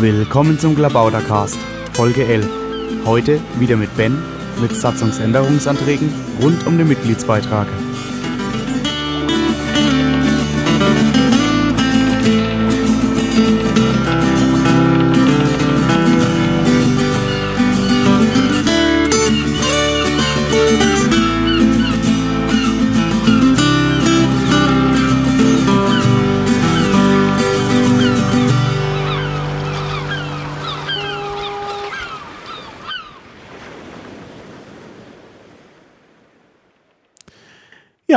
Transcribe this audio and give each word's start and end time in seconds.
Willkommen 0.00 0.60
zum 0.60 0.76
Klabautercast, 0.76 1.58
Folge 1.92 2.24
11. 2.24 2.48
Heute 3.04 3.40
wieder 3.58 3.76
mit 3.76 3.96
Ben 3.96 4.16
mit 4.60 4.72
Satzungsänderungsanträgen 4.72 6.08
rund 6.40 6.64
um 6.68 6.78
den 6.78 6.86
Mitgliedsbeitrag. 6.86 7.66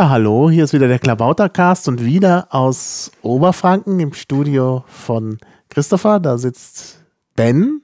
Ja, 0.02 0.10
hallo, 0.10 0.50
hier 0.50 0.64
ist 0.64 0.74
wieder 0.74 0.88
der 0.88 0.98
Klabautercast 0.98 1.88
und 1.88 2.04
wieder 2.04 2.48
aus 2.50 3.12
Oberfranken 3.22 4.00
im 4.00 4.14
Studio 4.14 4.84
von 4.88 5.38
Christopher. 5.70 6.20
Da 6.20 6.40
sitzt 6.40 7.04
Ben 7.36 7.84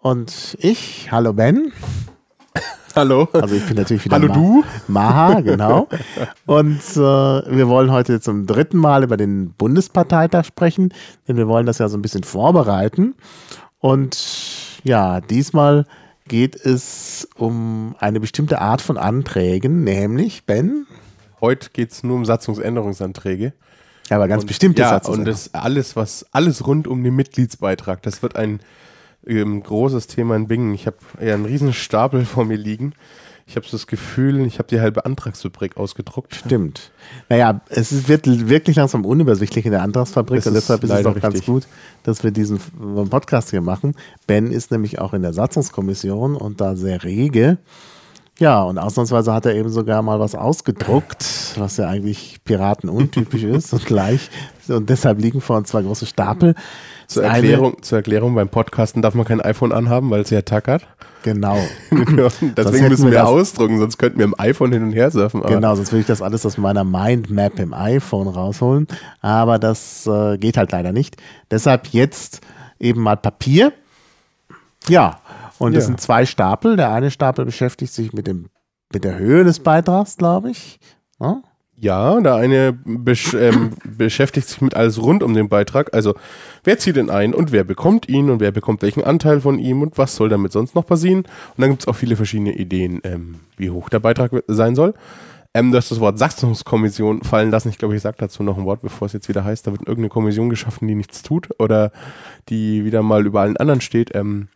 und 0.00 0.56
ich. 0.58 1.12
Hallo 1.12 1.32
Ben. 1.32 1.70
Hallo. 2.96 3.28
Also 3.34 3.54
ich 3.54 3.64
bin 3.64 3.76
natürlich 3.76 4.04
wieder 4.04 4.16
Hallo 4.16 4.26
Ma 4.26 4.34
du. 4.34 4.64
Maha, 4.88 5.40
genau. 5.42 5.86
Und 6.46 6.80
äh, 6.96 6.98
wir 6.98 7.68
wollen 7.68 7.92
heute 7.92 8.20
zum 8.20 8.46
dritten 8.46 8.78
Mal 8.78 9.04
über 9.04 9.16
den 9.16 9.52
Bundesparteitag 9.52 10.44
sprechen, 10.44 10.92
denn 11.28 11.36
wir 11.36 11.46
wollen 11.46 11.66
das 11.66 11.78
ja 11.78 11.88
so 11.88 11.96
ein 11.96 12.02
bisschen 12.02 12.24
vorbereiten. 12.24 13.14
Und 13.78 14.80
ja, 14.82 15.20
diesmal 15.20 15.86
geht 16.26 16.56
es 16.56 17.28
um 17.36 17.94
eine 18.00 18.18
bestimmte 18.18 18.60
Art 18.60 18.80
von 18.80 18.96
Anträgen, 18.98 19.84
nämlich 19.84 20.44
Ben. 20.44 20.88
Heute 21.40 21.70
geht 21.72 21.92
es 21.92 22.02
nur 22.02 22.16
um 22.16 22.24
Satzungsänderungsanträge. 22.24 23.52
Ja, 24.08 24.16
aber 24.16 24.28
ganz 24.28 24.42
und, 24.42 24.48
bestimmte 24.48 24.82
ja, 24.82 24.96
und 25.04 25.24
das 25.24 25.54
alles, 25.54 25.96
was 25.96 26.26
alles 26.32 26.66
rund 26.66 26.86
um 26.86 27.04
den 27.04 27.14
Mitgliedsbeitrag. 27.14 28.02
Das 28.02 28.22
wird 28.22 28.36
ein 28.36 28.60
ähm, 29.26 29.62
großes 29.62 30.06
Thema 30.06 30.36
in 30.36 30.48
Bingen. 30.48 30.74
Ich 30.74 30.86
habe 30.86 30.96
ja 31.20 31.34
einen 31.34 31.44
riesen 31.44 31.72
Stapel 31.72 32.24
vor 32.24 32.44
mir 32.44 32.56
liegen. 32.56 32.94
Ich 33.46 33.56
habe 33.56 33.64
so 33.64 33.78
das 33.78 33.86
Gefühl, 33.86 34.44
ich 34.46 34.58
habe 34.58 34.68
die 34.68 34.78
halbe 34.78 35.06
Antragsfabrik 35.06 35.78
ausgedruckt. 35.78 36.34
Stimmt. 36.34 36.90
Naja, 37.30 37.62
es 37.70 37.92
ist, 37.92 38.06
wird 38.06 38.26
wirklich 38.26 38.76
langsam 38.76 39.06
unübersichtlich 39.06 39.64
in 39.64 39.72
der 39.72 39.82
Antragsfabrik 39.82 40.40
Das 40.40 40.48
und 40.48 40.54
deshalb 40.54 40.84
ist 40.84 40.90
es 40.90 41.06
auch 41.06 41.18
ganz 41.18 41.46
gut, 41.46 41.66
dass 42.02 42.22
wir 42.22 42.30
diesen 42.30 42.58
äh, 42.58 43.04
Podcast 43.08 43.48
hier 43.48 43.62
machen. 43.62 43.94
Ben 44.26 44.52
ist 44.52 44.70
nämlich 44.70 44.98
auch 44.98 45.14
in 45.14 45.22
der 45.22 45.32
Satzungskommission 45.32 46.36
und 46.36 46.60
da 46.60 46.76
sehr 46.76 47.02
rege. 47.04 47.56
Ja, 48.40 48.62
und 48.62 48.78
ausnahmsweise 48.78 49.32
hat 49.32 49.46
er 49.46 49.54
eben 49.56 49.68
sogar 49.68 50.00
mal 50.02 50.20
was 50.20 50.34
ausgedruckt, 50.36 51.54
was 51.56 51.76
ja 51.76 51.88
eigentlich 51.88 52.38
Piraten 52.44 52.88
untypisch 52.88 53.42
ist 53.44 53.72
und 53.72 53.84
gleich. 53.84 54.30
Und 54.68 54.88
deshalb 54.90 55.20
liegen 55.20 55.40
vor 55.40 55.56
uns 55.56 55.70
zwei 55.70 55.82
große 55.82 56.06
Stapel. 56.06 56.54
Zur 57.08 57.22
Das 57.24 57.32
eine- 57.32 57.38
Erklärung, 57.48 57.82
zur 57.82 57.98
Erklärung, 57.98 58.34
beim 58.34 58.48
Podcasten 58.48 59.02
darf 59.02 59.14
man 59.14 59.24
kein 59.26 59.40
iPhone 59.40 59.72
anhaben, 59.72 60.10
weil 60.10 60.20
es 60.20 60.30
ja 60.30 60.42
tackert. 60.42 60.86
Genau. 61.24 61.58
Deswegen 62.56 62.88
müssen 62.88 63.06
wir 63.06 63.12
wir 63.12 63.26
ausdrucken, 63.26 63.78
sonst 63.80 63.98
könnten 63.98 64.18
wir 64.18 64.24
im 64.24 64.34
iPhone 64.38 64.70
hin 64.72 64.84
und 64.84 64.92
her 64.92 65.10
surfen. 65.10 65.42
Genau, 65.42 65.74
sonst 65.74 65.90
würde 65.90 66.02
ich 66.02 66.06
das 66.06 66.22
alles 66.22 66.46
aus 66.46 66.58
meiner 66.58 66.84
Mindmap 66.84 67.58
im 67.58 67.74
iPhone 67.74 68.28
rausholen. 68.28 68.86
Aber 69.20 69.58
das 69.58 70.06
äh, 70.06 70.38
geht 70.38 70.56
halt 70.56 70.70
leider 70.70 70.92
nicht. 70.92 71.16
Deshalb 71.50 71.88
jetzt 71.88 72.40
eben 72.78 73.02
mal 73.02 73.16
Papier. 73.16 73.72
Ja, 74.88 75.18
und 75.58 75.74
das 75.74 75.84
Ja. 75.84 75.86
sind 75.88 76.00
zwei 76.00 76.26
Stapel. 76.26 76.76
Der 76.76 76.92
eine 76.92 77.10
Stapel 77.10 77.44
beschäftigt 77.44 77.92
sich 77.92 78.12
mit, 78.12 78.26
dem, 78.26 78.46
mit 78.92 79.04
der 79.04 79.18
Höhe 79.18 79.44
des 79.44 79.60
Beitrags, 79.60 80.16
glaube 80.16 80.50
ich. 80.50 80.78
Ja? 81.20 81.42
Ja, 81.80 82.20
der 82.20 82.34
eine 82.34 82.72
besch 82.72 83.34
ähm, 83.34 83.70
beschäftigt 83.84 84.48
sich 84.48 84.60
mit 84.60 84.74
alles 84.74 85.00
rund 85.00 85.22
um 85.22 85.32
den 85.34 85.48
Beitrag. 85.48 85.94
Also, 85.94 86.14
wer 86.64 86.76
zieht 86.78 86.96
ihn 86.96 87.08
ein 87.08 87.34
und 87.34 87.52
wer 87.52 87.62
bekommt 87.62 88.08
ihn 88.08 88.30
und 88.30 88.40
wer 88.40 88.50
bekommt 88.50 88.82
welchen 88.82 89.04
Anteil 89.04 89.40
von 89.40 89.60
ihm 89.60 89.82
und 89.82 89.96
was 89.96 90.16
soll 90.16 90.28
damit 90.28 90.50
sonst 90.50 90.74
noch 90.74 90.84
passieren? 90.84 91.18
Und 91.20 91.58
dann 91.58 91.70
gibt 91.70 91.82
es 91.82 91.88
auch 91.88 91.94
viele 91.94 92.16
verschiedene 92.16 92.52
Ideen, 92.54 93.00
ähm, 93.04 93.36
wie 93.56 93.70
hoch 93.70 93.90
der 93.90 94.00
Beitrag 94.00 94.32
sein 94.48 94.74
soll. 94.74 94.94
Ähm, 95.54 95.70
du 95.70 95.76
hast 95.78 95.90
das 95.92 96.00
Wort 96.00 96.18
Satzungskommission 96.18 97.22
fallen 97.22 97.50
lassen. 97.52 97.68
Ich 97.68 97.78
glaube, 97.78 97.94
ich 97.94 98.02
sage 98.02 98.16
dazu 98.18 98.42
noch 98.42 98.58
ein 98.58 98.64
Wort, 98.64 98.82
bevor 98.82 99.06
es 99.06 99.12
jetzt 99.12 99.28
wieder 99.28 99.44
heißt, 99.44 99.66
da 99.66 99.70
wird 99.70 99.82
irgendeine 99.82 100.08
Kommission 100.08 100.50
geschaffen, 100.50 100.88
die 100.88 100.96
nichts 100.96 101.22
tut 101.22 101.48
oder 101.60 101.92
die 102.48 102.84
wieder 102.84 103.02
mal 103.02 103.24
über 103.24 103.42
allen 103.42 103.56
anderen 103.56 103.80
steht. 103.80 104.14
Ähm, 104.16 104.48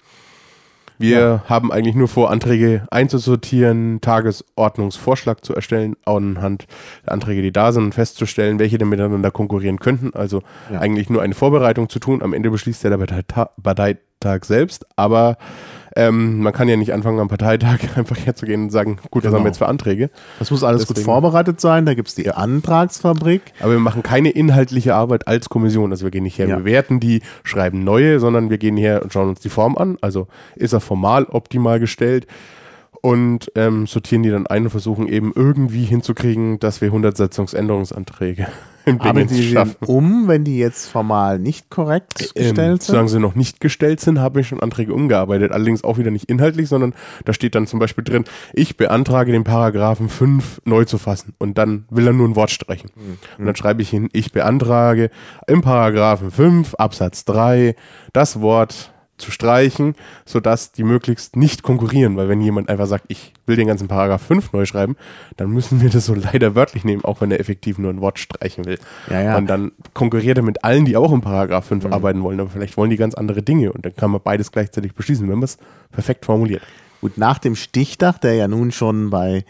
wir 1.02 1.42
haben 1.48 1.70
eigentlich 1.70 1.94
nur 1.94 2.08
vor, 2.08 2.30
Anträge 2.30 2.86
einzusortieren, 2.90 4.00
Tagesordnungsvorschlag 4.00 5.44
zu 5.44 5.54
erstellen, 5.54 5.96
anhand 6.04 6.66
der 7.04 7.12
Anträge, 7.12 7.42
die 7.42 7.52
da 7.52 7.72
sind, 7.72 7.84
und 7.84 7.94
festzustellen, 7.94 8.58
welche 8.58 8.78
denn 8.78 8.88
miteinander 8.88 9.30
konkurrieren 9.30 9.78
könnten. 9.78 10.14
Also 10.14 10.42
Ja. 10.72 10.80
eigentlich 10.80 11.10
nur 11.10 11.22
eine 11.22 11.34
Vorbereitung 11.34 11.88
zu 11.88 11.98
tun. 11.98 12.22
Am 12.22 12.32
Ende 12.32 12.50
beschließt 12.50 12.82
ja 12.84 12.90
der 12.90 12.98
Parteita 12.98 13.50
Parteitag 13.62 14.44
selbst, 14.44 14.86
aber 14.96 15.36
ähm, 15.96 16.40
man 16.40 16.52
kann 16.52 16.68
ja 16.68 16.76
nicht 16.76 16.92
anfangen 16.92 17.18
am 17.20 17.28
Parteitag 17.28 17.78
einfach 17.96 18.16
herzugehen 18.16 18.64
und 18.64 18.70
sagen, 18.70 18.96
gut, 19.10 19.22
was 19.22 19.28
Genau. 19.30 19.36
haben 19.36 19.44
wir 19.44 19.48
jetzt 19.48 19.58
für 19.58 19.66
Anträge? 19.68 20.10
Das 20.38 20.50
muss 20.50 20.64
alles 20.64 20.86
gut 20.86 20.96
Deswegen- 20.96 21.04
vorbereitet 21.06 21.60
sein. 21.60 21.86
Da 21.86 21.94
gibt 21.94 22.08
es 22.08 22.14
die 22.14 22.30
Antragsfabrik. 22.30 23.42
Aber 23.60 23.72
wir 23.72 23.78
machen 23.78 24.02
keine 24.02 24.30
inhaltliche 24.30 24.94
Arbeit 24.94 25.28
als 25.28 25.48
Kommission. 25.48 25.90
Also 25.92 26.04
wir 26.04 26.10
gehen 26.10 26.22
nicht 26.24 26.38
her, 26.38 26.48
Ja. 26.48 26.56
bewerten 26.58 27.00
die, 27.00 27.22
schreiben 27.44 27.84
neue, 27.84 28.20
sondern 28.20 28.50
wir 28.50 28.58
gehen 28.58 28.76
her 28.76 29.02
und 29.02 29.12
schauen 29.12 29.28
uns 29.28 29.40
die 29.40 29.48
Form 29.48 29.76
an. 29.76 29.98
Also 30.00 30.28
ist 30.56 30.72
er 30.72 30.80
formal 30.80 31.24
optimal 31.24 31.80
gestellt 31.80 32.26
und 33.00 33.50
ähm, 33.56 33.86
sortieren 33.86 34.22
die 34.22 34.30
dann 34.30 34.46
ein 34.46 34.64
und 34.64 34.70
versuchen 34.70 35.08
eben 35.08 35.32
irgendwie 35.34 35.84
hinzukriegen, 35.84 36.58
dass 36.60 36.80
wir 36.80 36.88
100 36.88 37.16
Setzungsänderungsanträge 37.16 38.42
in 38.42 38.46
Arbeiten 38.46 38.71
Bingen 38.98 39.26
die 39.28 39.52
schaffen. 39.52 39.76
um, 39.86 40.28
wenn 40.28 40.44
die 40.44 40.58
jetzt 40.58 40.88
formal 40.88 41.38
nicht 41.38 41.70
korrekt 41.70 42.32
Ähm, 42.34 42.48
gestellt 42.48 42.82
solange 42.82 43.08
sind? 43.08 43.18
sie 43.18 43.22
noch 43.22 43.34
nicht 43.34 43.60
gestellt 43.60 44.00
sind, 44.00 44.20
habe 44.20 44.40
ich 44.40 44.48
schon 44.48 44.60
Anträge 44.60 44.94
umgearbeitet. 44.94 45.52
Allerdings 45.52 45.84
auch 45.84 45.98
wieder 45.98 46.10
nicht 46.10 46.28
inhaltlich, 46.30 46.68
sondern 46.68 46.94
da 47.24 47.32
steht 47.32 47.54
dann 47.54 47.66
zum 47.66 47.78
Beispiel 47.78 48.04
drin, 48.04 48.24
ich 48.52 48.76
beantrage 48.76 49.32
den 49.32 49.44
Paragraphen 49.44 50.08
5 50.08 50.62
neu 50.64 50.84
zu 50.84 50.98
fassen. 50.98 51.34
Und 51.38 51.58
dann 51.58 51.84
will 51.90 52.06
er 52.06 52.12
nur 52.12 52.28
ein 52.28 52.36
Wort 52.36 52.50
streichen. 52.50 52.90
Und 53.38 53.46
dann 53.46 53.56
schreibe 53.56 53.82
ich 53.82 53.90
hin, 53.90 54.08
ich 54.12 54.32
beantrage 54.32 55.10
im 55.46 55.62
Paragraphen 55.62 56.30
5 56.30 56.74
Absatz 56.74 57.24
3 57.24 57.74
das 58.12 58.40
Wort 58.40 58.92
zu 59.18 59.30
streichen, 59.30 59.94
sodass 60.24 60.72
die 60.72 60.82
möglichst 60.82 61.36
nicht 61.36 61.62
konkurrieren, 61.62 62.16
weil 62.16 62.28
wenn 62.28 62.40
jemand 62.40 62.68
einfach 62.68 62.86
sagt, 62.86 63.04
ich 63.08 63.32
will 63.46 63.56
den 63.56 63.68
ganzen 63.68 63.88
Paragraph 63.88 64.22
5 64.22 64.52
neu 64.52 64.66
schreiben, 64.66 64.96
dann 65.36 65.50
müssen 65.50 65.80
wir 65.80 65.90
das 65.90 66.06
so 66.06 66.14
leider 66.14 66.54
wörtlich 66.54 66.84
nehmen, 66.84 67.04
auch 67.04 67.20
wenn 67.20 67.30
er 67.30 67.40
effektiv 67.40 67.78
nur 67.78 67.90
ein 67.90 68.00
Wort 68.00 68.18
streichen 68.18 68.64
will. 68.64 68.78
Ja, 69.08 69.22
ja. 69.22 69.36
Und 69.36 69.46
dann 69.46 69.72
konkurriert 69.94 70.38
er 70.38 70.42
mit 70.42 70.64
allen, 70.64 70.84
die 70.84 70.96
auch 70.96 71.12
im 71.12 71.20
Paragraph 71.20 71.66
5 71.66 71.86
arbeiten 71.86 72.22
wollen, 72.22 72.40
aber 72.40 72.50
vielleicht 72.50 72.76
wollen 72.76 72.90
die 72.90 72.96
ganz 72.96 73.14
andere 73.14 73.42
Dinge 73.42 73.72
und 73.72 73.84
dann 73.84 73.94
kann 73.94 74.10
man 74.10 74.20
beides 74.22 74.50
gleichzeitig 74.50 74.94
beschließen, 74.94 75.28
wenn 75.28 75.38
man 75.38 75.44
es 75.44 75.58
perfekt 75.92 76.24
formuliert. 76.24 76.62
Gut, 77.00 77.18
nach 77.18 77.38
dem 77.38 77.56
Stichtag, 77.56 78.20
der 78.20 78.34
ja 78.34 78.48
nun 78.48 78.70
schon 78.72 79.10
bei 79.10 79.44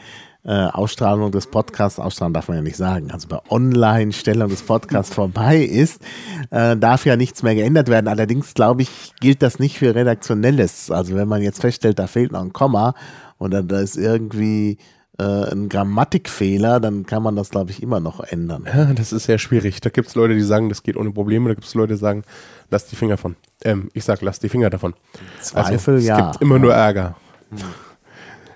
äh, 0.44 0.50
Ausstrahlung 0.50 1.30
des 1.30 1.46
Podcasts, 1.46 1.98
Ausstrahlung 1.98 2.34
darf 2.34 2.48
man 2.48 2.56
ja 2.56 2.62
nicht 2.62 2.76
sagen, 2.76 3.10
also 3.10 3.28
bei 3.28 3.38
Online-Stellung 3.48 4.48
des 4.48 4.62
Podcasts 4.62 5.14
vorbei 5.14 5.58
ist, 5.58 6.02
äh, 6.50 6.76
darf 6.76 7.06
ja 7.06 7.16
nichts 7.16 7.42
mehr 7.42 7.54
geändert 7.54 7.88
werden. 7.88 8.08
Allerdings, 8.08 8.54
glaube 8.54 8.82
ich, 8.82 9.12
gilt 9.20 9.42
das 9.42 9.58
nicht 9.58 9.78
für 9.78 9.94
Redaktionelles. 9.94 10.90
Also 10.90 11.14
wenn 11.14 11.28
man 11.28 11.42
jetzt 11.42 11.60
feststellt, 11.60 11.98
da 11.98 12.06
fehlt 12.06 12.32
noch 12.32 12.42
ein 12.42 12.52
Komma 12.52 12.94
oder 13.38 13.62
da 13.62 13.80
ist 13.80 13.96
irgendwie 13.96 14.78
äh, 15.18 15.52
ein 15.52 15.68
Grammatikfehler, 15.68 16.80
dann 16.80 17.06
kann 17.06 17.22
man 17.22 17.36
das, 17.36 17.50
glaube 17.50 17.70
ich, 17.70 17.82
immer 17.82 18.00
noch 18.00 18.20
ändern. 18.20 18.66
Ja, 18.66 18.86
das 18.94 19.12
ist 19.12 19.24
sehr 19.24 19.38
schwierig. 19.38 19.80
Da 19.80 19.90
gibt 19.90 20.08
es 20.08 20.14
Leute, 20.14 20.34
die 20.34 20.42
sagen, 20.42 20.68
das 20.68 20.82
geht 20.82 20.96
ohne 20.96 21.12
Probleme, 21.12 21.48
da 21.48 21.54
gibt 21.54 21.66
es 21.66 21.74
Leute, 21.74 21.94
die 21.94 22.00
sagen, 22.00 22.24
lass 22.70 22.86
die 22.86 22.96
Finger 22.96 23.16
von. 23.16 23.36
Ähm, 23.62 23.90
ich 23.94 24.04
sag, 24.04 24.22
lass 24.22 24.40
die 24.40 24.48
Finger 24.48 24.70
davon. 24.70 24.94
Zweifel, 25.40 25.72
also, 25.72 25.92
es 25.92 26.06
ja. 26.06 26.30
gibt 26.30 26.42
immer 26.42 26.58
nur 26.58 26.74
Ärger. 26.74 27.14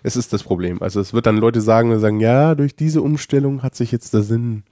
Es 0.07 0.15
ist 0.15 0.33
das 0.33 0.45
Problem. 0.45 0.81
Also 0.83 1.01
es 1.01 1.15
wird 1.15 1.27
dann 1.27 1.37
Leute 1.37 1.61
sagen, 1.61 1.99
sagen, 1.99 2.21
ja, 2.21 2.55
durch 2.55 2.77
diese 2.77 3.03
Umstellung 3.03 3.65
hat 3.65 3.75
sich 3.75 3.91
jetzt 3.91 4.15
der 4.15 4.23
Sinn 4.23 4.63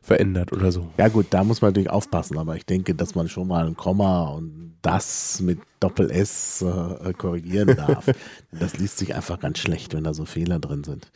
verändert 0.00 0.50
oder 0.50 0.72
so. 0.72 0.88
Ja 0.96 1.08
gut, 1.08 1.26
da 1.28 1.44
muss 1.44 1.60
man 1.60 1.72
natürlich 1.72 1.90
aufpassen, 1.90 2.38
aber 2.38 2.56
ich 2.56 2.64
denke, 2.64 2.94
dass 2.94 3.14
man 3.14 3.28
schon 3.28 3.48
mal 3.48 3.66
ein 3.66 3.76
Komma 3.76 4.28
und 4.28 4.78
das 4.80 5.42
mit 5.42 5.58
Doppel-S 5.80 6.62
äh, 6.62 7.12
korrigieren 7.12 7.76
darf. 7.76 8.06
das 8.50 8.78
liest 8.78 8.96
sich 8.96 9.14
einfach 9.14 9.38
ganz 9.40 9.58
schlecht, 9.58 9.92
wenn 9.92 10.04
da 10.04 10.14
so 10.14 10.24
Fehler 10.24 10.58
drin 10.58 10.84
sind. 10.84 11.12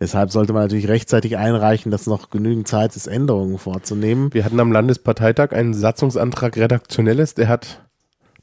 Deshalb 0.00 0.32
sollte 0.32 0.52
man 0.52 0.62
natürlich 0.62 0.88
rechtzeitig 0.88 1.36
einreichen, 1.36 1.92
dass 1.92 2.08
noch 2.08 2.30
genügend 2.30 2.66
Zeit 2.66 2.96
ist, 2.96 3.06
Änderungen 3.06 3.58
vorzunehmen. 3.58 4.34
Wir 4.34 4.44
hatten 4.44 4.58
am 4.58 4.72
Landesparteitag 4.72 5.52
einen 5.52 5.72
Satzungsantrag 5.72 6.56
Redaktionelles, 6.56 7.34
der 7.34 7.46
hat 7.46 7.80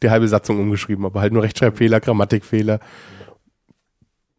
die 0.01 0.09
halbe 0.09 0.29
Satzung 0.29 0.61
umgeschrieben, 0.61 1.05
aber 1.05 1.19
halt 1.19 1.33
nur 1.33 1.43
Rechtschreibfehler, 1.43 1.99
Grammatikfehler. 1.99 2.79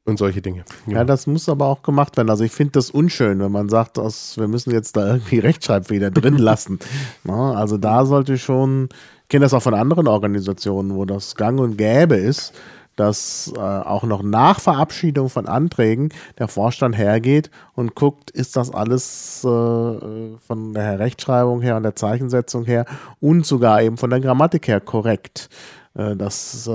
Und 0.07 0.19
solche 0.19 0.41
Dinge. 0.41 0.65
Ja, 0.87 1.05
das 1.05 1.27
muss 1.27 1.49
aber 1.49 1.67
auch 1.67 1.83
gemacht 1.83 2.17
werden. 2.17 2.31
Also 2.31 2.45
ich 2.45 2.53
finde 2.53 2.73
das 2.73 2.91
unschön, 2.91 3.41
wenn 3.41 3.53
man 3.53 3.69
sagt, 3.69 3.99
dass 3.99 4.39
wir 4.39 4.49
müssen 4.49 4.71
jetzt 4.71 4.97
da 4.97 5.07
irgendwie 5.07 5.39
Rechtschreibfehler 5.41 6.11
drin 6.11 6.39
lassen. 6.39 6.79
Na, 7.25 7.55
also 7.55 7.77
da 7.77 8.07
sollte 8.07 8.39
schon, 8.39 8.89
ich 9.23 9.29
kenne 9.29 9.45
das 9.45 9.53
auch 9.53 9.63
von 9.63 9.75
anderen 9.75 10.07
Organisationen, 10.07 10.95
wo 10.95 11.05
das 11.05 11.35
gang 11.35 11.61
und 11.61 11.77
gäbe 11.77 12.15
ist, 12.15 12.55
dass 12.95 13.53
äh, 13.55 13.61
auch 13.61 14.05
noch 14.05 14.23
nach 14.23 14.59
Verabschiedung 14.59 15.29
von 15.29 15.47
Anträgen 15.47 16.09
der 16.39 16.49
Vorstand 16.49 16.97
hergeht 16.97 17.51
und 17.75 17.95
guckt, 17.95 18.31
ist 18.31 18.57
das 18.57 18.73
alles 18.73 19.45
äh, 19.45 19.49
von 19.49 20.73
der 20.73 20.99
Rechtschreibung 20.99 21.61
her 21.61 21.77
und 21.77 21.83
der 21.83 21.95
Zeichensetzung 21.95 22.65
her 22.65 22.87
und 23.21 23.45
sogar 23.45 23.83
eben 23.83 23.99
von 23.99 24.09
der 24.09 24.21
Grammatik 24.21 24.69
her 24.69 24.81
korrekt. 24.81 25.51
Äh, 25.97 26.17
das, 26.17 26.67
äh, 26.67 26.71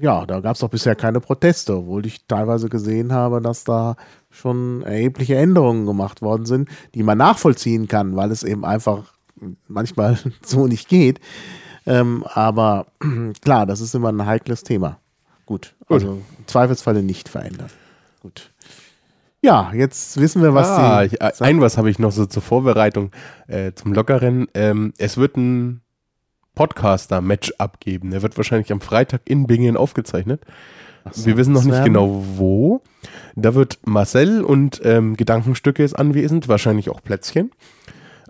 ja, 0.00 0.26
da 0.26 0.40
gab 0.40 0.54
es 0.54 0.60
doch 0.60 0.68
bisher 0.68 0.96
keine 0.96 1.20
Proteste, 1.20 1.76
obwohl 1.76 2.06
ich 2.06 2.26
teilweise 2.26 2.68
gesehen 2.68 3.12
habe, 3.12 3.40
dass 3.40 3.64
da 3.64 3.96
schon 4.30 4.82
erhebliche 4.82 5.36
Änderungen 5.36 5.86
gemacht 5.86 6.22
worden 6.22 6.46
sind, 6.46 6.68
die 6.94 7.02
man 7.02 7.18
nachvollziehen 7.18 7.88
kann, 7.88 8.16
weil 8.16 8.30
es 8.30 8.42
eben 8.42 8.64
einfach 8.64 9.12
manchmal 9.68 10.18
so 10.44 10.66
nicht 10.66 10.88
geht. 10.88 11.20
Ähm, 11.86 12.24
aber 12.34 12.86
klar, 13.42 13.66
das 13.66 13.80
ist 13.80 13.94
immer 13.94 14.10
ein 14.10 14.26
heikles 14.26 14.62
Thema. 14.62 14.98
Gut, 15.46 15.74
also 15.88 16.22
im 16.38 16.46
Zweifelsfalle 16.46 17.02
nicht 17.02 17.28
verändern. 17.28 17.70
Gut. 18.20 18.50
Ja, 19.44 19.72
jetzt 19.74 20.18
wissen 20.20 20.40
wir, 20.40 20.54
was 20.54 20.68
ah, 20.68 21.02
die. 21.02 21.16
ich, 21.16 21.22
ein 21.22 21.60
was 21.60 21.76
habe 21.76 21.90
ich 21.90 21.98
noch 21.98 22.12
so 22.12 22.26
zur 22.26 22.42
Vorbereitung 22.42 23.10
äh, 23.48 23.72
zum 23.72 23.92
Lockeren. 23.92 24.46
Ähm, 24.54 24.94
es 24.98 25.16
wird 25.16 25.36
ein 25.36 25.81
Podcaster-Match 26.54 27.54
abgeben. 27.58 28.10
Der 28.10 28.22
wird 28.22 28.36
wahrscheinlich 28.36 28.72
am 28.72 28.80
Freitag 28.80 29.22
in 29.24 29.46
Bingen 29.46 29.76
aufgezeichnet. 29.76 30.42
so, 31.10 31.26
Wir 31.26 31.36
wissen 31.36 31.52
noch 31.52 31.64
nicht 31.64 31.84
genau 31.84 32.24
wo. 32.36 32.82
Da 33.34 33.54
wird 33.54 33.78
Marcel 33.84 34.42
und 34.42 34.80
ähm, 34.84 35.16
Gedankenstücke 35.16 35.82
ist 35.82 35.94
anwesend, 35.94 36.48
wahrscheinlich 36.48 36.90
auch 36.90 37.02
Plätzchen. 37.02 37.50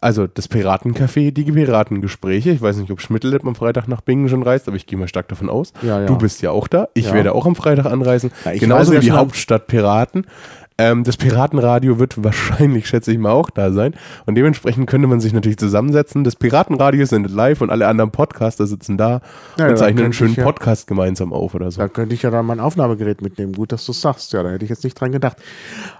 Also 0.01 0.27
das 0.27 0.51
Piratencafé, 0.51 1.31
die 1.31 1.45
Piratengespräche. 1.45 2.51
Ich 2.51 2.61
weiß 2.61 2.77
nicht, 2.79 2.91
ob 2.91 3.01
Schmittel 3.01 3.39
am 3.41 3.55
Freitag 3.55 3.87
nach 3.87 4.01
Bingen 4.01 4.29
schon 4.29 4.43
reist, 4.43 4.67
aber 4.67 4.77
ich 4.77 4.87
gehe 4.87 4.99
mal 4.99 5.07
stark 5.07 5.29
davon 5.29 5.49
aus. 5.49 5.73
Ja, 5.81 6.01
ja. 6.01 6.07
Du 6.07 6.19
bist 6.19 6.43
ja 6.43 6.51
auch 6.51 6.67
da. 6.67 6.89
Ich 6.95 7.07
Ja. 7.07 7.15
werde 7.15 7.33
auch 7.37 7.47
am 7.47 7.55
Freitag 7.55 7.87
anreisen. 7.87 8.33
Genauso 8.59 8.93
wie 8.93 8.99
die 8.99 9.13
Hauptstadt 9.13 9.69
Piraten. 9.69 10.27
Ähm, 10.79 11.05
das 11.05 11.17
Piratenradio 11.17 11.99
wird 11.99 12.23
wahrscheinlich, 12.25 12.87
schätze 12.89 13.13
ich 13.13 13.19
mal, 13.19 13.31
auch 13.31 13.51
da 13.51 13.73
sein. 13.73 13.95
Und 14.27 14.35
dementsprechend 14.37 14.89
könnte 14.89 15.07
man 15.09 15.21
sich 15.21 15.33
natürlich 15.33 15.59
zusammensetzen. 15.59 16.25
Das 16.25 16.37
Piratenradio 16.37 17.05
sendet 17.07 17.33
live 17.33 17.61
und 17.61 17.71
alle 17.71 17.87
anderen 17.87 18.11
Podcaster 18.11 18.67
sitzen 18.67 18.97
da 18.97 19.21
Ja, 19.59 19.69
und 19.69 19.77
zeichnen 19.79 20.05
einen 20.05 20.13
schönen 20.13 20.35
ja- 20.35 20.45
Podcast 20.45 20.87
gemeinsam 20.87 21.33
auf 21.33 21.55
oder 21.55 21.71
so. 21.71 21.81
Da 21.81 21.89
könnte 21.89 22.15
ich 22.15 22.23
ja 22.23 22.31
dann 22.31 22.47
mein 22.47 22.61
Aufnahmegerät 22.61 23.23
mitnehmen. 23.23 23.53
Gut, 23.53 23.73
dass 23.73 23.85
du 23.87 23.93
es 23.93 24.01
sagst. 24.01 24.33
Ja, 24.33 24.43
da 24.43 24.51
hätte 24.51 24.65
ich 24.65 24.71
jetzt 24.71 24.85
nicht 24.85 24.99
dran 25.01 25.13
gedacht. 25.13 25.37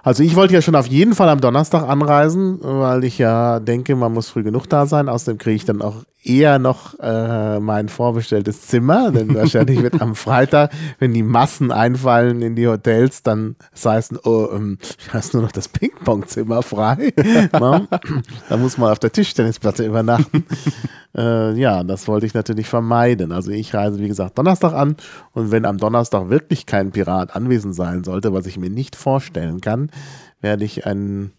Also 0.03 0.23
ich 0.23 0.35
wollte 0.35 0.53
ja 0.53 0.61
schon 0.61 0.75
auf 0.75 0.87
jeden 0.87 1.13
Fall 1.15 1.29
am 1.29 1.39
Donnerstag 1.41 1.83
anreisen, 1.87 2.59
weil 2.61 3.03
ich 3.03 3.17
ja 3.17 3.59
denke, 3.59 3.95
man 3.95 4.13
muss 4.13 4.29
früh 4.29 4.43
genug 4.43 4.67
da 4.69 4.85
sein. 4.85 5.07
Außerdem 5.09 5.37
kriege 5.37 5.55
ich 5.55 5.65
dann 5.65 5.81
auch 5.81 5.97
eher 6.23 6.59
noch 6.59 6.97
äh, 6.99 7.59
mein 7.59 7.89
vorbestelltes 7.89 8.67
Zimmer, 8.67 9.11
denn 9.11 9.33
wahrscheinlich 9.35 9.81
wird 9.81 10.01
am 10.01 10.15
Freitag, 10.15 10.71
wenn 10.99 11.13
die 11.13 11.23
Massen 11.23 11.71
einfallen 11.71 12.41
in 12.41 12.55
die 12.55 12.67
Hotels, 12.67 13.23
dann 13.23 13.55
das 13.71 13.85
heißt, 13.85 14.25
oh, 14.25 14.49
ähm, 14.53 14.77
da 15.11 15.19
ist 15.19 15.33
nur 15.33 15.43
noch 15.43 15.51
das 15.51 15.67
Ping-Pong-Zimmer 15.67 16.61
frei. 16.61 17.13
Da 18.49 18.57
muss 18.57 18.77
man 18.77 18.91
auf 18.91 18.99
der 18.99 19.11
Tischtennisplatte 19.11 19.85
übernachten. 19.85 20.45
Äh, 21.15 21.53
ja, 21.59 21.83
das 21.83 22.07
wollte 22.07 22.25
ich 22.25 22.33
natürlich 22.33 22.67
vermeiden. 22.67 23.31
Also 23.31 23.51
ich 23.51 23.75
reise, 23.75 23.99
wie 23.99 24.07
gesagt, 24.07 24.35
Donnerstag 24.35 24.73
an 24.73 24.95
und 25.33 25.51
wenn 25.51 25.65
am 25.65 25.77
Donnerstag 25.77 26.31
wirklich 26.31 26.65
kein 26.65 26.91
Pirat 26.91 27.35
anwesend 27.35 27.75
sein 27.75 28.03
sollte, 28.03 28.33
was 28.33 28.47
ich 28.47 28.57
mir 28.57 28.71
nicht 28.71 28.95
vorstellen 28.95 29.61
kann, 29.61 29.91
werde 30.41 30.65
ich 30.65 30.87
ein 30.87 31.31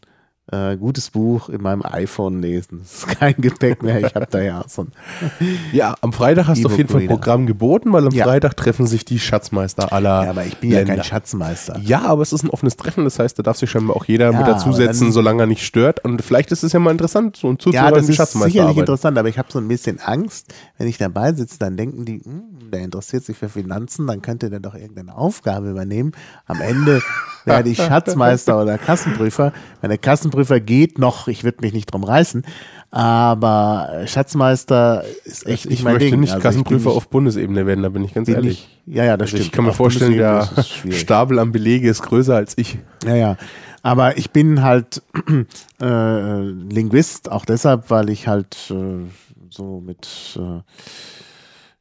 äh, 0.53 0.77
gutes 0.77 1.11
Buch 1.11 1.49
in 1.49 1.63
meinem 1.63 1.83
iPhone 1.83 2.43
lesen. 2.43 2.81
Das 2.83 2.93
ist 2.93 3.19
kein 3.19 3.35
Gepäck 3.39 3.83
mehr. 3.83 4.01
Ich 4.05 4.15
habe 4.15 4.27
da 4.31 4.41
ja 4.43 4.63
so 4.69 4.83
ein 4.83 4.93
Ja, 5.73 5.95
am 6.03 6.13
Freitag 6.13 6.49
hast 6.49 6.63
du 6.63 6.69
auf 6.69 6.77
jeden 6.77 6.89
Fall 6.91 7.01
E-Book-Reader. 7.03 7.15
Programm 7.21 7.47
geboten, 7.47 7.93
weil 7.95 8.07
am 8.07 8.13
Ja. 8.13 8.25
Freitag 8.25 8.55
treffen 8.57 8.87
sich 8.87 9.05
die 9.07 9.19
Schatzmeister 9.19 9.91
aller 9.93 10.25
Ja, 10.25 10.31
aber 10.31 10.45
ich 10.45 10.59
bin 10.59 10.71
ja 10.71 10.79
Länder. 10.81 10.97
kein 10.97 11.05
Schatzmeister. 11.05 11.79
Ja, 11.83 12.03
aber 12.03 12.21
es 12.21 12.33
ist 12.35 12.43
ein 12.45 12.51
offenes 12.51 12.77
Treffen, 12.77 13.05
das 13.05 13.19
heißt, 13.19 13.39
da 13.39 13.43
darf 13.43 13.57
sich 13.57 13.71
scheinbar 13.71 13.97
auch 13.97 14.05
jeder 14.05 14.33
Ja, 14.33 14.39
mit 14.39 14.47
dazusetzen, 14.47 15.13
solange 15.13 15.45
er 15.45 15.47
nicht 15.47 15.65
stört. 15.65 16.05
Und 16.05 16.21
vielleicht 16.21 16.53
ist 16.53 16.63
es 16.63 16.73
ja 16.73 16.79
mal 16.79 16.91
interessant, 16.91 17.37
so 17.37 17.49
ein 17.49 17.53
Ja, 17.55 17.59
zuzuhören, 17.61 17.95
das 17.95 18.07
wie 18.07 18.11
ist 18.11 18.17
Schatzmeister 18.17 18.51
sicherlich 18.51 18.69
arbeiten. 18.69 18.81
interessant, 18.81 19.19
aber 19.19 19.29
ich 19.31 19.39
habe 19.39 19.49
so 19.51 19.59
ein 19.59 19.69
bisschen 19.69 19.99
Angst, 20.01 20.53
wenn 20.77 20.87
ich 20.89 20.99
dabei 20.99 21.33
sitze, 21.33 21.59
dann 21.59 21.79
denken 21.79 22.05
die, 22.05 22.21
hm, 22.23 22.71
der 22.71 22.81
interessiert 22.83 23.25
sich 23.25 23.39
für 23.39 23.49
Finanzen, 23.49 24.07
dann 24.07 24.21
könnte 24.21 24.51
der 24.51 24.61
doch 24.61 24.75
irgendeine 24.75 25.17
Aufgabe 25.17 25.71
übernehmen. 25.71 26.13
Am 26.47 26.61
Ende 26.61 27.01
werde 27.47 27.71
ich 27.71 27.77
Schatzmeister 27.83 28.61
oder 28.61 28.77
Kassenprüfer. 28.77 29.53
Wenn 29.81 29.89
der 29.89 29.99
Kassenprüfer 29.99 30.34
geht 30.61 30.99
noch, 30.99 31.29
ich 31.29 31.45
würde 31.45 31.59
mich 31.63 31.73
nicht 31.73 31.93
drum 31.93 32.05
reißen, 32.05 32.45
aber 32.91 34.03
Schatzmeister 34.07 35.05
ist 35.25 35.47
echt 35.47 35.65
Ich 35.65 35.71
nicht 35.71 35.83
mein 35.85 35.95
möchte 35.95 36.11
Ding. 36.11 36.21
nicht 36.21 36.33
Also 36.33 36.39
ich 36.39 36.43
bin 36.43 36.51
Kassenprüfer 36.65 36.89
nicht- 36.91 36.97
auf 36.97 37.09
Bundesebene 37.09 37.67
werden, 37.67 37.83
da 37.83 37.89
bin 37.89 38.05
ich 38.05 38.15
ganz 38.15 38.27
bin 38.27 38.37
ehrlich. 38.37 38.69
nicht- 38.87 38.97
Ja, 38.97 39.05
ja, 39.05 39.17
das 39.17 39.27
Also 39.27 39.37
stimmt. 39.37 39.47
ich 39.47 39.53
kann 39.53 39.65
mir 39.65 39.71
Auf 39.71 39.77
vorstellen, 39.77 40.17
der. 40.17 40.49
Stapel 40.93 41.39
am 41.39 41.53
Belege 41.53 41.89
ist 41.89 42.03
größer 42.03 42.35
als 42.37 42.57
ich. 42.59 42.79
Ja, 43.05 43.15
ja. 43.17 43.37
Aber 43.83 44.17
ich 44.17 44.31
bin 44.31 44.63
halt 44.63 45.03
äh, 45.81 46.41
Linguist, 46.41 47.31
auch 47.31 47.45
deshalb, 47.45 47.91
weil 47.91 48.09
ich 48.11 48.29
halt 48.29 48.57
äh, 48.71 49.05
so 49.51 49.81
mit, 49.81 50.39
äh, 50.39 50.61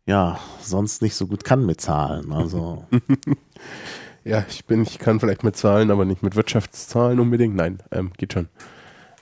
ja, 0.06 0.38
sonst 0.62 1.02
nicht 1.02 1.16
so 1.16 1.28
gut 1.28 1.44
kann 1.46 1.66
mit 1.66 1.80
Zahlen. 1.80 2.32
Also, 2.34 2.84
Ja, 4.26 4.46
ich 4.48 4.66
bin, 4.66 4.84
ich 4.84 5.00
kann 5.00 5.20
vielleicht 5.20 5.44
mit 5.44 5.56
Zahlen, 5.58 5.92
aber 5.92 6.06
nicht 6.06 6.24
mit 6.24 6.36
Wirtschaftszahlen 6.36 7.20
unbedingt. 7.20 7.56
Nein, 7.56 7.80
ähm, 7.92 8.12
geht 8.18 8.34
schon. 8.34 8.48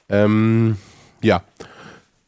Ähm, 0.10 0.78
ja, 1.24 1.44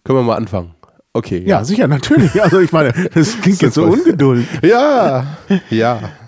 können 0.04 0.20
wir 0.20 0.24
mal 0.24 0.38
anfangen. 0.38 0.74
Okay. 1.16 1.44
ja, 1.46 1.64
sicher, 1.64 1.88
natürlich. 1.88 2.42
Also, 2.42 2.60
ich 2.60 2.72
meine, 2.72 2.92
das 3.14 3.40
klingt 3.40 3.62
jetzt 3.62 3.76
so 3.76 3.84
ungeduldig. 3.86 4.48
Ja, 4.64 5.38
ja. 5.70 6.00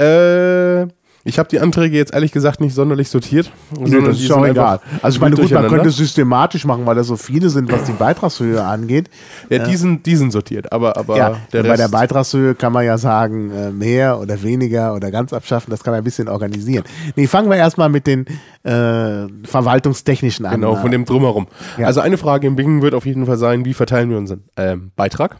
Äh, 0.00 0.86
ich 1.30 1.38
habe 1.38 1.48
die 1.48 1.60
Anträge 1.60 1.96
jetzt 1.96 2.12
ehrlich 2.12 2.32
gesagt 2.32 2.60
nicht 2.60 2.74
sonderlich 2.74 3.08
sortiert. 3.08 3.50
Nee, 3.78 4.00
das 4.02 4.20
ist 4.20 4.30
auch 4.32 4.44
egal. 4.44 4.80
Also, 5.00 5.16
ich 5.16 5.20
meine, 5.20 5.36
gut, 5.36 5.50
man 5.52 5.68
könnte 5.68 5.88
es 5.88 5.96
systematisch 5.96 6.64
machen, 6.64 6.84
weil 6.86 6.96
das 6.96 7.06
so 7.06 7.16
viele 7.16 7.48
sind, 7.50 7.70
was 7.70 7.84
die 7.84 7.92
Beitragshöhe 7.92 8.62
angeht. 8.62 9.08
Ja, 9.48 9.60
die 9.60 9.76
sind, 9.76 10.04
die 10.06 10.16
sind 10.16 10.32
sortiert, 10.32 10.72
aber, 10.72 10.96
aber 10.96 11.16
Ja, 11.16 11.36
der 11.52 11.62
bei 11.62 11.76
der 11.76 11.88
Beitragshöhe 11.88 12.56
kann 12.56 12.72
man 12.72 12.84
ja 12.84 12.98
sagen, 12.98 13.50
äh, 13.52 13.70
mehr 13.70 14.18
oder 14.18 14.42
weniger 14.42 14.94
oder 14.94 15.12
ganz 15.12 15.32
abschaffen, 15.32 15.70
das 15.70 15.84
kann 15.84 15.92
man 15.92 15.98
ein 16.00 16.04
bisschen 16.04 16.28
organisieren. 16.28 16.84
Nee, 17.14 17.28
fangen 17.28 17.48
wir 17.48 17.56
erstmal 17.56 17.88
mit 17.88 18.08
den 18.08 18.26
äh, 18.64 19.28
verwaltungstechnischen 19.46 20.46
an. 20.46 20.54
Genau, 20.60 20.74
von 20.74 20.90
dem 20.90 21.04
Drumherum. 21.04 21.46
Ja. 21.78 21.86
Also 21.86 22.00
eine 22.00 22.18
Frage 22.18 22.48
im 22.48 22.56
Bingen 22.56 22.82
wird 22.82 22.94
auf 22.94 23.06
jeden 23.06 23.24
Fall 23.24 23.38
sein, 23.38 23.64
wie 23.64 23.74
verteilen 23.74 24.10
wir 24.10 24.18
unseren 24.18 24.42
ähm, 24.56 24.90
Beitrag? 24.96 25.36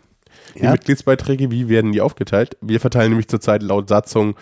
Die 0.57 0.63
Ja. 0.65 0.71
Mitgliedsbeiträge, 0.71 1.51
wie 1.51 1.69
werden 1.69 1.93
die 1.93 2.01
aufgeteilt? 2.01 2.57
Wir 2.61 2.79
verteilen 2.81 3.11
nämlich 3.11 3.29
zurzeit 3.29 3.63
laut 3.63 3.89
Satzung 3.89 4.35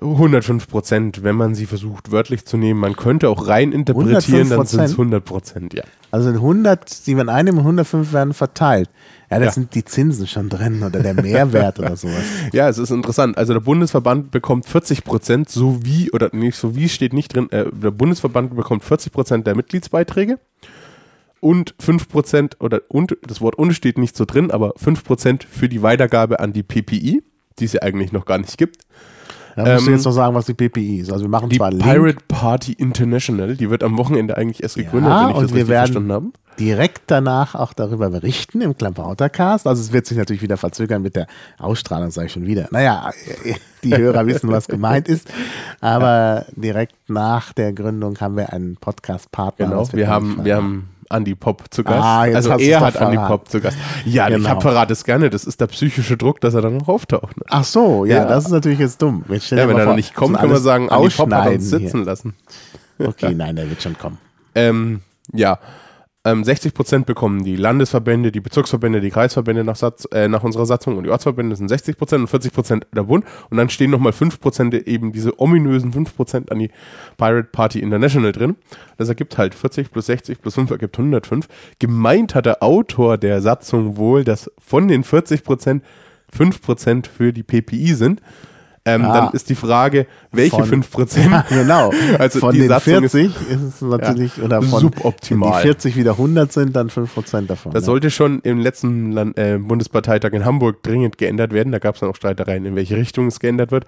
105 0.00 0.66
Prozent, 0.68 1.22
wenn 1.22 1.36
man 1.36 1.54
sie 1.54 1.66
versucht 1.66 2.10
wörtlich 2.10 2.46
zu 2.46 2.56
nehmen. 2.56 2.80
Man 2.80 2.96
könnte 2.96 3.28
auch 3.28 3.46
rein 3.48 3.72
interpretieren, 3.72 4.48
dann 4.48 4.66
sind 4.66 4.80
es 4.80 4.92
100 4.92 5.24
Prozent, 5.24 5.74
ja. 5.74 5.82
Also 6.10 6.30
in 6.30 6.36
100, 6.36 7.06
die 7.06 7.14
man 7.14 7.28
einnimmt, 7.28 7.58
105 7.58 8.12
werden 8.12 8.32
verteilt. 8.32 8.88
Ja, 9.30 9.38
das 9.38 9.46
Ja. 9.46 9.52
sind 9.52 9.74
die 9.74 9.84
Zinsen 9.84 10.26
schon 10.26 10.48
drin 10.48 10.82
oder 10.82 11.00
der 11.00 11.14
Mehrwert 11.14 11.78
oder 11.78 11.96
sowas. 11.96 12.24
Ja, 12.52 12.68
es 12.68 12.78
ist 12.78 12.90
interessant. 12.90 13.36
Also 13.38 13.52
der 13.52 13.60
Bundesverband 13.60 14.30
bekommt 14.30 14.66
40 14.66 15.04
Prozent, 15.04 15.48
so 15.50 15.80
wie, 15.84 16.10
oder 16.10 16.30
nicht 16.32 16.56
so 16.56 16.74
wie 16.74 16.88
steht 16.88 17.12
nicht 17.12 17.34
drin, 17.34 17.50
äh, 17.52 17.66
der 17.70 17.90
Bundesverband 17.90 18.56
bekommt 18.56 18.82
40 18.84 19.12
Prozent 19.12 19.46
der 19.46 19.54
Mitgliedsbeiträge 19.54 20.38
und 21.40 21.74
5 21.78 22.08
Prozent, 22.08 22.56
oder 22.60 22.80
und, 22.88 23.16
das 23.22 23.40
Wort 23.40 23.54
und 23.56 23.72
steht 23.72 23.98
nicht 23.98 24.16
so 24.16 24.24
drin, 24.24 24.50
aber 24.50 24.72
5 24.76 25.04
Prozent 25.04 25.44
für 25.44 25.68
die 25.68 25.82
Weitergabe 25.82 26.40
an 26.40 26.52
die 26.52 26.62
PPI, 26.62 27.22
die 27.58 27.64
es 27.64 27.72
ja 27.74 27.82
eigentlich 27.82 28.12
noch 28.12 28.24
gar 28.24 28.38
nicht 28.38 28.56
gibt. 28.58 28.82
Da 29.56 29.64
musst 29.74 29.86
du 29.86 29.90
Ähm, 29.90 29.96
jetzt 29.96 30.04
noch 30.04 30.12
sagen, 30.12 30.34
was 30.34 30.46
die 30.46 30.54
PPI 30.54 31.00
ist. 31.00 31.12
Also 31.12 31.24
wir 31.24 31.30
machen 31.30 31.48
Die 31.48 31.56
zwar 31.58 31.70
Pirate 31.70 31.98
Link 32.06 32.28
Party 32.28 32.72
International, 32.72 33.56
die 33.56 33.68
wird 33.70 33.82
am 33.82 33.96
Wochenende 33.98 34.36
eigentlich 34.36 34.62
erst 34.62 34.76
gegründet, 34.76 35.10
Ja, 35.10 35.24
wenn 35.24 35.30
ich 35.30 35.36
und 35.36 35.42
das 35.44 35.54
wir 35.54 35.68
werden- 35.68 35.78
verstanden 35.86 36.12
habe. 36.12 36.26
direkt 36.58 37.02
danach 37.06 37.54
auch 37.54 37.72
darüber 37.72 38.10
berichten 38.10 38.60
im 38.60 38.76
Klampautercast. 38.76 39.66
Also 39.66 39.80
es 39.82 39.92
wird 39.92 40.06
sich 40.06 40.18
natürlich 40.18 40.42
wieder 40.42 40.56
verzögern 40.56 41.00
mit 41.02 41.16
der 41.16 41.26
Ausstrahlung, 41.58 42.10
sage 42.10 42.26
ich 42.26 42.32
schon 42.32 42.46
wieder. 42.46 42.68
Naja, 42.70 43.10
die 43.84 43.96
Hörer 43.96 44.26
wissen, 44.26 44.50
was 44.50 44.68
gemeint 44.68 45.08
ist. 45.08 45.26
Aber 45.80 46.44
direkt 46.56 46.94
nach 47.08 47.52
der 47.52 47.72
Gründung 47.72 48.18
haben 48.20 48.36
wir 48.36 48.52
einen 48.52 48.76
Podcast-Partner. 48.76 49.66
Genau, 49.68 49.88
wir 49.92 50.08
haben, 50.08 50.44
wir 50.44 50.56
haben 50.56 50.88
Andy 51.10 51.34
Pop 51.34 51.64
zu 51.70 51.82
Gast. 51.84 52.02
Ah, 52.02 52.24
jetzt 52.26 52.36
also 52.36 52.50
er 52.52 52.80
hat 52.80 52.96
Andy 52.96 53.14
verraten. 53.16 53.28
Pop 53.28 53.48
zu 53.48 53.60
Gast. 53.60 53.76
Ja, 54.04 54.28
ich 54.28 54.34
Genau. 54.36 54.48
hab 54.48 54.62
verrate 54.62 54.92
es 54.92 55.04
gerne. 55.04 55.28
Das 55.30 55.44
ist 55.44 55.60
der 55.60 55.66
psychische 55.66 56.16
Druck, 56.16 56.40
dass 56.40 56.54
er 56.54 56.62
dann 56.62 56.76
noch 56.76 56.88
auftaucht. 56.88 57.36
Ne? 57.36 57.44
Ach 57.48 57.64
so, 57.64 58.04
ja, 58.04 58.18
Ja. 58.18 58.24
das 58.26 58.46
ist 58.46 58.50
natürlich 58.52 58.78
jetzt 58.78 59.02
dumm. 59.02 59.24
Jetzt 59.28 59.50
Ja, 59.50 59.68
wenn 59.68 59.76
er 59.76 59.86
dann 59.86 59.96
nicht 59.96 60.14
kommt, 60.14 60.38
können 60.38 60.52
wir 60.52 60.58
sagen, 60.60 60.88
Andy 60.88 61.08
Pop 61.10 61.32
hat 61.32 61.48
uns 61.52 61.68
sitzen 61.68 62.04
lassen. 62.04 62.34
hier. 62.96 63.08
Okay, 63.08 63.34
nein, 63.34 63.56
der 63.56 63.68
wird 63.68 63.82
schon 63.82 63.98
kommen. 63.98 64.18
Ähm, 64.54 65.00
ja. 65.32 65.58
Ähm, 66.22 66.44
60 66.44 66.74
Prozent 66.74 67.06
bekommen 67.06 67.44
die 67.44 67.56
Landesverbände, 67.56 68.30
die 68.30 68.40
Bezirksverbände, 68.40 69.00
die 69.00 69.08
Kreisverbände 69.08 69.64
nach, 69.64 69.76
Satz, 69.76 70.06
äh, 70.12 70.28
nach 70.28 70.42
unserer 70.42 70.66
Satzung 70.66 70.98
und 70.98 71.04
die 71.04 71.10
Ortsverbände 71.10 71.56
sind 71.56 71.68
60 71.68 71.96
Prozent 71.96 72.20
und 72.20 72.26
40 72.26 72.52
Prozent 72.52 72.86
der 72.94 73.04
Bund. 73.04 73.24
Und 73.48 73.56
dann 73.56 73.70
stehen 73.70 73.90
nochmal 73.90 74.12
5 74.12 74.38
Prozent 74.38 74.74
eben 74.74 75.12
diese 75.12 75.40
ominösen 75.40 75.94
5 75.94 76.14
Prozent 76.14 76.52
an 76.52 76.58
die 76.58 76.70
Pirate 77.16 77.48
Party 77.50 77.80
International 77.80 78.32
drin. 78.32 78.56
Das 78.98 79.08
ergibt 79.08 79.38
halt 79.38 79.54
40 79.54 79.90
plus 79.90 80.06
60 80.06 80.42
plus 80.42 80.56
5 80.56 80.70
ergibt 80.70 80.98
105. 80.98 81.48
Gemeint 81.78 82.34
hat 82.34 82.44
der 82.44 82.62
Autor 82.62 83.16
der 83.16 83.40
Satzung 83.40 83.96
wohl, 83.96 84.22
dass 84.22 84.50
von 84.58 84.88
den 84.88 85.04
40 85.04 85.42
Prozent 85.42 85.82
5 86.34 86.60
Prozent 86.60 87.06
für 87.06 87.32
die 87.32 87.42
PPI 87.42 87.94
sind. 87.94 88.20
Ähm, 88.86 89.04
Ah. 89.04 89.12
Dann 89.26 89.32
ist 89.34 89.50
die 89.50 89.54
Frage, 89.54 90.06
welche 90.32 90.56
Von- 90.56 90.64
5 90.64 90.90
Prozent? 90.90 91.30
Ja, 91.30 91.44
genau. 91.48 91.92
Also 92.18 92.38
von 92.40 92.54
die 92.54 92.60
den 92.60 92.68
Satzung 92.70 93.04
ist- 93.04 93.12
40 93.12 93.50
ist, 93.50 93.62
es 93.62 93.80
natürlich, 93.82 94.42
oder 94.42 94.62
von 94.62 94.80
suboptimal. 94.80 95.50
Wenn 95.50 95.56
die 95.58 95.62
40 95.64 95.96
wieder 95.96 96.12
100 96.12 96.50
sind, 96.50 96.74
dann 96.74 96.88
5% 96.88 97.46
davon. 97.50 97.72
Das 97.72 97.82
ja. 97.82 97.86
sollte 97.86 98.10
schon 98.10 98.40
im 98.40 98.58
letzten 98.58 99.12
Land, 99.12 99.36
äh, 99.38 99.58
Bundesparteitag 99.58 100.32
in 100.32 100.46
Hamburg 100.46 100.82
dringend 100.82 101.18
geändert 101.18 101.52
werden. 101.52 101.72
Da 101.72 101.78
gab 101.78 101.96
es 101.96 102.00
dann 102.00 102.08
auch 102.08 102.16
Streitereien, 102.16 102.64
in 102.64 102.74
welche 102.74 102.96
Richtung 102.96 103.26
es 103.26 103.38
geändert 103.38 103.70
wird. 103.70 103.84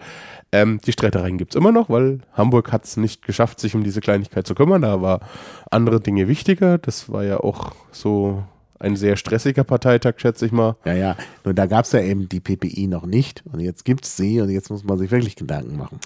Ähm, 0.52 0.78
die 0.84 0.92
Streitereien 0.92 1.38
gibt 1.38 1.54
es 1.54 1.58
immer 1.58 1.72
noch, 1.72 1.88
weil 1.88 2.18
Hamburg 2.34 2.70
hat 2.70 2.84
es 2.84 2.99
nicht 2.99 3.22
geschafft, 3.25 3.61
sich 3.61 3.75
um 3.75 3.82
diese 3.84 4.02
Kleinigkeit 4.02 4.46
zu 4.46 4.54
kümmern. 4.54 4.82
Da 4.82 5.00
war 5.00 5.20
andere 5.70 6.00
Dinge 6.00 6.28
wichtiger. 6.28 6.76
Das 6.76 7.11
war 7.11 7.25
ja 7.25 7.38
auch 7.40 7.72
so 7.92 8.42
ein 8.83 8.97
sehr 8.97 9.17
stressiger 9.17 9.65
Parteitag, 9.65 10.15
schätze 10.17 10.45
ich 10.45 10.53
mal. 10.53 10.77
Ja, 10.85 10.95
ja. 10.95 11.17
Nur 11.45 11.55
da 11.55 11.67
gab 11.67 11.85
es 11.85 11.93
ja 11.93 12.01
eben 12.01 12.29
die 12.29 12.41
PPI 12.41 12.89
noch 12.89 13.07
nicht. 13.07 13.43
Und 13.51 13.61
jetzt 13.61 13.85
gibt 13.85 14.05
es 14.05 14.17
sie 14.17 14.41
und 14.41 14.51
jetzt 14.51 14.71
muss 14.71 14.85
man 14.85 14.99
sich 14.99 15.11
wirklich 15.11 15.37
Gedanken 15.37 15.77
machen. 15.77 16.01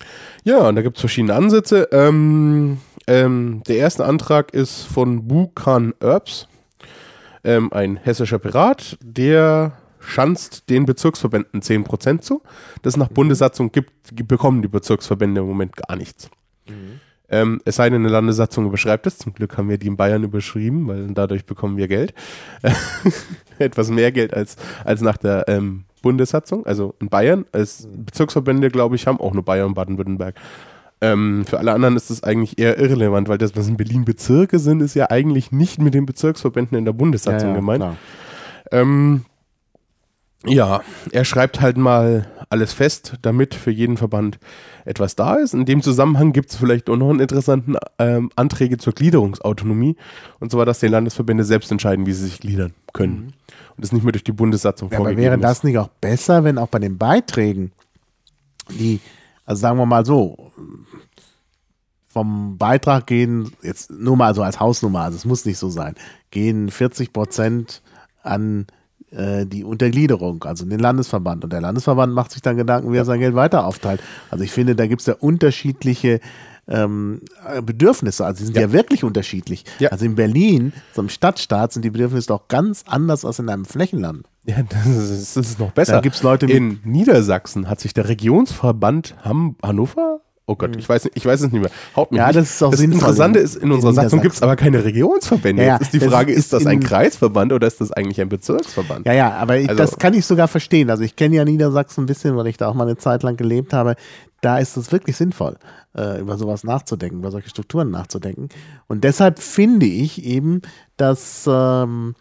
Ja, 0.45 0.68
und 0.68 0.76
da 0.76 0.83
gibt 0.83 0.97
es 0.97 1.00
verschiedene 1.00 1.35
Ansätze. 1.35 1.88
Ähm, 1.90 2.78
ähm, 3.06 3.62
der 3.66 3.76
erste 3.76 4.04
Antrag 4.04 4.52
ist 4.52 4.83
von 4.83 5.26
Bukan 5.26 5.95
Erbs, 6.00 6.49
ähm, 7.45 7.73
ein 7.73 7.97
hessischer 7.97 8.38
Pirat, 8.38 8.99
der 9.02 9.73
schanzt 10.00 10.68
den 10.68 10.87
Bezirksverbänden 10.87 11.62
10% 11.62 12.21
zu. 12.21 12.42
Das 12.83 12.97
nach 12.97 13.09
Bundessatzung 13.09 13.73
gibt, 13.73 13.92
bekommen 14.28 14.62
die 14.62 14.68
Bezirksverbände 14.68 15.40
im 15.40 15.47
Moment 15.47 15.76
gar 15.76 15.97
nichts. 15.97 16.30
Ähm, 17.28 17.61
es 17.64 17.76
sei 17.76 17.90
denn, 17.90 18.02
eine 18.02 18.09
Landessatzung 18.09 18.66
überschreibt 18.66 19.06
es. 19.06 19.18
Zum 19.18 19.35
Glück 19.35 19.56
haben 19.56 19.68
wir 19.68 19.78
die 19.78 19.88
in 19.88 19.97
Bayern 19.97 20.23
überschrieben, 20.23 20.87
weil 20.87 21.09
dadurch 21.09 21.45
bekommen 21.45 21.76
wir 21.76 21.88
Geld. 21.88 22.14
Etwas 23.59 23.90
mehr 23.90 24.12
Geld 24.12 24.33
als, 24.35 24.56
als 24.85 25.00
nach 25.00 25.16
der 25.16 25.45
ähm, 25.49 25.85
Bundessatzung. 26.02 26.66
Also 26.66 26.95
in 27.00 27.09
Bayern, 27.09 27.47
als 27.52 27.88
Bezirksverbände, 27.92 28.71
glaube 28.71 28.97
ich, 28.97 29.06
haben 29.06 29.21
auch 29.21 29.35
nur 29.35 29.45
Bayern 29.45 29.68
und 29.68 29.75
Baden-Württemberg. 29.75 30.37
Ähm, 31.00 31.45
für 31.47 31.59
alle 31.59 31.73
anderen 31.73 31.97
ist 31.97 32.11
das 32.11 32.23
eigentlich 32.23 32.59
eher 32.59 32.78
irrelevant, 32.78 33.28
weil 33.28 33.38
das, 33.38 33.54
was 33.56 33.68
in 33.68 33.76
Berlin 33.76 34.04
Bezirke 34.04 34.59
sind, 34.59 34.80
ist 34.80 34.95
ja 34.95 35.11
eigentlich 35.11 35.52
nicht 35.52 35.80
mit 35.80 35.95
den 35.95 36.06
Bezirksverbänden 36.06 36.78
in 36.78 36.85
der 36.85 36.92
Bundessatzung 36.92 37.54
gemeint. 37.54 37.83
klar. 37.83 37.97
Ähm, 38.73 39.25
ja, 40.45 40.83
er 41.12 41.25
schreibt 41.25 41.61
halt 41.61 41.76
mal 41.76 42.26
alles 42.49 42.73
fest, 42.73 43.14
damit 43.23 43.54
für 43.54 43.71
jeden 43.71 43.97
Verband 43.97 44.38
etwas 44.86 45.16
da 45.16 45.34
ist. 45.34 45.52
In 45.52 45.64
dem 45.66 45.82
Zusammenhang 45.82 46.32
gibt 46.32 46.50
es 46.50 46.56
vielleicht 46.56 46.88
auch 46.88 46.96
noch 46.96 47.10
einen 47.10 47.20
interessanten 47.20 47.76
ähm, 47.98 48.30
Anträge 48.36 48.78
zur 48.78 48.92
Gliederungsautonomie. 48.92 49.96
Und 50.38 50.52
zwar, 50.52 50.64
dass 50.64 50.78
die 50.78 50.86
Landesverbände 50.86 51.44
selbst 51.44 51.70
entscheiden, 51.72 52.06
wie 52.06 52.12
sie 52.12 52.24
sich 52.24 52.38
gliedern 52.40 52.72
können. 52.92 53.34
Und 53.76 53.84
das 53.84 53.92
nicht 53.92 54.04
mehr 54.04 54.12
durch 54.12 54.24
die 54.24 54.32
Bundessatzung 54.32 54.88
Ja, 54.90 54.98
aber 54.98 55.06
vorgegeben 55.06 55.24
wäre 55.24 55.34
ist. 55.36 55.42
das 55.42 55.64
nicht 55.64 55.76
auch 55.78 55.88
besser, 55.88 56.44
wenn 56.44 56.56
auch 56.56 56.68
bei 56.68 56.78
den 56.78 56.98
Beiträgen, 56.98 57.72
die, 58.70 59.00
also 59.44 59.60
sagen 59.60 59.78
wir 59.78 59.86
mal 59.86 60.06
so, 60.06 60.52
vom 62.08 62.56
Beitrag 62.56 63.06
gehen, 63.06 63.52
jetzt 63.62 63.90
nur 63.90 64.16
mal 64.16 64.34
so 64.34 64.42
als 64.42 64.60
Hausnummer, 64.60 65.00
also 65.00 65.16
es 65.16 65.24
muss 65.24 65.44
nicht 65.44 65.58
so 65.58 65.68
sein, 65.68 65.96
gehen 66.30 66.70
40 66.70 67.12
Prozent 67.12 67.82
an 68.22 68.66
die 69.10 69.64
Untergliederung, 69.64 70.42
also 70.44 70.64
den 70.64 70.80
Landesverband. 70.80 71.44
Und 71.44 71.52
der 71.52 71.60
Landesverband 71.60 72.12
macht 72.12 72.32
sich 72.32 72.42
dann 72.42 72.56
Gedanken, 72.56 72.92
wie 72.92 72.96
er 72.96 73.04
sein 73.04 73.20
Geld 73.20 73.34
weiter 73.34 73.64
aufteilt. 73.64 74.00
Also 74.30 74.42
ich 74.44 74.50
finde, 74.52 74.75
da 74.75 74.86
gibt 74.86 75.00
es 75.02 75.06
ja 75.06 75.14
unterschiedliche 75.14 76.20
ähm, 76.68 77.20
äh, 77.48 77.62
Bedürfnisse. 77.62 78.26
Also 78.26 78.38
die 78.40 78.44
sind 78.46 78.56
ja, 78.56 78.62
Ja. 78.62 78.72
wirklich 78.72 79.04
unterschiedlich. 79.04 79.64
Ja. 79.78 79.90
Also 79.90 80.04
in 80.04 80.16
Berlin, 80.16 80.72
so 80.92 81.00
einem 81.02 81.08
Stadtstaat, 81.08 81.72
sind 81.72 81.84
die 81.84 81.90
Bedürfnisse 81.90 82.26
doch 82.26 82.48
ganz 82.48 82.84
anders 82.88 83.25
als 83.25 83.38
in 83.38 83.48
einem 83.48 83.64
Flächenland. 83.64 84.26
Ja, 84.44 84.56
das 84.68 84.86
ist, 84.86 85.36
das 85.36 85.46
ist 85.50 85.60
noch 85.60 85.70
besser. 85.70 85.92
Da 85.92 86.00
gibt's 86.00 86.22
Leute 86.22 86.46
In 86.46 86.80
Niedersachsen 86.84 87.68
hat 87.68 87.78
sich 87.80 87.94
der 87.94 88.08
Regionsverband 88.08 89.14
Ham 89.25 89.56
Hannover. 89.62 90.20
Oh 90.48 90.54
Gott, 90.54 90.76
ich 90.76 90.88
weiß, 90.88 91.08
ich 91.12 91.26
weiß 91.26 91.40
es 91.42 91.50
nicht 91.50 91.60
mehr. 91.60 91.70
Haut 91.96 92.12
mich 92.12 92.18
Ja, 92.18 92.30
das 92.30 92.50
ist 92.50 92.62
auch 92.62 92.70
das 92.70 92.78
sinnvoll 92.78 93.00
Interessante 93.00 93.40
in- 93.40 93.44
ist, 93.44 93.56
in 93.56 93.62
in 93.62 93.72
unserer 93.72 93.92
Satzung 93.94 94.20
Niedersachsen. 94.20 94.22
gibt 94.22 94.34
es 94.36 94.42
aber 94.42 94.54
keine 94.54 94.84
Regionsverbände. 94.84 95.62
Ja, 95.62 95.68
ja, 95.68 95.74
Jetzt 95.74 95.82
ist 95.82 95.92
die 95.94 95.98
das 95.98 96.08
Frage, 96.08 96.32
ist 96.32 96.38
ist 96.38 96.52
das 96.52 96.66
ein 96.66 96.74
in- 96.80 96.84
Kreisverband 96.84 97.52
oder 97.52 97.66
ist 97.66 97.80
das 97.80 97.90
eigentlich 97.90 98.20
ein 98.20 98.28
Bezirksverband? 98.28 99.06
Ja, 99.06 99.12
ja, 99.12 99.32
aber 99.32 99.58
ich, 99.58 99.68
Also- 99.68 99.82
das 99.82 99.98
kann 99.98 100.14
ich 100.14 100.24
sogar 100.24 100.46
verstehen. 100.46 100.88
Also 100.88 101.02
ich 101.02 101.16
kenne 101.16 101.34
ja 101.34 101.44
Niedersachsen 101.44 102.04
ein 102.04 102.06
bisschen, 102.06 102.36
weil 102.36 102.46
ich 102.46 102.56
da 102.58 102.68
auch 102.68 102.74
mal 102.74 102.84
eine 102.86 102.96
Zeit 102.96 103.24
lang 103.24 103.36
gelebt 103.36 103.72
habe. 103.72 103.96
Da 104.40 104.58
ist 104.58 104.76
es 104.76 104.92
wirklich 104.92 105.16
sinnvoll, 105.16 105.56
äh, 105.98 106.20
über 106.20 106.38
sowas 106.38 106.62
nachzudenken, 106.62 107.18
über 107.18 107.32
solche 107.32 107.48
Strukturen 107.48 107.90
nachzudenken. 107.90 108.48
Und 108.86 109.02
deshalb 109.02 109.40
finde 109.40 109.86
ich 109.86 110.24
eben, 110.24 110.62
dass, 110.96 111.44
ähm, 111.50 112.14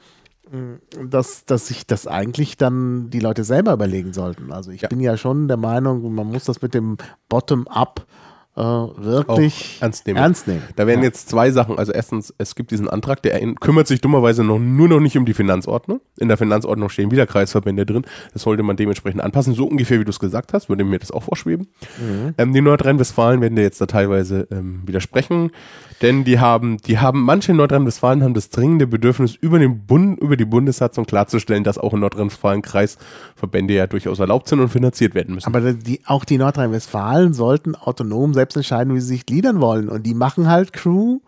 dass, 1.04 1.46
dass 1.46 1.68
sich 1.68 1.86
das 1.88 2.08
eigentlich 2.08 2.58
dann 2.58 3.10
die 3.10 3.20
Leute 3.20 3.44
selber 3.44 3.74
überlegen 3.74 4.14
sollten. 4.14 4.52
Also 4.52 4.72
ich 4.72 4.82
Ja. 4.82 4.88
bin 4.88 5.00
ja 5.00 5.18
schon 5.18 5.48
der 5.48 5.58
Meinung, 5.58 6.14
man 6.14 6.28
muss 6.28 6.46
das 6.46 6.62
mit 6.62 6.74
dem 6.74 6.98
Bottom-up 7.30 8.06
äh, 8.58 8.62
wirklich 8.62 9.78
ernst 9.82 10.08
nehmen. 10.08 10.18
Ernst 10.18 10.48
nehmen. 10.48 10.64
Da 10.76 10.88
werden 10.88 11.02
Ja. 11.02 11.06
jetzt 11.08 11.28
zwei 11.30 11.52
Sachen. 11.52 11.78
Also 11.78 11.92
erstens, 11.92 12.34
es 12.38 12.56
gibt 12.56 12.72
diesen 12.72 12.90
Antrag, 12.90 13.22
der 13.22 13.40
kümmert 13.56 13.88
sich 13.88 14.00
dummerweise 14.00 14.44
noch, 14.44 14.60
nur 14.60 14.88
noch 14.88 15.00
nicht 15.02 15.18
um 15.18 15.26
die 15.26 15.34
Finanzordnung. 15.34 16.00
In 16.20 16.30
der 16.30 16.38
Finanzordnung 16.38 16.88
stehen 16.90 17.12
wieder 17.12 17.28
Kreisverbände 17.28 17.86
drin. 17.86 18.06
Das 18.34 18.44
sollte 18.44 18.64
man 18.64 18.78
dementsprechend 18.78 19.22
anpassen. 19.22 19.54
So 19.56 19.66
ungefähr, 19.66 20.00
wie 20.00 20.06
du 20.06 20.10
es 20.10 20.20
gesagt 20.20 20.54
hast, 20.54 20.70
würde 20.70 20.86
mir 20.86 21.00
das 21.00 21.12
auch 21.12 21.24
vorschweben. 21.24 21.68
Ähm, 22.38 22.54
die 22.54 22.62
Nordrhein-Westfalen 22.62 23.42
werden 23.42 23.56
dir 23.56 23.64
jetzt 23.64 23.82
da 23.82 23.88
teilweise 23.88 24.48
ähm, 24.52 24.84
widersprechen. 24.86 25.52
Denn 26.02 26.24
die 26.24 26.40
haben, 26.40 26.78
die 26.78 27.00
haben, 27.00 27.22
manche 27.22 27.52
in 27.52 27.58
Nordrhein-Westfalen 27.58 28.24
haben 28.24 28.34
das 28.34 28.50
dringende 28.50 28.86
Bedürfnis, 28.88 29.36
über 29.36 29.60
den 29.60 29.86
Bund, 29.86 30.20
über 30.20 30.38
die 30.38 30.46
Bundessatzung 30.46 31.06
klarzustellen, 31.06 31.64
dass 31.64 31.78
auch 31.78 31.94
in 31.94 32.00
Nordrhein-Westfalen 32.02 32.62
Kreisverbände 32.62 33.74
ja 33.74 33.88
durchaus 33.88 34.20
erlaubt 34.20 34.48
sind 34.48 34.60
und 34.60 34.70
finanziert 34.70 35.16
werden 35.16 35.36
müssen. 35.36 35.48
Aber 35.48 35.74
die, 35.74 36.02
auch 36.06 36.24
die 36.26 36.38
Nordrhein-Westfalen 36.38 37.34
sollten 37.34 37.76
autonom 37.76 38.34
selbst 38.34 38.45
entscheiden, 38.54 38.94
wie 38.94 39.00
sie 39.00 39.08
sich 39.08 39.26
gliedern 39.26 39.62
wollen. 39.62 39.90
Und 39.90 40.04
die 40.04 40.14
machen 40.14 40.48
halt 40.48 40.74
Crew, 40.74 41.20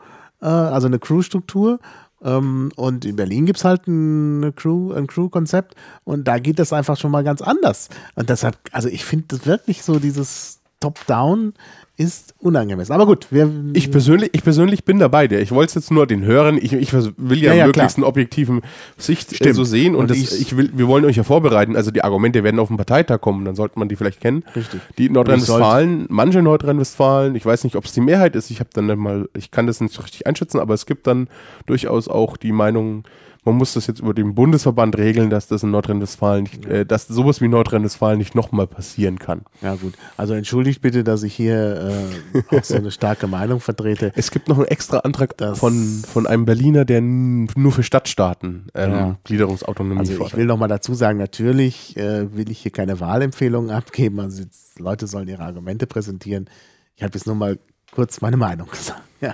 äh, 0.42 0.46
also 0.46 0.88
eine 0.88 1.00
Crew-Struktur. 1.00 1.80
Ähm, 2.22 2.72
und 2.76 3.06
in 3.06 3.16
Berlin 3.16 3.46
gibt 3.46 3.60
es 3.60 3.66
halt 3.66 3.88
eine 3.88 4.52
Crew, 4.52 4.92
ein 4.94 5.08
Crew-Konzept. 5.08 5.76
Und 6.04 6.28
da 6.28 6.40
geht 6.40 6.60
das 6.60 6.74
einfach 6.74 6.98
schon 6.98 7.12
mal 7.12 7.24
ganz 7.24 7.42
anders. 7.42 7.90
Und 8.16 8.30
deshalb, 8.30 8.58
also 8.72 8.90
ich 8.90 9.06
finde 9.06 9.26
das 9.30 9.46
wirklich 9.46 9.84
so, 9.84 10.00
dieses 10.00 10.60
Top-Down 10.80 11.54
ist 12.00 12.36
unangemessen. 12.38 12.94
Aber 12.94 13.08
gut, 13.08 13.26
wir. 13.32 13.52
Ich 13.74 13.90
persönlich, 13.92 14.30
ich 14.34 14.44
persönlich 14.44 14.86
bin 14.86 15.00
dabei. 15.00 15.28
Der. 15.28 15.42
Ich 15.42 15.52
wollte 15.52 15.70
es 15.70 15.74
jetzt 15.76 15.92
nur 15.92 16.06
den 16.06 16.24
Hörern, 16.24 16.58
ich, 16.62 16.72
ich 16.74 16.94
will 16.94 17.40
ja, 17.42 17.50
Ja, 17.52 17.54
ja, 17.54 17.66
möglichst 17.66 17.98
einen 17.98 18.04
objektiven 18.04 18.62
Sicht 18.98 19.32
äh, 19.34 19.36
Stimmt. 19.38 19.56
so 19.56 19.64
sehen 19.64 19.96
und, 19.96 20.02
Und 20.02 20.12
das, 20.12 20.18
ich- 20.20 20.42
ich 20.42 20.56
will, 20.58 20.70
wir 20.76 20.88
wollen 20.88 21.06
euch 21.06 21.16
ja 21.16 21.24
vorbereiten. 21.24 21.76
Also 21.76 21.90
die 21.90 22.04
Argumente 22.04 22.44
werden 22.44 22.60
auf 22.60 22.68
den 22.68 22.78
Parteitag 22.78 23.20
kommen, 23.20 23.46
dann 23.46 23.56
sollte 23.56 23.80
man 23.80 23.90
die 23.90 23.96
vielleicht 23.96 24.22
kennen. 24.22 24.44
Richtig. 24.56 24.80
Die 25.00 25.08
in 25.08 25.14
Nordrhein-Westfalen, 25.14 26.06
manche 26.10 26.38
in 26.40 26.46
Nordrhein-Westfalen, 26.46 27.36
ich 27.36 27.46
weiß 27.46 27.64
nicht, 27.64 27.76
ob 27.76 27.86
es 27.86 27.94
die 27.94 28.02
Mehrheit 28.02 28.36
ist, 28.36 28.52
ich 28.52 28.60
habe 28.60 28.70
dann 28.74 28.86
mal, 29.00 29.28
ich 29.36 29.50
kann 29.50 29.66
das 29.66 29.82
nicht 29.82 29.94
so 29.94 30.04
richtig 30.04 30.28
einschätzen, 30.28 30.60
aber 30.60 30.76
es 30.76 30.86
gibt 30.86 31.08
dann 31.08 31.28
durchaus 31.66 32.08
auch 32.08 32.38
die 32.38 32.52
Meinung, 32.52 33.06
man 33.48 33.56
muss 33.56 33.74
das 33.74 33.88
jetzt 33.88 34.02
über 34.02 34.14
den 34.14 34.36
Bundesverband 34.36 34.98
regeln, 34.98 35.30
dass 35.30 35.48
das 35.48 35.64
in 35.64 35.72
Nordrhein-Westfalen 35.72 36.44
nicht, 36.44 36.66
äh, 36.66 36.86
dass 36.86 37.08
sowas 37.08 37.40
wie 37.40 37.48
Nordrhein-Westfalen 37.48 38.18
nicht 38.18 38.36
nochmal 38.36 38.68
passieren 38.68 39.18
kann. 39.20 39.42
ja, 39.62 39.76
gut. 39.76 39.94
Also 40.18 40.34
entschuldigt 40.34 40.82
bitte, 40.82 41.04
dass 41.06 41.24
ich 41.24 41.34
hier 41.34 42.12
äh, 42.34 42.56
auch 42.56 42.64
so 42.64 42.76
eine 42.76 42.92
starke 42.92 43.28
Meinung 43.28 43.60
vertrete. 43.60 44.12
Es 44.18 44.32
gibt 44.32 44.50
noch 44.50 44.58
einen 44.58 44.68
extra 44.68 44.98
Antrag 45.00 45.36
von, 45.56 46.04
von 46.06 46.28
einem 46.28 46.46
Berliner, 46.46 46.84
der 46.84 47.00
nur 47.02 47.72
für 47.72 47.84
Stadtstaaten 47.84 48.68
ähm, 48.76 48.92
Ja. 48.92 49.18
Gliederungsautonomie 49.24 50.00
Also 50.00 50.26
ich 50.26 50.36
will 50.36 50.46
noch 50.46 50.58
mal 50.58 50.68
dazu 50.68 50.94
sagen, 50.94 51.18
natürlich 51.18 51.96
äh, 51.96 52.36
will 52.36 52.52
ich 52.52 52.60
hier 52.60 52.72
keine 52.72 53.00
Wahlempfehlungen 53.00 53.72
abgeben. 53.72 54.20
Also 54.20 54.44
Leute 54.78 55.08
sollen 55.08 55.30
ihre 55.30 55.44
Argumente 55.44 55.88
präsentieren. 55.88 56.50
Ich 56.96 57.04
habe 57.04 57.14
jetzt 57.14 57.28
nur 57.28 57.36
mal 57.36 57.58
kurz 57.92 58.22
meine 58.22 58.38
Meinung 58.38 58.70
gesagt. 58.70 59.02
Ja. 59.20 59.34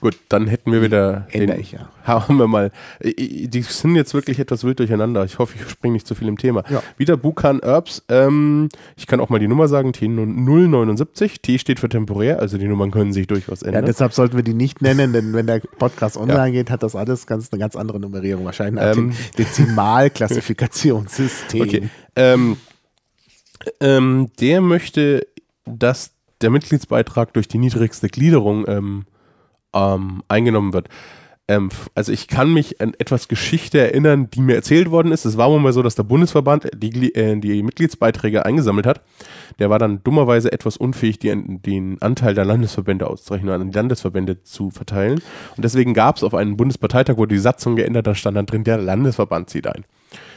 Gut, 0.00 0.18
dann 0.28 0.48
hätten 0.48 0.72
wir 0.72 0.82
wieder. 0.82 1.28
Ändere 1.30 1.58
ich, 1.58 1.70
ja. 1.70 1.88
Haben 2.02 2.38
wir 2.38 2.48
mal. 2.48 2.72
Die 3.00 3.62
sind 3.62 3.94
jetzt 3.94 4.14
wirklich 4.14 4.40
etwas 4.40 4.64
wild 4.64 4.80
durcheinander. 4.80 5.24
Ich 5.24 5.38
hoffe, 5.38 5.54
ich 5.56 5.70
springe 5.70 5.92
nicht 5.92 6.08
zu 6.08 6.16
viel 6.16 6.26
im 6.26 6.38
Thema. 6.38 6.64
Ja. 6.68 6.82
Wieder 6.96 7.16
Bukan 7.16 7.60
Herbs. 7.62 8.02
Ähm, 8.08 8.68
ich 8.96 9.06
kann 9.06 9.20
auch 9.20 9.28
mal 9.28 9.38
die 9.38 9.46
Nummer 9.46 9.68
sagen: 9.68 9.92
T079. 9.92 11.40
T 11.40 11.56
steht 11.60 11.78
für 11.78 11.88
temporär, 11.88 12.40
also 12.40 12.58
die 12.58 12.66
Nummern 12.66 12.90
können 12.90 13.12
sich 13.12 13.28
durchaus 13.28 13.60
ja, 13.60 13.68
ändern. 13.68 13.86
deshalb 13.86 14.12
sollten 14.12 14.34
wir 14.34 14.42
die 14.42 14.54
nicht 14.54 14.82
nennen, 14.82 15.12
denn 15.12 15.34
wenn 15.34 15.46
der 15.46 15.60
Podcast 15.60 16.16
online 16.20 16.50
geht, 16.50 16.68
hat 16.68 16.82
das 16.82 16.96
alles 16.96 17.28
ganz, 17.28 17.52
eine 17.52 17.60
ganz 17.60 17.76
andere 17.76 18.00
Nummerierung. 18.00 18.44
Wahrscheinlich 18.44 18.84
Ähm. 18.84 19.12
Dezimalklassifikationssystem. 19.38 21.62
Okay. 21.62 21.88
Ähm, 22.16 22.56
ähm, 23.78 24.30
der 24.40 24.60
möchte, 24.60 25.28
dass 25.64 26.10
der 26.42 26.50
Mitgliedsbeitrag 26.50 27.32
durch 27.32 27.48
die 27.48 27.58
niedrigste 27.58 28.08
Gliederung 28.08 28.64
ähm, 28.68 29.04
ähm, 29.74 30.22
eingenommen 30.28 30.72
wird. 30.72 30.88
Ähm, 31.48 31.70
also 31.94 32.12
ich 32.12 32.28
kann 32.28 32.52
mich 32.52 32.80
an 32.80 32.94
etwas 32.98 33.28
Geschichte 33.28 33.78
erinnern, 33.78 34.30
die 34.30 34.40
mir 34.40 34.54
erzählt 34.54 34.90
worden 34.90 35.12
ist. 35.12 35.24
Es 35.24 35.36
war 35.36 35.50
wohl 35.50 35.60
mal 35.60 35.72
so, 35.72 35.82
dass 35.82 35.96
der 35.96 36.04
Bundesverband 36.04 36.68
die, 36.74 37.14
äh, 37.14 37.36
die 37.38 37.62
Mitgliedsbeiträge 37.62 38.44
eingesammelt 38.46 38.86
hat. 38.86 39.02
Der 39.58 39.68
war 39.68 39.78
dann 39.78 40.02
dummerweise 40.04 40.52
etwas 40.52 40.76
unfähig, 40.76 41.18
die, 41.18 41.32
den 41.34 42.00
Anteil 42.00 42.34
der 42.34 42.44
Landesverbände 42.44 43.06
auszurechnen, 43.06 43.52
an 43.52 43.70
die 43.70 43.76
Landesverbände 43.76 44.42
zu 44.42 44.70
verteilen. 44.70 45.20
Und 45.56 45.64
deswegen 45.64 45.94
gab 45.94 46.16
es 46.16 46.24
auf 46.24 46.34
einem 46.34 46.56
Bundesparteitag, 46.56 47.16
wo 47.16 47.26
die 47.26 47.38
Satzung 47.38 47.76
geändert, 47.76 48.06
da 48.06 48.14
stand 48.14 48.36
dann 48.36 48.46
drin, 48.46 48.64
der 48.64 48.78
Landesverband 48.78 49.50
zieht 49.50 49.66
ein. 49.66 49.84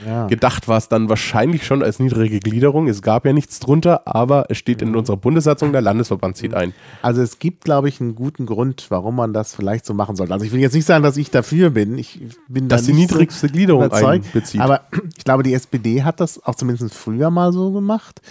Ja. 0.06 0.28
Gedacht 0.28 0.68
war 0.68 0.78
es 0.78 0.90
dann 0.90 1.10
wahrscheinlich 1.10 1.66
schon 1.66 1.84
als 1.84 2.00
niedrige 2.00 2.40
Gliederung. 2.40 2.88
Es 2.88 3.02
gab 3.02 3.26
ja 3.26 3.34
nichts 3.34 3.60
drunter, 3.60 4.02
aber 4.06 4.46
es 4.50 4.58
steht 4.58 4.82
in 4.82 4.96
unserer 4.96 5.18
Bundessatzung, 5.18 5.72
der 5.72 5.82
Landesverband 5.82 6.38
zieht 6.38 6.54
ein. 6.54 6.74
Also 7.02 7.22
es 7.22 7.40
gibt, 7.40 7.64
glaube 7.64 7.90
ich, 7.90 8.02
einen 8.02 8.16
guten 8.16 8.46
Grund, 8.46 8.88
warum 8.90 9.16
man 9.16 9.34
das 9.34 9.56
vielleicht 9.56 9.86
so 9.86 9.94
machen 9.94 10.16
sollte. 10.16 10.34
Also 10.34 10.46
ich 10.46 10.52
will 10.52 10.60
jetzt 10.60 10.74
nicht 10.74 10.86
sagen, 10.86 11.04
dass 11.04 11.18
ich 11.18 11.32
dafür 11.32 11.70
bin. 11.72 11.98
Ich 11.98 12.20
bin 12.48 12.68
dass 12.68 12.82
da 12.82 12.88
die 12.92 12.94
niedrigste 12.94 13.48
so 13.48 13.54
Gliederung 13.54 13.92
einbezieht. 13.92 14.62
Aber 14.62 14.82
ich 15.18 15.24
glaube, 15.24 15.44
die 15.44 15.54
SPD 15.54 16.04
hat 16.04 16.20
das 16.20 16.44
auch 16.44 16.56
zumindest 16.56 16.94
früher 16.94 17.30
mal 17.30 17.54
so 17.54 17.72
gemacht. 17.72 18.22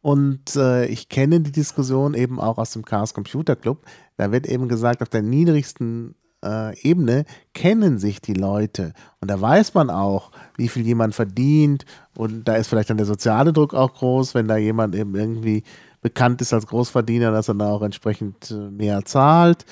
Und 0.00 0.56
äh, 0.56 0.86
ich 0.86 1.08
kenne 1.08 1.40
die 1.40 1.52
Diskussion 1.52 2.14
eben 2.14 2.40
auch 2.40 2.58
aus 2.58 2.72
dem 2.72 2.84
Chaos 2.84 3.14
Computer 3.14 3.54
Club. 3.54 3.84
Da 4.16 4.32
wird 4.32 4.46
eben 4.46 4.68
gesagt, 4.68 5.00
auf 5.00 5.08
der 5.08 5.22
niedrigsten 5.22 6.16
äh, 6.44 6.78
Ebene 6.80 7.24
kennen 7.54 7.98
sich 7.98 8.20
die 8.20 8.34
Leute. 8.34 8.92
Und 9.20 9.30
da 9.30 9.40
weiß 9.40 9.74
man 9.74 9.90
auch, 9.90 10.30
wie 10.56 10.68
viel 10.68 10.86
jemand 10.86 11.14
verdient. 11.14 11.84
Und 12.16 12.48
da 12.48 12.56
ist 12.56 12.68
vielleicht 12.68 12.90
dann 12.90 12.96
der 12.96 13.06
soziale 13.06 13.52
Druck 13.52 13.74
auch 13.74 13.94
groß, 13.94 14.34
wenn 14.34 14.48
da 14.48 14.56
jemand 14.56 14.94
eben 14.94 15.14
irgendwie 15.14 15.62
bekannt 16.00 16.40
ist 16.42 16.52
als 16.52 16.66
Großverdiener, 16.66 17.30
dass 17.30 17.48
er 17.48 17.54
da 17.54 17.70
auch 17.70 17.82
entsprechend 17.82 18.50
äh, 18.50 18.54
mehr 18.54 19.04
zahlt. 19.04 19.64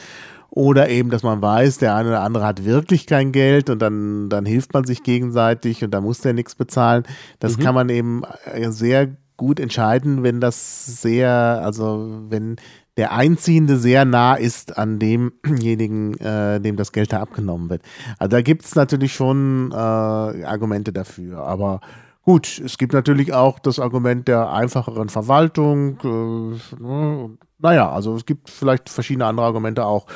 Oder 0.50 0.88
eben, 0.88 1.10
dass 1.10 1.22
man 1.22 1.40
weiß, 1.40 1.78
der 1.78 1.94
eine 1.94 2.08
oder 2.08 2.22
andere 2.22 2.44
hat 2.44 2.64
wirklich 2.64 3.06
kein 3.06 3.30
Geld 3.30 3.70
und 3.70 3.80
dann, 3.80 4.28
dann 4.28 4.44
hilft 4.44 4.74
man 4.74 4.84
sich 4.84 5.04
gegenseitig 5.04 5.84
und 5.84 5.92
da 5.92 6.00
muss 6.00 6.20
der 6.20 6.32
nichts 6.32 6.56
bezahlen. 6.56 7.04
Das 7.38 7.56
mhm. 7.56 7.62
kann 7.62 7.74
man 7.74 7.88
eben 7.88 8.22
äh, 8.52 8.70
sehr 8.70 9.10
gut 9.36 9.60
entscheiden, 9.60 10.22
wenn 10.22 10.40
das 10.40 11.00
sehr, 11.00 11.30
also 11.30 12.24
wenn 12.28 12.56
der 12.96 13.12
Einziehende 13.12 13.76
sehr 13.78 14.04
nah 14.04 14.34
ist 14.34 14.76
an 14.76 14.98
demjenigen, 14.98 16.14
äh, 16.18 16.60
dem 16.60 16.76
das 16.76 16.92
Geld 16.92 17.12
da 17.12 17.20
abgenommen 17.20 17.70
wird. 17.70 17.82
Also 18.18 18.30
da 18.30 18.42
gibt 18.42 18.64
es 18.64 18.74
natürlich 18.74 19.14
schon 19.14 19.70
äh, 19.72 19.74
Argumente 19.74 20.92
dafür, 20.92 21.38
aber 21.38 21.80
gut, 22.22 22.60
es 22.64 22.78
gibt 22.78 22.92
natürlich 22.92 23.32
auch 23.32 23.58
das 23.58 23.78
Argument 23.78 24.28
der 24.28 24.52
einfacheren 24.52 25.08
Verwaltung. 25.08 25.98
Äh, 26.02 26.82
ne? 26.82 27.30
Naja, 27.58 27.90
also 27.90 28.14
es 28.16 28.26
gibt 28.26 28.50
vielleicht 28.50 28.88
verschiedene 28.88 29.26
andere 29.26 29.46
Argumente 29.46 29.84
auch. 29.84 30.06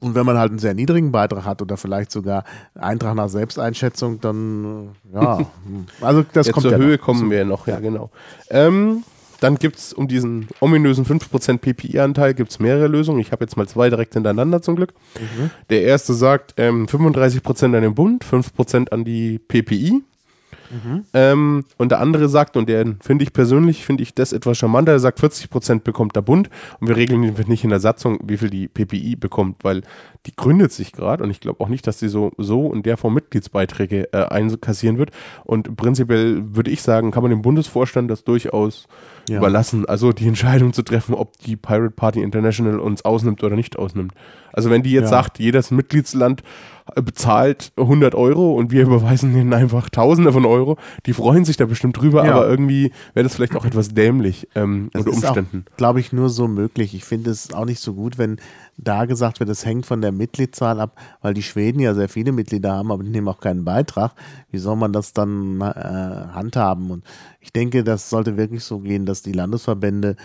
Und 0.00 0.14
wenn 0.14 0.26
man 0.26 0.36
halt 0.36 0.50
einen 0.50 0.58
sehr 0.58 0.74
niedrigen 0.74 1.12
Beitrag 1.12 1.46
hat 1.46 1.62
oder 1.62 1.78
vielleicht 1.78 2.10
sogar 2.10 2.44
Eintrag 2.74 3.14
nach 3.14 3.28
Selbsteinschätzung, 3.30 4.20
dann 4.20 4.90
äh, 5.12 5.14
ja, 5.14 5.38
also 6.02 6.24
das 6.32 6.46
Jetzt 6.46 6.54
kommt 6.54 6.64
zur 6.64 6.72
ja 6.72 6.78
Höhe 6.78 6.96
noch. 6.96 7.02
kommen 7.02 7.30
wir 7.30 7.44
noch, 7.46 7.66
ja 7.66 7.80
genau. 7.80 8.10
Ähm, 8.50 9.02
dann 9.40 9.56
gibt 9.56 9.76
es 9.76 9.92
um 9.92 10.08
diesen 10.08 10.48
ominösen 10.60 11.04
5% 11.04 11.58
PPI-Anteil 11.58 12.34
gibt's 12.34 12.58
mehrere 12.58 12.88
Lösungen. 12.88 13.20
Ich 13.20 13.32
habe 13.32 13.44
jetzt 13.44 13.56
mal 13.56 13.68
zwei 13.68 13.90
direkt 13.90 14.14
hintereinander 14.14 14.62
zum 14.62 14.76
Glück. 14.76 14.94
Mhm. 15.18 15.50
Der 15.70 15.82
erste 15.82 16.14
sagt 16.14 16.54
ähm, 16.56 16.86
35% 16.86 17.64
an 17.64 17.82
den 17.82 17.94
Bund, 17.94 18.24
5% 18.24 18.90
an 18.90 19.04
die 19.04 19.38
PPI. 19.38 20.02
Mhm. 20.70 21.04
Ähm, 21.12 21.64
und 21.76 21.90
der 21.90 22.00
andere 22.00 22.28
sagt, 22.28 22.56
und 22.56 22.68
der 22.68 22.84
finde 23.00 23.22
ich 23.24 23.32
persönlich, 23.32 23.84
finde 23.84 24.02
ich 24.02 24.14
das 24.14 24.32
etwas 24.32 24.58
charmanter, 24.58 24.92
der 24.92 24.98
sagt, 24.98 25.20
40 25.20 25.50
Prozent 25.50 25.84
bekommt 25.84 26.16
der 26.16 26.22
Bund 26.22 26.50
und 26.80 26.88
wir 26.88 26.96
regeln 26.96 27.20
nicht 27.46 27.64
in 27.64 27.70
der 27.70 27.80
Satzung, 27.80 28.18
wie 28.24 28.36
viel 28.36 28.50
die 28.50 28.68
PPI 28.68 29.16
bekommt, 29.16 29.62
weil 29.62 29.82
die 30.26 30.34
gründet 30.34 30.72
sich 30.72 30.92
gerade 30.92 31.22
und 31.22 31.30
ich 31.30 31.40
glaube 31.40 31.62
auch 31.62 31.68
nicht, 31.68 31.86
dass 31.86 31.98
sie 31.98 32.08
so, 32.08 32.32
so 32.38 32.72
in 32.72 32.82
der 32.82 32.96
Form 32.96 33.14
Mitgliedsbeiträge 33.14 34.12
äh, 34.12 34.24
einkassieren 34.24 34.98
wird. 34.98 35.10
Und 35.44 35.76
prinzipiell 35.76 36.42
würde 36.54 36.70
ich 36.70 36.82
sagen, 36.82 37.10
kann 37.10 37.22
man 37.22 37.30
dem 37.30 37.42
Bundesvorstand 37.42 38.10
das 38.10 38.24
durchaus 38.24 38.86
ja. 39.28 39.38
überlassen, 39.38 39.86
also 39.86 40.12
die 40.12 40.26
Entscheidung 40.26 40.72
zu 40.72 40.82
treffen, 40.82 41.14
ob 41.14 41.38
die 41.38 41.56
Pirate 41.56 41.90
Party 41.90 42.22
International 42.22 42.78
uns 42.78 43.04
ausnimmt 43.04 43.42
oder 43.42 43.56
nicht 43.56 43.78
ausnimmt. 43.78 44.12
Also 44.52 44.70
wenn 44.70 44.82
die 44.82 44.92
jetzt 44.92 45.04
ja. 45.04 45.22
sagt, 45.22 45.38
jedes 45.38 45.70
Mitgliedsland 45.70 46.42
bezahlt 46.94 47.72
100 47.76 48.14
Euro 48.14 48.52
und 48.54 48.70
wir 48.70 48.82
überweisen 48.82 49.32
denen 49.34 49.52
einfach 49.52 49.88
Tausende 49.88 50.32
von 50.32 50.44
Euro. 50.44 50.76
Die 51.06 51.14
freuen 51.14 51.44
sich 51.44 51.56
da 51.56 51.64
bestimmt 51.64 51.98
drüber, 52.00 52.24
ja. 52.24 52.34
aber 52.34 52.48
irgendwie 52.48 52.92
wäre 53.14 53.24
das 53.24 53.34
vielleicht 53.34 53.56
auch 53.56 53.64
etwas 53.64 53.88
dämlich 53.88 54.48
ähm, 54.54 54.90
unter 54.94 55.10
Umständen. 55.10 55.64
Glaube 55.76 56.00
ich, 56.00 56.12
nur 56.12 56.28
so 56.28 56.46
möglich. 56.46 56.94
Ich 56.94 57.04
finde 57.04 57.30
es 57.30 57.52
auch 57.54 57.64
nicht 57.64 57.80
so 57.80 57.94
gut, 57.94 58.18
wenn 58.18 58.36
da 58.76 59.04
gesagt 59.04 59.40
wird, 59.40 59.50
es 59.50 59.64
hängt 59.64 59.86
von 59.86 60.00
der 60.00 60.12
Mitgliedszahl 60.12 60.80
ab, 60.80 60.98
weil 61.20 61.34
die 61.34 61.42
Schweden 61.42 61.80
ja 61.80 61.94
sehr 61.94 62.08
viele 62.08 62.32
Mitglieder 62.32 62.72
haben, 62.72 62.90
aber 62.90 63.02
die 63.02 63.10
nehmen 63.10 63.28
auch 63.28 63.40
keinen 63.40 63.64
Beitrag. 63.64 64.12
Wie 64.50 64.58
soll 64.58 64.76
man 64.76 64.92
das 64.92 65.12
dann 65.12 65.60
äh, 65.60 65.64
handhaben? 65.64 66.90
Und 66.90 67.04
ich 67.40 67.52
denke, 67.52 67.84
das 67.84 68.10
sollte 68.10 68.36
wirklich 68.36 68.64
so 68.64 68.80
gehen, 68.80 69.06
dass 69.06 69.22
die 69.22 69.32
Landesverbände 69.32 70.16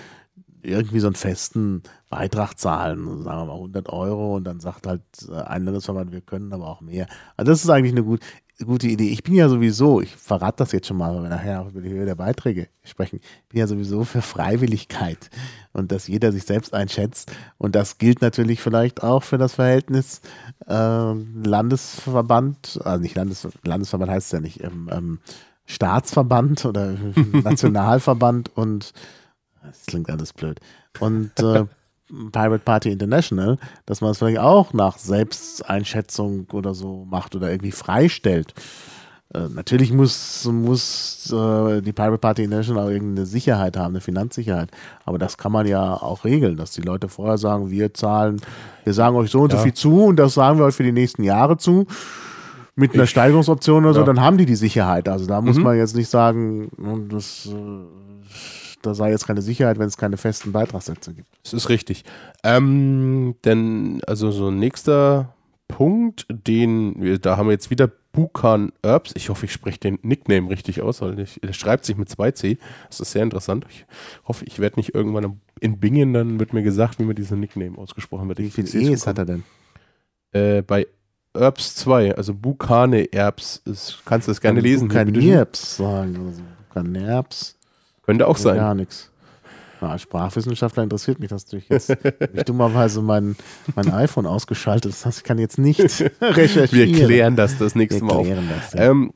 irgendwie 0.61 0.99
so 0.99 1.07
einen 1.07 1.15
festen 1.15 1.83
Beitrag 2.09 2.55
zahlen, 2.55 3.23
sagen 3.23 3.39
wir 3.39 3.45
mal 3.45 3.53
100 3.53 3.89
Euro 3.89 4.35
und 4.35 4.43
dann 4.43 4.59
sagt 4.59 4.87
halt 4.87 5.01
äh, 5.29 5.35
ein 5.35 5.63
Landesverband, 5.63 6.11
wir 6.11 6.21
können 6.21 6.51
aber 6.51 6.67
auch 6.67 6.81
mehr. 6.81 7.07
Also 7.37 7.51
das 7.51 7.63
ist 7.63 7.69
eigentlich 7.69 7.93
eine 7.93 8.03
gut, 8.03 8.21
gute 8.65 8.87
Idee. 8.87 9.09
Ich 9.09 9.23
bin 9.23 9.35
ja 9.35 9.47
sowieso, 9.49 10.01
ich 10.01 10.15
verrate 10.15 10.57
das 10.57 10.71
jetzt 10.71 10.87
schon 10.87 10.97
mal, 10.97 11.15
wenn 11.15 11.23
wir 11.23 11.29
nachher 11.29 11.61
auch 11.61 11.69
über 11.69 11.81
die 11.81 11.89
Höhe 11.89 12.05
der 12.05 12.15
Beiträge 12.15 12.67
sprechen, 12.83 13.19
ich 13.21 13.49
bin 13.49 13.59
ja 13.59 13.67
sowieso 13.67 14.03
für 14.03 14.21
Freiwilligkeit 14.21 15.29
und 15.73 15.91
dass 15.91 16.07
jeder 16.07 16.31
sich 16.31 16.43
selbst 16.43 16.73
einschätzt 16.73 17.31
und 17.57 17.75
das 17.75 17.97
gilt 17.97 18.21
natürlich 18.21 18.61
vielleicht 18.61 19.03
auch 19.03 19.23
für 19.23 19.37
das 19.37 19.55
Verhältnis 19.55 20.21
äh, 20.67 21.13
Landesverband, 21.13 22.79
also 22.83 23.01
nicht 23.01 23.15
Landes, 23.15 23.47
Landesverband 23.63 24.11
heißt 24.11 24.27
es 24.27 24.31
ja 24.31 24.39
nicht, 24.39 24.63
ähm, 24.63 24.89
ähm, 24.91 25.19
Staatsverband 25.65 26.65
oder 26.65 26.95
Nationalverband 27.43 28.55
und 28.55 28.93
das 29.63 29.85
klingt 29.85 30.09
alles 30.09 30.33
blöd. 30.33 30.59
Und 30.99 31.39
äh, 31.39 31.65
Pirate 32.31 32.63
Party 32.63 32.91
International, 32.91 33.57
dass 33.85 34.01
man 34.01 34.11
es 34.11 34.17
vielleicht 34.17 34.39
auch 34.39 34.73
nach 34.73 34.97
Selbsteinschätzung 34.97 36.47
oder 36.51 36.73
so 36.73 37.05
macht 37.09 37.35
oder 37.35 37.49
irgendwie 37.49 37.71
freistellt. 37.71 38.53
Äh, 39.31 39.47
natürlich 39.53 39.93
muss, 39.93 40.45
muss 40.45 41.31
äh, 41.31 41.81
die 41.81 41.93
Pirate 41.93 42.17
Party 42.17 42.43
International 42.43 42.85
auch 42.85 42.89
irgendeine 42.89 43.27
Sicherheit 43.27 43.77
haben, 43.77 43.93
eine 43.93 44.01
Finanzsicherheit. 44.01 44.71
Aber 45.05 45.19
das 45.19 45.37
kann 45.37 45.51
man 45.51 45.67
ja 45.67 45.93
auch 45.93 46.25
regeln, 46.25 46.57
dass 46.57 46.71
die 46.71 46.81
Leute 46.81 47.09
vorher 47.09 47.37
sagen, 47.37 47.69
wir 47.69 47.93
zahlen, 47.93 48.41
wir 48.83 48.93
sagen 48.93 49.15
euch 49.15 49.29
so 49.29 49.41
und 49.41 49.51
ja. 49.51 49.59
so 49.59 49.63
viel 49.63 49.73
zu 49.73 50.05
und 50.05 50.15
das 50.15 50.33
sagen 50.33 50.57
wir 50.57 50.65
euch 50.65 50.75
für 50.75 50.83
die 50.83 50.91
nächsten 50.91 51.23
Jahre 51.23 51.57
zu. 51.57 51.85
Mit 52.75 52.93
einer 52.93 53.07
Steigerungsoption 53.07 53.83
oder 53.83 53.93
so, 53.93 53.99
ja. 53.99 54.05
dann 54.05 54.21
haben 54.21 54.37
die 54.37 54.45
die 54.45 54.55
Sicherheit. 54.55 55.09
Also 55.09 55.27
da 55.27 55.41
muss 55.41 55.57
mhm. 55.57 55.63
man 55.63 55.77
jetzt 55.77 55.95
nicht 55.95 56.09
sagen, 56.09 56.71
das 57.09 57.47
äh, 57.47 58.18
da 58.81 58.93
sei 58.93 59.11
jetzt 59.11 59.27
keine 59.27 59.41
Sicherheit, 59.41 59.79
wenn 59.79 59.87
es 59.87 59.97
keine 59.97 60.17
festen 60.17 60.51
Beitragssätze 60.51 61.13
gibt. 61.13 61.27
Das 61.43 61.53
ist 61.53 61.69
richtig. 61.69 62.03
Ähm, 62.43 63.35
denn, 63.45 64.01
also 64.07 64.31
so 64.31 64.49
ein 64.49 64.59
nächster 64.59 65.33
Punkt, 65.67 66.25
den, 66.29 67.19
da 67.21 67.37
haben 67.37 67.47
wir 67.47 67.53
jetzt 67.53 67.69
wieder 67.69 67.89
Bukan 68.11 68.71
Herbs. 68.83 69.13
Ich 69.15 69.29
hoffe, 69.29 69.45
ich 69.45 69.53
spreche 69.53 69.79
den 69.79 69.99
Nickname 70.01 70.49
richtig 70.49 70.81
aus, 70.81 71.01
weil 71.01 71.19
ich, 71.19 71.39
der 71.41 71.53
schreibt 71.53 71.85
sich 71.85 71.95
mit 71.95 72.09
2C. 72.09 72.57
Das 72.87 72.99
ist 72.99 73.11
sehr 73.11 73.21
interessant. 73.21 73.65
Ich 73.69 73.85
hoffe, 74.27 74.45
ich 74.45 74.57
werde 74.57 74.79
nicht 74.79 74.95
irgendwann 74.95 75.39
in 75.59 75.79
Bingen, 75.79 76.13
dann 76.13 76.39
wird 76.39 76.53
mir 76.53 76.63
gesagt, 76.63 76.97
wie 76.99 77.03
man 77.03 77.15
diesen 77.15 77.39
Nickname 77.39 77.77
ausgesprochen 77.77 78.27
wird. 78.27 78.39
Wie 78.39 78.49
viele 78.49 78.67
E's 78.67 79.05
hat 79.05 79.19
er 79.19 79.25
denn? 79.25 79.43
Äh, 80.31 80.63
bei 80.63 80.87
Herbs 81.37 81.75
2, 81.75 82.15
also 82.15 82.33
Bukane 82.33 83.13
Erbs. 83.13 83.61
kannst 84.05 84.27
du 84.27 84.31
das 84.31 84.41
gerne 84.41 84.61
lesen. 84.61 84.87
Bukanerbs 84.87 85.77
sagen. 85.77 86.17
Also 86.25 86.41
Bukanerbs. 86.67 87.58
Könnte 88.09 88.27
auch 88.27 88.37
sein. 88.37 88.55
Gar 88.55 88.73
nichts. 88.73 89.11
Na, 89.81 89.91
als 89.91 90.01
Sprachwissenschaftler 90.01 90.81
interessiert 90.81 91.19
mich 91.19 91.29
das 91.29 91.45
natürlich 91.45 91.69
jetzt. 91.69 91.91
Habe 91.91 92.29
ich 92.33 92.43
dummerweise 92.43 93.03
mein, 93.03 93.35
mein 93.75 93.93
iPhone 93.93 94.25
ausgeschaltet. 94.25 94.91
Das 94.93 95.05
heißt, 95.05 95.19
ich 95.19 95.23
kann 95.23 95.37
jetzt 95.37 95.59
nicht 95.59 95.79
recherchieren. 96.21 96.95
Wir 96.95 97.05
klären 97.05 97.35
das 97.35 97.59
das 97.59 97.75
nächste 97.75 98.03
Mal 98.03 98.13
auf. 98.13 98.27
Das, 98.27 98.73
ja. 98.73 98.89
ähm, 98.89 99.13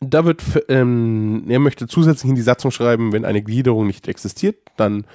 da 0.00 0.24
wird, 0.24 0.42
ähm, 0.68 1.44
er 1.46 1.60
möchte 1.60 1.86
zusätzlich 1.86 2.30
in 2.30 2.34
die 2.34 2.42
Satzung 2.42 2.72
schreiben, 2.72 3.12
wenn 3.12 3.24
eine 3.24 3.42
Gliederung 3.42 3.86
nicht 3.86 4.08
existiert, 4.08 4.56
dann 4.76 5.06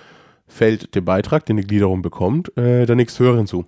fällt 0.47 0.95
der 0.95 1.01
Beitrag, 1.01 1.45
den 1.45 1.57
die 1.57 1.63
Gliederung 1.63 2.01
bekommt, 2.01 2.57
äh, 2.57 2.85
der 2.85 2.95
höher 2.95 3.35
hinzu. 3.35 3.65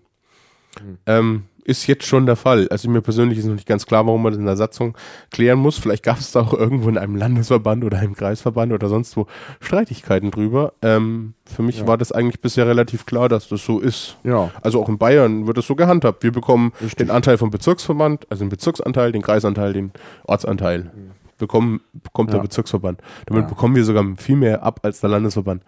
Mhm. 0.81 0.97
Ähm, 1.05 1.43
ist 1.63 1.87
jetzt 1.87 2.05
schon 2.05 2.25
der 2.25 2.35
Fall. 2.35 2.67
Also 2.69 2.89
mir 2.89 3.01
persönlich 3.01 3.37
ist 3.39 3.45
noch 3.45 3.55
nicht 3.55 3.67
ganz 3.67 3.85
klar, 3.85 4.05
warum 4.05 4.23
man 4.23 4.31
das 4.31 4.39
in 4.39 4.45
der 4.45 4.57
Satzung 4.57 4.97
klären 5.29 5.59
muss. 5.59 5.77
Vielleicht 5.77 6.03
gab 6.03 6.19
es 6.19 6.31
da 6.31 6.41
auch 6.41 6.53
irgendwo 6.53 6.89
in 6.89 6.97
einem 6.97 7.15
Landesverband 7.15 7.83
oder 7.83 7.99
einem 7.99 8.15
Kreisverband 8.15 8.73
oder 8.73 8.89
sonst 8.89 9.15
wo 9.17 9.27
Streitigkeiten 9.59 10.31
drüber. 10.31 10.73
Ähm, 10.81 11.33
für 11.45 11.61
mich 11.61 11.79
ja. 11.79 11.87
war 11.87 11.97
das 11.97 12.11
eigentlich 12.11 12.41
bisher 12.41 12.67
relativ 12.67 13.05
klar, 13.05 13.29
dass 13.29 13.47
das 13.49 13.65
so 13.65 13.79
ist. 13.79 14.17
Ja. 14.23 14.51
Also 14.61 14.81
auch 14.81 14.89
in 14.89 14.97
Bayern 14.97 15.47
wird 15.47 15.57
es 15.57 15.67
so 15.67 15.75
gehandhabt. 15.75 16.23
Wir 16.23 16.31
bekommen 16.31 16.73
Richtig. 16.81 16.97
den 16.97 17.11
Anteil 17.11 17.37
vom 17.37 17.51
Bezirksverband, 17.51 18.25
also 18.29 18.43
den 18.43 18.49
Bezirksanteil, 18.49 19.11
den 19.11 19.21
Kreisanteil, 19.21 19.73
den 19.73 19.91
Ortsanteil. 20.23 20.83
Mhm. 20.83 21.11
Bekommen, 21.37 21.81
bekommt 21.91 22.29
ja. 22.29 22.35
der 22.35 22.43
Bezirksverband. 22.43 23.01
Damit 23.25 23.47
bekommen 23.47 23.75
wir 23.75 23.83
sogar 23.83 24.05
viel 24.17 24.35
mehr 24.35 24.61
ab 24.61 24.79
als 24.83 25.01
der 25.01 25.09
Landesverband. 25.09 25.63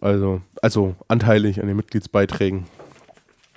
Also, 0.00 0.40
also 0.62 0.96
anteilig 1.08 1.60
an 1.60 1.68
den 1.68 1.76
Mitgliedsbeiträgen. 1.76 2.64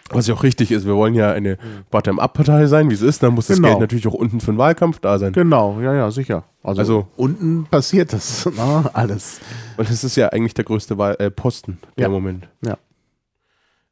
Was 0.09 0.27
ja 0.27 0.33
auch 0.35 0.43
richtig 0.43 0.71
ist, 0.71 0.85
wir 0.85 0.95
wollen 0.95 1.13
ja 1.13 1.31
eine 1.31 1.57
Bottom-up-Partei 1.89 2.67
sein, 2.67 2.89
wie 2.89 2.93
es 2.93 3.01
ist, 3.01 3.23
dann 3.23 3.33
muss 3.33 3.47
das 3.47 3.57
Genau. 3.57 3.69
Geld 3.69 3.79
natürlich 3.79 4.05
auch 4.07 4.13
unten 4.13 4.41
für 4.41 4.51
den 4.51 4.57
Wahlkampf 4.57 4.99
da 4.99 5.17
sein. 5.17 5.31
Genau, 5.33 5.79
ja, 5.81 5.93
ja, 5.93 6.11
sicher. 6.11 6.43
Also, 6.61 6.79
Also- 6.81 7.07
unten 7.15 7.65
passiert 7.65 8.11
das, 8.13 8.45
ne? 8.57 8.89
alles. 8.93 9.39
Und 9.77 9.89
es 9.89 10.03
ist 10.03 10.15
ja 10.15 10.29
eigentlich 10.29 10.53
der 10.53 10.65
größte 10.65 10.97
Wahl 10.97 11.15
äh, 11.19 11.31
Posten, 11.31 11.79
der 11.97 12.03
Ja. 12.03 12.07
im 12.07 12.11
Moment 12.13 12.47
Ja. 12.65 12.77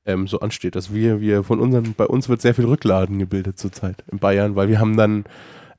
ähm, 0.06 0.28
so 0.28 0.39
ansteht. 0.41 0.76
Dass 0.76 0.93
wir, 0.93 1.21
wir 1.21 1.43
von 1.43 1.60
unseren, 1.60 1.93
bei 1.95 2.06
uns 2.06 2.28
wird 2.30 2.41
sehr 2.41 2.54
viel 2.54 2.65
Rückladen 2.65 3.17
gebildet 3.17 3.58
zurzeit 3.58 4.04
in 4.12 4.19
Bayern, 4.19 4.56
weil 4.56 4.67
wir 4.67 4.80
haben 4.80 4.97
dann 4.97 5.24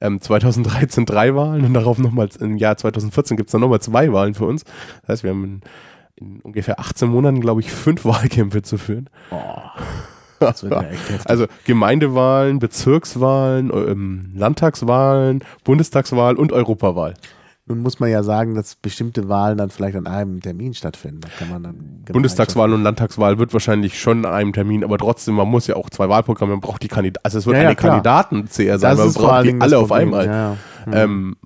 ähm, 0.00 0.20
2013 0.20 1.04
drei 1.06 1.34
Wahlen 1.36 1.64
und 1.64 1.74
darauf 1.74 1.98
nochmal 1.98 2.28
im 2.40 2.56
Jahr 2.56 2.76
2014 2.76 3.36
gibt 3.36 3.48
es 3.48 3.52
dann 3.52 3.60
nochmal 3.60 3.80
zwei 3.80 4.12
Wahlen 4.12 4.34
für 4.34 4.46
uns. 4.46 4.64
Das 5.02 5.08
heißt, 5.08 5.22
wir 5.24 5.30
haben 5.30 5.44
in, 5.44 5.60
in 6.16 6.40
ungefähr 6.40 6.80
18 6.80 7.08
Monaten, 7.08 7.40
glaube 7.40 7.60
ich, 7.60 7.70
fünf 7.70 8.04
Wahlkämpfe 8.06 8.62
zu 8.62 8.78
führen. 8.78 9.08
Das 9.30 9.40
wird 9.40 9.42
ja. 10.42 10.84
Also 11.24 11.46
Gemeindewahlen, 11.64 12.58
Bezirkswahlen, 12.58 13.70
ähm, 13.74 14.32
Landtagswahlen, 14.34 15.44
Bundestagswahl 15.64 16.36
und 16.36 16.52
Europawahl. 16.52 17.14
Nun 17.66 17.80
muss 17.80 18.00
man 18.00 18.10
ja 18.10 18.24
sagen, 18.24 18.56
dass 18.56 18.74
bestimmte 18.74 19.28
Wahlen 19.28 19.56
dann 19.56 19.70
vielleicht 19.70 19.96
an 19.96 20.08
einem 20.08 20.40
Termin 20.40 20.74
stattfinden. 20.74 21.20
Dann 21.38 22.02
Bundestagswahl 22.10 22.72
und 22.72 22.82
Landtagswahl 22.82 23.38
wird 23.38 23.52
wahrscheinlich 23.52 24.00
schon 24.00 24.26
an 24.26 24.32
einem 24.32 24.52
Termin, 24.52 24.82
aber 24.82 24.98
trotzdem, 24.98 25.36
man 25.36 25.48
muss 25.48 25.68
ja 25.68 25.76
auch 25.76 25.88
zwei 25.88 26.08
Wahlprogramme, 26.08 26.52
man 26.52 26.60
braucht 26.60 26.82
die 26.82 26.88
Kandidaten, 26.88 27.24
also 27.24 27.38
es 27.38 27.46
wird 27.46 27.56
Ja, 27.56 27.62
eine. 27.62 27.76
Kandidaten-CR 27.76 28.78
sein, 28.80 28.96
man 28.96 29.12
braucht 29.12 29.44
die 29.44 29.60
alle 29.60 29.78
auf 29.78 29.92
einmal. 29.92 30.26
Ja, 30.26 30.32
ja. 30.32 30.56
Ähm, 30.92 31.36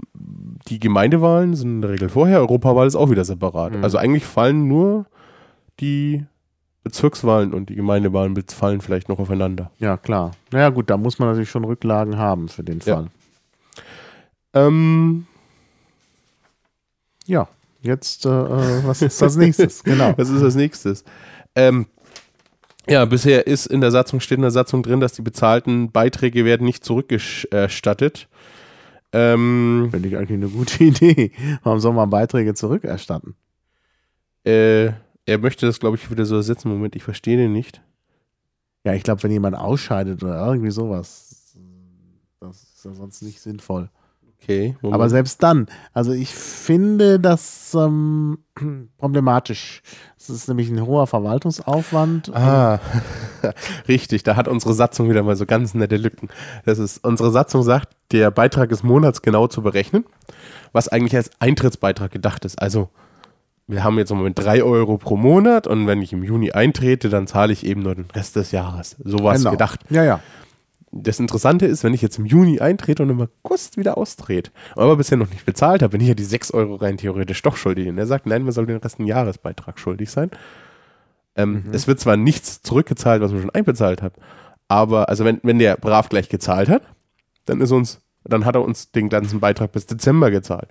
die 0.68 0.80
Gemeindewahlen 0.80 1.54
sind 1.54 1.68
in 1.76 1.80
der 1.82 1.90
Regel 1.90 2.08
vorher, 2.08 2.38
Europawahl 2.38 2.86
ist 2.86 2.96
auch 2.96 3.10
wieder 3.10 3.24
separat. 3.24 3.74
Mhm. 3.74 3.84
Also 3.84 3.98
eigentlich 3.98 4.24
fallen 4.24 4.66
nur 4.66 5.04
die 5.80 6.24
Bezirkswahlen 6.86 7.52
und 7.52 7.68
die 7.68 7.74
Gemeindewahlen 7.74 8.36
fallen 8.46 8.80
vielleicht 8.80 9.08
noch 9.08 9.18
aufeinander. 9.18 9.72
ja, 9.80 9.96
klar. 9.96 10.30
Naja, 10.52 10.68
gut, 10.68 10.88
da 10.88 10.96
muss 10.96 11.18
man 11.18 11.28
natürlich 11.28 11.50
schon 11.50 11.64
Rücklagen 11.64 12.16
haben 12.16 12.48
für 12.48 12.62
den 12.62 12.78
Ja. 12.84 12.94
Fall. 12.94 13.06
Ähm, 14.54 15.26
Ja, 17.26 17.48
jetzt, 17.82 18.24
äh, 18.24 18.28
äh, 18.28 18.86
was 18.86 19.02
ist 19.02 19.20
das 19.20 19.34
nächstes? 19.36 19.82
Genau. 19.84 20.14
Was 20.16 20.28
ist 20.30 20.42
als 20.42 20.54
nächstes? 20.54 21.02
Ähm, 21.56 21.86
ja, 22.88 23.04
bisher 23.04 23.48
ist 23.48 23.66
in 23.66 23.80
der 23.80 23.90
Satzung, 23.90 24.20
steht 24.20 24.36
in 24.38 24.42
der 24.42 24.52
Satzung 24.52 24.84
drin, 24.84 25.00
dass 25.00 25.12
die 25.14 25.22
bezahlten 25.22 25.90
Beiträge 25.90 26.44
werden 26.44 26.64
nicht 26.64 26.84
zurückerstattet. 26.84 28.28
Ähm, 29.12 29.88
Finde 29.90 30.08
ich 30.08 30.16
eigentlich 30.16 30.38
eine 30.38 30.48
gute 30.48 30.84
Idee. 30.84 31.32
Warum 31.64 31.80
soll 31.80 31.94
man 31.94 32.10
Beiträge 32.10 32.54
zurückerstatten? 32.54 33.34
äh, 34.44 34.92
er 35.26 35.38
möchte 35.38 35.66
das, 35.66 35.80
glaube 35.80 35.96
ich, 35.96 36.10
wieder 36.10 36.24
so 36.24 36.36
ersetzen. 36.36 36.70
Moment, 36.70 36.96
ich 36.96 37.02
verstehe 37.02 37.36
den 37.36 37.52
nicht. 37.52 37.82
Ja, 38.84 38.94
ich 38.94 39.02
glaube, 39.02 39.22
wenn 39.24 39.32
jemand 39.32 39.56
ausscheidet 39.56 40.22
oder 40.22 40.46
irgendwie 40.46 40.70
sowas, 40.70 41.56
das 42.40 42.62
ist 42.62 42.84
ja 42.84 42.94
sonst 42.94 43.22
nicht 43.22 43.40
sinnvoll. 43.40 43.90
Okay. 44.40 44.76
Moment. 44.80 44.94
Aber 44.94 45.08
selbst 45.08 45.42
dann, 45.42 45.66
also 45.92 46.12
ich 46.12 46.32
finde 46.32 47.18
das 47.18 47.74
ähm, 47.74 48.38
problematisch. 48.98 49.82
Es 50.16 50.30
ist 50.30 50.46
nämlich 50.46 50.70
ein 50.70 50.86
hoher 50.86 51.08
Verwaltungsaufwand. 51.08 52.32
Ah, 52.32 52.78
richtig, 53.88 54.22
da 54.22 54.36
hat 54.36 54.46
unsere 54.46 54.74
Satzung 54.74 55.10
wieder 55.10 55.24
mal 55.24 55.34
so 55.34 55.46
ganz 55.46 55.74
nette 55.74 55.96
Lücken. 55.96 56.28
Das 56.64 56.78
ist, 56.78 57.04
unsere 57.04 57.32
Satzung 57.32 57.64
sagt, 57.64 57.96
der 58.12 58.30
Beitrag 58.30 58.70
ist 58.70 58.84
monatsgenau 58.84 59.48
zu 59.48 59.62
berechnen, 59.62 60.04
was 60.72 60.86
eigentlich 60.86 61.16
als 61.16 61.30
Eintrittsbeitrag 61.40 62.12
gedacht 62.12 62.44
ist. 62.44 62.60
Also, 62.60 62.90
wir 63.66 63.82
haben 63.84 63.98
jetzt 63.98 64.10
im 64.10 64.18
Moment 64.18 64.38
drei 64.38 64.62
Euro 64.62 64.96
pro 64.98 65.16
Monat 65.16 65.66
und 65.66 65.86
wenn 65.86 66.00
ich 66.02 66.12
im 66.12 66.22
Juni 66.22 66.52
eintrete, 66.52 67.08
dann 67.08 67.26
zahle 67.26 67.52
ich 67.52 67.66
eben 67.66 67.82
nur 67.82 67.94
den 67.94 68.06
Rest 68.14 68.36
des 68.36 68.52
Jahres. 68.52 68.96
So 69.02 69.18
war 69.24 69.34
es 69.34 69.40
Genau. 69.40 69.50
gedacht. 69.52 69.80
Ja, 69.90 70.04
ja. 70.04 70.20
Das 70.92 71.18
Interessante 71.20 71.66
ist, 71.66 71.82
wenn 71.84 71.92
ich 71.92 72.00
jetzt 72.00 72.16
im 72.18 72.24
Juni 72.26 72.60
eintrete 72.60 73.02
und 73.02 73.10
im 73.10 73.20
August 73.44 73.76
wieder 73.76 73.98
austrete, 73.98 74.50
aber 74.76 74.96
bisher 74.96 75.18
noch 75.18 75.28
nicht 75.28 75.44
bezahlt 75.44 75.82
habe, 75.82 75.90
bin 75.90 76.00
ich 76.00 76.08
ja 76.08 76.14
die 76.14 76.24
6 76.24 76.52
Euro 76.52 76.76
rein 76.76 76.96
theoretisch 76.96 77.42
doch 77.42 77.56
schuldig. 77.56 77.88
Und 77.88 77.98
er 77.98 78.06
sagt, 78.06 78.24
nein, 78.26 78.44
man 78.44 78.52
soll 78.52 78.66
den 78.66 78.76
Rest 78.78 78.98
einen 78.98 79.08
Jahresbeitrag 79.08 79.78
schuldig 79.78 80.10
sein. 80.10 80.30
Ähm, 81.34 81.64
Es 81.72 81.86
wird 81.86 82.00
zwar 82.00 82.16
nichts 82.16 82.62
zurückgezahlt, 82.62 83.20
was 83.20 83.32
man 83.32 83.42
schon 83.42 83.50
einbezahlt 83.50 84.00
hat, 84.00 84.14
aber 84.68 85.08
also 85.10 85.24
wenn, 85.24 85.38
wenn 85.42 85.58
der 85.58 85.76
brav 85.76 86.08
gleich 86.08 86.28
gezahlt 86.30 86.68
hat, 86.68 86.82
dann 87.44 87.60
ist 87.60 87.72
uns, 87.72 88.00
dann 88.28 88.44
hat 88.44 88.54
er 88.54 88.62
uns 88.62 88.90
den 88.90 89.08
ganzen 89.08 89.40
Beitrag 89.40 89.72
bis 89.72 89.86
Dezember 89.86 90.30
gezahlt. 90.30 90.68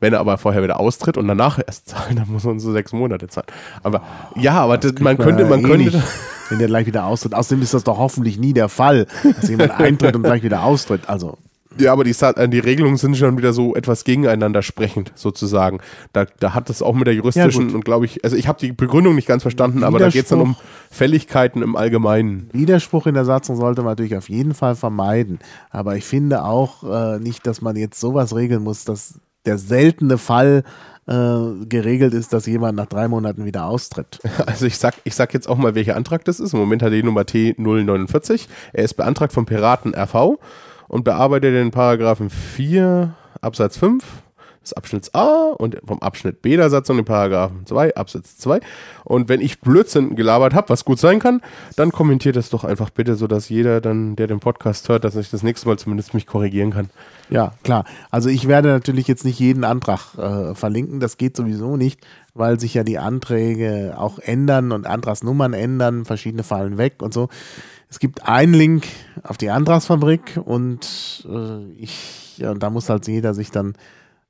Wenn 0.00 0.12
er 0.12 0.20
aber 0.20 0.38
vorher 0.38 0.62
wieder 0.62 0.80
austritt 0.80 1.16
und 1.16 1.28
danach 1.28 1.58
erst 1.64 1.88
zahlt, 1.88 2.18
dann 2.18 2.28
muss 2.28 2.44
er 2.44 2.50
uns 2.50 2.62
so 2.62 2.72
sechs 2.72 2.92
Monate 2.92 3.28
zahlen. 3.28 3.46
Aber 3.82 4.02
ja, 4.36 4.54
aber 4.54 4.78
das, 4.78 4.92
man 5.00 5.16
kriegt 5.16 5.28
könnte, 5.28 5.44
man 5.46 5.60
eh 5.60 5.62
könnte. 5.62 5.96
nicht, 5.96 5.98
wenn 6.50 6.58
der 6.58 6.68
gleich 6.68 6.86
wieder 6.86 7.04
austritt. 7.06 7.34
Außerdem 7.34 7.62
ist 7.62 7.74
das 7.74 7.84
doch 7.84 7.98
hoffentlich 7.98 8.38
nie 8.38 8.52
der 8.52 8.68
Fall, 8.68 9.06
dass 9.22 9.48
jemand 9.48 9.70
eintritt 9.80 10.14
und 10.14 10.22
gleich 10.22 10.42
wieder 10.42 10.62
austritt. 10.64 11.08
Also, 11.08 11.38
Ja, 11.78 11.92
aber 11.92 12.04
die, 12.04 12.14
äh, 12.20 12.48
die 12.48 12.58
Regelungen 12.58 12.96
sind 12.96 13.16
schon 13.16 13.36
wieder 13.36 13.52
so 13.52 13.74
etwas 13.74 14.04
gegeneinander 14.04 14.62
sprechend, 14.62 15.12
sozusagen. 15.14 15.80
Da, 16.12 16.26
da 16.40 16.54
hat 16.54 16.70
es 16.70 16.82
auch 16.82 16.94
mit 16.94 17.06
der 17.06 17.14
juristischen 17.14 17.66
gut. 17.66 17.74
und 17.74 17.84
glaube 17.84 18.04
ich, 18.06 18.24
also 18.24 18.36
ich 18.36 18.48
habe 18.48 18.58
die 18.60 18.72
Begründung 18.72 19.14
nicht 19.14 19.28
ganz 19.28 19.42
verstanden, 19.42 19.84
aber 19.84 19.98
da 19.98 20.08
geht 20.08 20.24
es 20.24 20.28
dann 20.28 20.40
um 20.40 20.56
Fälligkeiten 20.90 21.62
im 21.62 21.76
Allgemeinen. 21.76 22.48
Widerspruch 22.52 23.06
in 23.06 23.14
der 23.14 23.24
Satzung 23.24 23.56
sollte 23.56 23.82
man 23.82 23.92
natürlich 23.92 24.16
auf 24.16 24.28
jeden 24.28 24.54
Fall 24.54 24.76
vermeiden. 24.76 25.38
Aber 25.70 25.96
ich 25.96 26.04
finde 26.04 26.44
auch 26.44 26.84
äh, 26.84 27.18
nicht, 27.18 27.46
dass 27.46 27.60
man 27.60 27.76
jetzt 27.76 27.98
sowas 28.00 28.34
regeln 28.34 28.62
muss, 28.62 28.84
dass 28.84 29.20
der 29.44 29.58
seltene 29.58 30.18
Fall 30.18 30.64
äh, 31.06 31.66
geregelt 31.66 32.14
ist, 32.14 32.32
dass 32.32 32.46
jemand 32.46 32.76
nach 32.76 32.86
drei 32.86 33.08
Monaten 33.08 33.44
wieder 33.44 33.66
austritt. 33.66 34.20
Also 34.46 34.66
ich 34.66 34.78
sag, 34.78 34.94
ich 35.04 35.14
sag 35.14 35.34
jetzt 35.34 35.48
auch 35.48 35.56
mal, 35.56 35.74
welcher 35.74 35.96
Antrag 35.96 36.24
das 36.24 36.40
ist. 36.40 36.52
Im 36.54 36.60
Moment 36.60 36.82
hat 36.82 36.92
er 36.92 36.96
die 36.96 37.02
Nummer 37.02 37.22
T049. 37.22 38.46
Er 38.72 38.84
ist 38.84 38.94
beantragt 38.94 39.32
vom 39.32 39.46
Piraten 39.46 39.94
RV 39.94 40.38
und 40.88 41.04
bearbeitet 41.04 41.54
den 41.54 41.70
Paragraphen 41.70 42.30
4 42.30 43.14
Absatz 43.40 43.76
5 43.78 44.04
des 44.64 44.72
Abschnitts 44.72 45.14
A 45.14 45.52
und 45.58 45.76
vom 45.86 46.00
Abschnitt 46.00 46.42
B 46.42 46.56
der 46.56 46.70
Satzung 46.70 46.96
den 46.96 47.04
Paragraphen 47.04 47.66
2 47.66 47.94
Absatz 47.94 48.38
2. 48.38 48.60
Und 49.04 49.28
wenn 49.28 49.40
ich 49.40 49.60
Blödsinn 49.60 50.16
gelabert 50.16 50.54
habe, 50.54 50.70
was 50.70 50.84
gut 50.84 50.98
sein 50.98 51.18
kann, 51.18 51.42
dann 51.76 51.92
kommentiert 51.92 52.36
das 52.36 52.50
doch 52.50 52.64
einfach 52.64 52.90
bitte, 52.90 53.14
sodass 53.14 53.48
jeder 53.48 53.80
dann, 53.80 54.16
der 54.16 54.26
den 54.26 54.40
Podcast 54.40 54.88
hört, 54.88 55.04
dass 55.04 55.16
ich 55.16 55.30
das 55.30 55.42
nächste 55.42 55.68
Mal 55.68 55.78
zumindest 55.78 56.14
mich 56.14 56.26
korrigieren 56.26 56.70
kann. 56.70 56.90
Ja, 57.30 57.52
klar. 57.62 57.84
Also 58.10 58.28
ich 58.28 58.48
werde 58.48 58.68
natürlich 58.68 59.06
jetzt 59.06 59.24
nicht 59.24 59.38
jeden 59.38 59.64
Antrag 59.64 60.14
äh, 60.16 60.54
verlinken, 60.54 61.00
das 61.00 61.18
geht 61.18 61.36
sowieso 61.36 61.76
nicht, 61.76 62.00
weil 62.34 62.58
sich 62.60 62.74
ja 62.74 62.82
die 62.82 62.98
Anträge 62.98 63.94
auch 63.96 64.18
ändern 64.18 64.72
und 64.72 64.86
Antragsnummern 64.86 65.52
ändern, 65.52 66.04
verschiedene 66.04 66.42
fallen 66.42 66.76
weg 66.78 66.96
und 67.00 67.14
so. 67.14 67.28
Es 67.88 68.00
gibt 68.00 68.28
einen 68.28 68.54
Link 68.54 68.86
auf 69.22 69.38
die 69.38 69.50
Antragsfabrik 69.50 70.40
und 70.44 71.26
äh, 71.30 71.64
ich, 71.74 72.36
ja, 72.38 72.50
und 72.50 72.62
da 72.62 72.70
muss 72.70 72.90
halt 72.90 73.06
jeder 73.06 73.34
sich 73.34 73.52
dann 73.52 73.74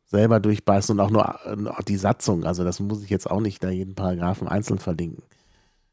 selber 0.05 0.39
durchbeißen 0.39 0.95
und 0.95 1.01
auch 1.01 1.11
nur 1.11 1.41
äh, 1.47 1.69
auch 1.69 1.83
die 1.83 1.97
Satzung. 1.97 2.45
Also 2.45 2.63
das 2.63 2.79
muss 2.79 3.03
ich 3.03 3.11
jetzt 3.11 3.31
auch 3.31 3.41
nicht 3.41 3.65
da 3.65 3.71
jeden 3.71 3.95
Paragraphen 3.95 4.49
einzeln 4.49 4.79
verlinken. 4.79 5.23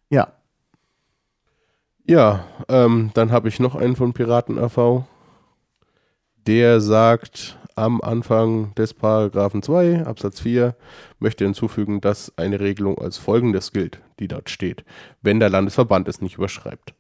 Ja, 0.10 0.34
Ja, 2.06 2.45
ähm, 2.67 3.12
dann 3.13 3.32
habe 3.32 3.47
ich 3.47 3.60
noch 3.60 3.76
einen 3.76 3.95
von 3.95 4.12
Piraten 4.12 4.60
AV. 4.60 5.06
Der 6.45 6.82
sagt 6.82 7.58
am 7.76 8.02
Anfang 8.02 8.74
des 8.76 8.94
Paragraphen 8.94 9.62
2 9.62 10.06
Absatz 10.06 10.42
4 10.42 10.76
möchte 11.20 11.44
hinzufügen, 11.44 12.02
dass 12.02 12.38
eine 12.38 12.60
Regelung 12.60 12.98
als 12.98 13.18
folgendes 13.18 13.72
gilt, 13.72 14.00
die 14.20 14.28
dort 14.28 14.50
steht, 14.50 14.84
wenn 15.22 15.40
der 15.40 15.50
Landesverband 15.50 16.08
es 16.08 16.22
nicht 16.22 16.38
überschreibt. 16.38 16.94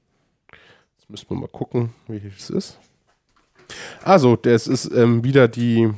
Jetzt 0.97 1.09
müssen 1.09 1.29
wir 1.29 1.37
mal 1.37 1.47
gucken, 1.47 1.93
welches 2.07 2.43
es 2.43 2.49
ist. 2.49 2.79
Also, 4.03 4.35
das 4.35 4.67
ist 4.67 4.91
ähm, 4.93 5.23
wieder 5.23 5.47
die 5.47 5.89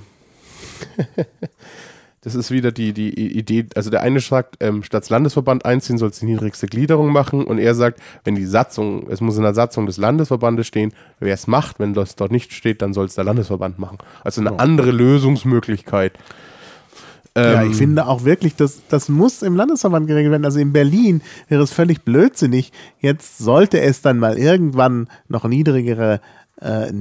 Das 2.24 2.36
ist 2.36 2.52
wieder 2.52 2.72
die, 2.72 2.94
die 2.94 3.10
Idee, 3.38 3.66
also 3.76 3.90
der 3.90 4.02
eine 4.02 4.22
sagt, 4.22 4.56
ähm, 4.62 4.84
statt 4.84 5.10
Landesverband 5.10 5.66
einziehen 5.66 5.98
soll 5.98 6.10
es 6.10 6.20
die 6.20 6.26
niedrigste 6.26 6.68
Gliederung 6.68 7.12
machen 7.12 7.44
und 7.44 7.60
er 7.60 7.76
sagt, 7.76 8.00
wenn 8.24 8.36
die 8.36 8.46
Satzung, 8.46 9.10
es 9.10 9.20
muss 9.20 9.36
in 9.36 9.44
der 9.44 9.54
Satzung 9.54 9.86
des 9.86 9.98
Landesverbandes 9.98 10.66
stehen, 10.66 10.94
wer 11.20 11.34
es 11.34 11.48
macht, 11.48 11.80
wenn 11.80 11.94
das 11.94 12.16
dort 12.16 12.32
nicht 12.32 12.54
steht, 12.54 12.82
dann 12.82 12.94
soll 12.94 13.06
es 13.06 13.16
der 13.16 13.26
Landesverband 13.26 13.78
machen. 13.78 13.98
Also 14.24 14.40
eine 14.40 14.58
andere 14.60 14.92
Lösungsmöglichkeit. 14.92 16.14
Ja, 17.36 17.64
Ähm, 17.64 17.72
ich 17.72 17.78
finde 17.78 18.08
auch 18.08 18.26
wirklich, 18.26 18.56
das, 18.56 18.82
das 18.90 19.10
muss 19.10 19.42
im 19.42 19.56
Landesverband 19.56 20.08
geregelt 20.08 20.32
werden. 20.32 20.46
Also 20.46 20.60
in 20.60 20.72
Berlin 20.72 21.22
wäre 21.50 21.64
es 21.64 21.74
völlig 21.74 22.04
blödsinnig. 22.04 22.72
Jetzt 23.00 23.40
sollte 23.40 23.82
es 23.82 24.02
dann 24.02 24.20
mal 24.20 24.38
irgendwann 24.38 25.08
noch 25.28 25.46
niedrigere 25.46 26.22
äh, 26.62 26.92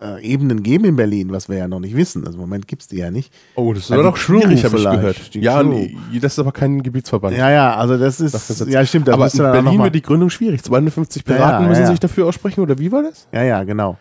äh, 0.00 0.22
Ebenen 0.22 0.62
geben 0.62 0.84
in 0.84 0.96
Berlin, 0.96 1.30
was 1.32 1.48
wir 1.48 1.56
ja 1.56 1.68
noch 1.68 1.80
nicht 1.80 1.96
wissen. 1.96 2.26
Also 2.26 2.36
im 2.36 2.40
Moment 2.42 2.68
gibt 2.68 2.82
es 2.82 2.88
die 2.88 2.96
ja 2.98 3.10
nicht. 3.10 3.32
Oh, 3.54 3.72
das 3.72 3.84
ist 3.84 3.88
Ja, 3.90 3.96
aber 3.96 4.04
doch 4.04 4.16
schwierig, 4.16 4.64
habe 4.64 4.76
ich 4.76 4.84
gehört. 4.84 5.34
die 5.34 5.40
Ja, 5.40 5.62
nee, 5.62 5.96
das 6.20 6.34
ist 6.34 6.38
aber 6.38 6.52
kein 6.52 6.82
Gebietsverband. 6.82 7.36
Ja, 7.36 7.50
ja, 7.50 7.74
also 7.76 7.96
das 7.96 8.18
Das 8.18 8.50
ist, 8.50 8.60
ist 8.60 8.68
ja 8.68 8.84
stimmt, 8.84 9.08
aber 9.08 9.26
in 9.32 9.38
Berlin 9.38 9.82
wird 9.82 9.94
die 9.94 10.02
Gründung 10.02 10.30
schwierig. 10.30 10.62
250 10.62 11.22
Ja, 11.26 11.34
Piraten 11.34 11.62
ja, 11.62 11.68
müssen 11.68 11.82
ja. 11.82 11.86
sich 11.88 12.00
dafür 12.00 12.26
aussprechen, 12.26 12.60
oder 12.60 12.78
wie 12.78 12.92
war 12.92 13.02
das? 13.02 13.26
Ja, 13.32 13.42
ja, 13.42 13.64
genau. 13.64 13.96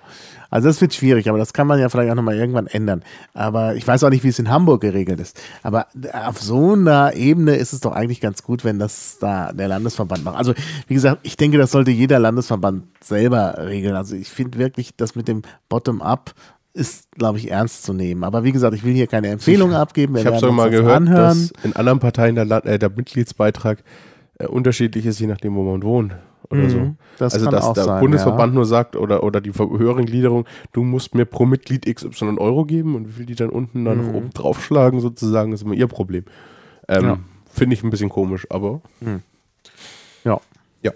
Also 0.55 0.69
das 0.69 0.79
wird 0.79 0.93
schwierig, 0.93 1.27
aber 1.27 1.37
das 1.37 1.51
kann 1.51 1.67
man 1.67 1.81
ja 1.81 1.89
vielleicht 1.89 2.09
auch 2.09 2.15
nochmal 2.15 2.35
irgendwann 2.35 2.67
ändern. 2.67 3.03
Aber 3.33 3.75
ich 3.75 3.85
weiß 3.85 4.05
auch 4.05 4.09
nicht, 4.09 4.23
wie 4.23 4.29
es 4.29 4.39
in 4.39 4.49
Hamburg 4.49 4.79
geregelt 4.79 5.19
ist. 5.19 5.37
Aber 5.63 5.87
auf 6.13 6.41
so 6.41 6.71
einer 6.71 7.13
Ebene 7.13 7.57
ist 7.57 7.73
es 7.73 7.81
doch 7.81 7.91
eigentlich 7.91 8.21
ganz 8.21 8.41
gut, 8.41 8.63
wenn 8.63 8.79
das 8.79 9.17
da 9.19 9.51
der 9.51 9.67
Landesverband 9.67 10.23
macht. 10.23 10.37
Also 10.37 10.53
wie 10.87 10.93
gesagt, 10.93 11.19
ich 11.23 11.35
denke, 11.35 11.57
das 11.57 11.71
sollte 11.71 11.91
jeder 11.91 12.19
Landesverband 12.19 12.85
selber 13.01 13.55
regeln. 13.67 13.97
Also 13.97 14.15
ich 14.15 14.29
finde 14.29 14.57
wirklich, 14.57 14.95
das 14.95 15.13
mit 15.15 15.27
dem 15.27 15.41
Bottom-up 15.67 16.33
ist, 16.71 17.11
glaube 17.11 17.37
ich, 17.37 17.51
ernst 17.51 17.83
zu 17.83 17.91
nehmen. 17.91 18.23
Aber 18.23 18.45
wie 18.45 18.53
gesagt, 18.53 18.75
ich 18.75 18.85
will 18.85 18.93
hier 18.93 19.07
keine 19.07 19.27
Empfehlung 19.27 19.73
abgeben. 19.73 20.13
Wir 20.13 20.21
Ich 20.21 20.25
habe 20.27 20.37
uns 20.37 20.55
mal 20.55 20.69
gehört, 20.69 20.95
anhören. 20.95 21.49
dass 21.51 21.65
in 21.65 21.75
anderen 21.75 21.99
Parteien 21.99 22.35
der, 22.35 22.65
äh, 22.65 22.79
der 22.79 22.91
Mitgliedsbeitrag 22.91 23.83
äh, 24.39 24.47
unterschiedlich 24.47 25.05
ist, 25.05 25.19
je 25.19 25.27
nachdem, 25.27 25.53
wo 25.55 25.69
man 25.69 25.83
wohnt 25.83 26.15
oder 26.49 26.61
Mhm, 26.63 26.69
so. 26.69 26.95
das 27.19 27.33
also, 27.33 27.49
dass 27.49 27.73
der 27.73 27.83
sein, 27.85 27.99
Bundesverband 28.01 28.53
nur 28.53 28.65
sagt 28.65 28.95
oder, 28.95 29.23
oder 29.23 29.41
die 29.41 29.51
höheren 29.53 30.05
Gliederung, 30.05 30.45
du 30.73 30.83
musst 30.83 31.15
mir 31.15 31.25
pro 31.25 31.45
Mitglied 31.45 31.85
XY 31.85 32.37
Euro 32.37 32.65
geben 32.65 32.95
und 32.95 33.07
wie 33.07 33.11
viel 33.13 33.25
die 33.25 33.35
dann 33.35 33.49
unten 33.49 33.85
dann 33.85 34.05
noch 34.05 34.13
oben 34.13 34.29
draufschlagen, 34.31 34.99
sozusagen, 34.99 35.51
ist 35.53 35.63
immer 35.63 35.73
ihr 35.75 35.87
Problem. 35.87 36.25
Ähm, 36.87 37.01
Mhm. 37.03 37.07
Ja. 37.09 37.17
Finde 37.49 37.73
ich 37.73 37.83
ein 37.83 37.89
bisschen 37.89 38.09
komisch, 38.09 38.45
aber 38.49 38.81
Ja. 40.23 40.39
ja. 40.81 40.91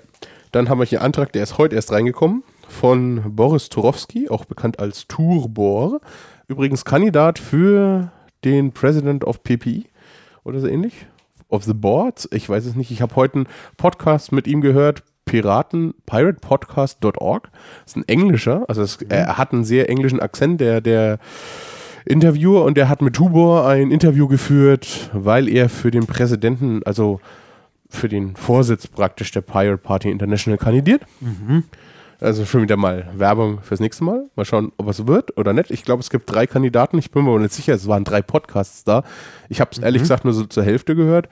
Dann 0.51 0.67
haben 0.69 0.79
wir 0.79 0.85
hier 0.85 0.99
einen 0.99 1.05
Antrag, 1.07 1.31
der 1.33 1.43
ist 1.43 1.57
heute 1.57 1.75
erst 1.75 1.91
reingekommen, 1.91 2.43
von 2.67 3.35
Boris 3.35 3.69
Turowski, 3.69 4.29
auch 4.29 4.45
bekannt 4.45 4.79
als 4.79 5.07
Turbor. 5.07 6.01
Übrigens 6.47 6.85
Kandidat 6.85 7.39
für 7.39 8.11
den 8.43 8.71
President 8.71 9.23
of 9.25 9.43
PPI 9.43 9.85
oder 10.43 10.59
so 10.59 10.67
ähnlich. 10.67 11.05
Of 11.49 11.63
the 11.63 11.73
Board. 11.73 12.27
Ich 12.31 12.47
weiß 12.47 12.65
es 12.65 12.75
nicht. 12.75 12.91
Ich 12.91 13.01
habe 13.01 13.15
heute 13.15 13.35
einen 13.35 13.47
Podcast 13.77 14.31
mit 14.31 14.45
ihm 14.47 14.61
gehört. 14.61 15.03
Piraten, 15.29 15.93
piratepodcast.org. 16.07 17.49
Das 17.83 17.91
ist 17.91 17.97
ein 17.97 18.07
englischer, 18.07 18.65
also 18.67 18.81
es, 18.81 18.99
er 19.03 19.37
hat 19.37 19.53
einen 19.53 19.63
sehr 19.63 19.87
englischen 19.87 20.19
Akzent, 20.19 20.59
der, 20.59 20.81
der 20.81 21.19
Interviewer 22.05 22.65
und 22.65 22.77
der 22.77 22.89
hat 22.89 23.03
mit 23.03 23.15
Tubor 23.15 23.67
ein 23.67 23.91
Interview 23.91 24.27
geführt, 24.27 25.11
weil 25.13 25.47
er 25.47 25.69
für 25.69 25.91
den 25.91 26.07
Präsidenten, 26.07 26.81
also 26.83 27.19
für 27.89 28.09
den 28.09 28.35
Vorsitz 28.35 28.87
praktisch 28.87 29.31
der 29.31 29.41
Pirate 29.41 29.77
Party 29.77 30.09
International 30.09 30.57
kandidiert. 30.57 31.03
Also 32.19 32.45
schon 32.45 32.63
wieder 32.63 32.75
mal 32.75 33.07
Werbung 33.15 33.61
fürs 33.61 33.79
nächste 33.79 34.03
Mal. 34.03 34.25
Mal 34.35 34.45
schauen, 34.45 34.71
ob 34.77 34.89
es 34.89 35.05
wird 35.05 35.37
oder 35.37 35.53
nicht. 35.53 35.69
Ich 35.69 35.85
glaube, 35.85 36.01
es 36.01 36.09
gibt 36.09 36.31
drei 36.31 36.47
Kandidaten. 36.47 36.97
Ich 36.97 37.11
bin 37.11 37.23
mir 37.23 37.29
aber 37.29 37.39
nicht 37.39 37.53
sicher. 37.53 37.75
Es 37.75 37.87
waren 37.87 38.03
drei 38.03 38.21
Podcasts 38.23 38.83
da. 38.83 39.03
Ich 39.47 39.61
habe 39.61 39.69
es 39.71 39.77
ehrlich 39.77 40.01
gesagt 40.01 40.25
nur 40.25 40.33
so 40.33 40.45
zur 40.45 40.63
Hälfte 40.63 40.95
gehört. 40.95 41.29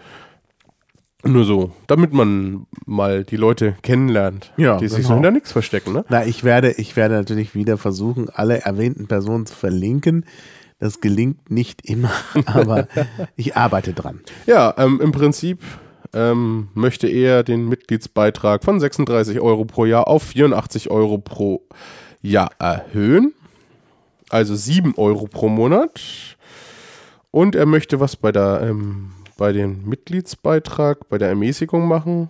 Nur 1.28 1.46
so, 1.46 1.72
damit 1.88 2.14
man 2.14 2.66
mal 2.86 3.24
die 3.24 3.36
Leute 3.36 3.76
kennenlernt, 3.82 4.54
Ja, 4.58 4.78
die 4.78 4.88
sich 4.88 5.00
genau. 5.00 5.10
so 5.10 5.14
hinter 5.16 5.32
nichts 5.32 5.52
verstecken. 5.52 5.94
Ne? 5.94 6.06
Na, 6.10 6.26
ich 6.26 6.44
werde, 6.44 6.72
ich 6.72 6.96
werde 6.96 7.16
natürlich 7.16 7.54
wieder 7.54 7.78
versuchen, 7.78 8.30
alle 8.30 8.62
erwähnten 8.62 9.08
Personen 9.08 9.46
zu 9.46 9.56
verlinken. 9.56 10.26
Das 10.80 11.02
gelingt 11.02 11.50
nicht 11.50 11.82
immer, 11.90 12.12
aber 12.46 12.88
ich 13.36 13.56
arbeite 13.58 13.94
dran. 13.94 14.22
Ja, 14.46 14.74
ähm, 14.78 15.02
im 15.02 15.12
Prinzip 15.12 15.60
ähm, 16.14 16.70
möchte 16.74 17.08
er 17.08 17.44
den 17.44 17.68
Mitgliedsbeitrag 17.68 18.64
von 18.64 18.80
36 18.80 19.40
Euro 19.40 19.66
pro 19.66 19.86
Jahr 19.86 20.08
auf 20.08 20.24
84 20.24 20.90
Euro 20.90 21.18
pro 21.18 21.64
Jahr 22.22 22.52
erhöhen. 22.60 23.34
Also 24.30 24.56
7 24.56 24.96
Euro 24.98 25.28
pro 25.28 25.50
Monat. 25.50 26.02
Und 27.32 27.56
er 27.56 27.66
möchte 27.66 28.00
was 28.00 28.16
bei 28.16 28.32
der 28.32 28.62
ähm, 28.64 29.12
bei 29.38 29.54
dem 29.54 29.88
Mitgliedsbeitrag, 29.88 31.08
bei 31.10 31.18
der 31.18 31.30
Ermäßigung 31.30 31.88
machen. 31.88 32.30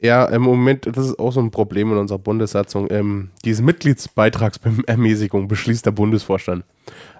Ja, 0.00 0.24
im 0.24 0.42
Moment, 0.42 0.86
das 0.86 1.06
ist 1.06 1.18
auch 1.20 1.30
so 1.30 1.40
ein 1.40 1.52
Problem 1.52 1.92
in 1.92 1.98
unserer 1.98 2.18
Bundessatzung. 2.18 2.88
Ähm, 2.90 3.30
diese 3.44 3.62
Mitgliedsbeitragsermäßigung 3.62 5.46
beschließt 5.46 5.86
der 5.86 5.92
Bundesvorstand. 5.92 6.64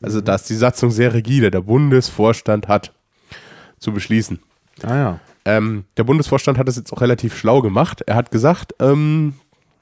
Also 0.00 0.20
da 0.20 0.35
ist 0.35 0.50
die 0.50 0.57
Satzung 0.57 0.90
sehr 0.90 1.14
rigide. 1.14 1.52
Der 1.52 1.61
Bundesvorstand 1.61 2.66
hat 2.66 2.92
zu 3.78 3.92
beschließen. 3.92 4.40
Ah 4.83 4.96
ja. 4.96 5.20
Ähm, 5.44 5.85
der 5.96 6.05
Bundesvorstand 6.05 6.59
hat 6.59 6.66
das 6.66 6.76
jetzt 6.76 6.92
auch 6.92 7.00
relativ 7.00 7.37
schlau 7.37 7.62
gemacht. 7.62 8.02
Er 8.07 8.16
hat 8.16 8.33
gesagt, 8.33 8.74
ähm, 8.81 9.35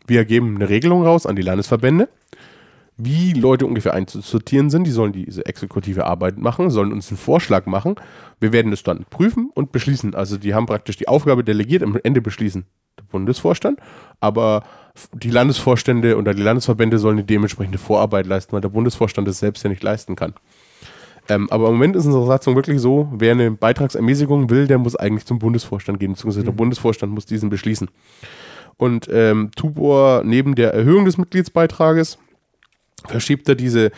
wir 0.07 0.27
geben 0.27 0.57
eine 0.57 0.69
Regelung 0.69 1.05
raus 1.05 1.25
an 1.25 1.37
die 1.37 1.43
Landesverbände, 1.43 2.09
wie 3.05 3.33
Leute 3.33 3.67
ungefähr 3.67 3.95
einzusortieren 3.95 4.71
sind. 4.71 4.85
Die 4.85 4.91
sollen 4.91 5.13
diese 5.13 5.47
exekutive 5.47 6.07
Arbeit 6.07 6.39
machen, 6.39 6.71
sollen 6.71 6.93
uns 6.93 7.11
einen 7.11 7.19
Vorschlag 7.19 7.67
machen. 7.67 7.97
Wir 8.41 8.53
werden 8.53 8.73
es 8.73 8.83
dann 8.83 9.05
prüfen 9.09 9.51
und 9.55 9.73
beschließen. 9.73 10.15
Also 10.15 10.37
die 10.37 10.55
haben 10.55 10.67
praktisch 10.67 10.97
die 10.97 11.09
Aufgabe 11.09 11.45
delegiert, 11.45 11.83
am 11.83 11.99
Ende 12.03 12.21
beschließen 12.21 12.65
der 12.99 13.05
Bundesvorstand, 13.05 13.79
aber 14.21 14.63
die 15.15 15.31
Landesvorstände 15.31 16.17
oder 16.17 16.35
die 16.35 16.43
Landesverbände 16.43 16.99
sollen 16.99 17.17
die 17.17 17.25
dementsprechende 17.25 17.79
Vorarbeit 17.79 18.27
leisten, 18.27 18.53
weil 18.53 18.61
der 18.61 18.69
Bundesvorstand 18.69 19.27
es 19.29 19.39
selbst 19.39 19.63
ja 19.63 19.71
nicht 19.71 19.83
leisten 19.83 20.17
kann. 20.17 20.35
Ähm, 21.29 21.49
aber 21.51 21.69
im 21.69 21.75
Moment 21.75 21.97
ist 21.97 22.07
unsere 22.07 22.27
Satzung 22.27 22.57
wirklich 22.57 22.81
so, 22.81 23.09
wer 23.13 23.33
eine 23.33 23.53
Beitragsermäßigung 23.53 24.51
will, 24.51 24.67
der 24.67 24.79
muss 24.79 24.97
eigentlich 24.97 25.27
zum 25.27 25.39
Bundesvorstand 25.39 26.01
gehen, 26.01 26.13
beziehungsweise 26.13 26.45
der 26.45 26.53
Bundesvorstand 26.53 27.13
muss 27.13 27.27
diesen 27.27 27.51
beschließen. 27.51 27.89
Und 28.77 29.09
ähm, 29.13 29.51
Tubor 29.55 30.23
neben 30.25 30.55
der 30.55 30.75
Erhöhung 30.75 31.05
des 31.05 31.19
Mitgliedsbeitrages 31.19 32.19
verschiebt 33.09 33.49
er 33.49 33.55
diese 33.55 33.91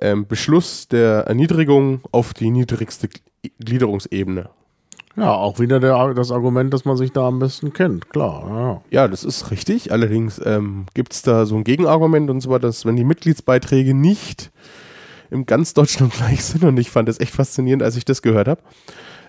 ähm, 0.00 0.26
Beschluss 0.26 0.88
der 0.88 1.26
Erniedrigung 1.26 2.00
auf 2.10 2.34
die 2.34 2.50
niedrigste 2.50 3.08
Gl- 3.08 3.50
Gliederungsebene. 3.60 4.50
Ja, 5.16 5.32
auch 5.32 5.58
wieder 5.58 5.80
der, 5.80 6.14
das 6.14 6.30
Argument, 6.30 6.72
dass 6.72 6.84
man 6.84 6.96
sich 6.96 7.10
da 7.10 7.26
am 7.26 7.40
besten 7.40 7.72
kennt, 7.72 8.10
klar. 8.10 8.82
Ja, 8.90 9.08
das 9.08 9.24
ist 9.24 9.50
richtig. 9.50 9.92
Allerdings 9.92 10.40
ähm, 10.44 10.86
gibt 10.94 11.12
es 11.12 11.22
da 11.22 11.46
so 11.46 11.56
ein 11.56 11.64
Gegenargument, 11.64 12.30
und 12.30 12.40
zwar, 12.40 12.60
dass 12.60 12.86
wenn 12.86 12.96
die 12.96 13.04
Mitgliedsbeiträge 13.04 13.92
nicht 13.92 14.50
in 15.30 15.46
ganz 15.46 15.74
Deutschland 15.74 16.12
gleich 16.12 16.44
sind, 16.44 16.64
und 16.64 16.78
ich 16.78 16.90
fand 16.90 17.08
das 17.08 17.20
echt 17.20 17.34
faszinierend, 17.34 17.82
als 17.82 17.96
ich 17.96 18.04
das 18.04 18.22
gehört 18.22 18.48
habe, 18.48 18.62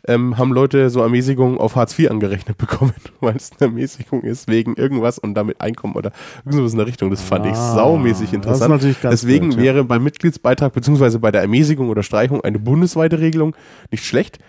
ähm, 0.08 0.38
haben 0.38 0.52
Leute 0.52 0.90
so 0.90 1.02
Ermäßigungen 1.02 1.58
auf 1.58 1.76
Hartz 1.76 1.98
IV 1.98 2.10
angerechnet 2.10 2.58
bekommen, 2.58 2.94
weil 3.20 3.36
es 3.36 3.52
eine 3.52 3.70
Ermäßigung 3.70 4.24
ist 4.24 4.48
wegen 4.48 4.76
irgendwas 4.76 5.20
und 5.20 5.36
damit 5.36 5.62
Einkommen 5.62 5.96
oder 5.96 6.12
irgendwas 6.46 6.72
in 6.72 6.78
der 6.78 6.88
Richtung. 6.88 7.10
Das 7.10 7.22
fand 7.22 7.46
ich 7.46 7.54
Ah, 7.54 7.76
saumäßig 7.76 8.32
das 8.32 8.60
ist 8.60 8.66
interessant. 8.66 8.98
Deswegen 9.04 9.50
blöd, 9.50 9.58
ja. 9.58 9.64
wäre 9.64 9.84
beim 9.84 10.04
Mitgliedsbeitrag 10.04 10.74
beziehungsweise 10.74 11.20
bei 11.20 11.32
der 11.32 11.42
Ermäßigung 11.42 11.90
oder 11.90 12.04
Streichung 12.04 12.42
eine 12.42 12.60
bundesweite 12.60 13.20
Regelung 13.20 13.56
nicht 13.92 14.06
schlecht. 14.06 14.40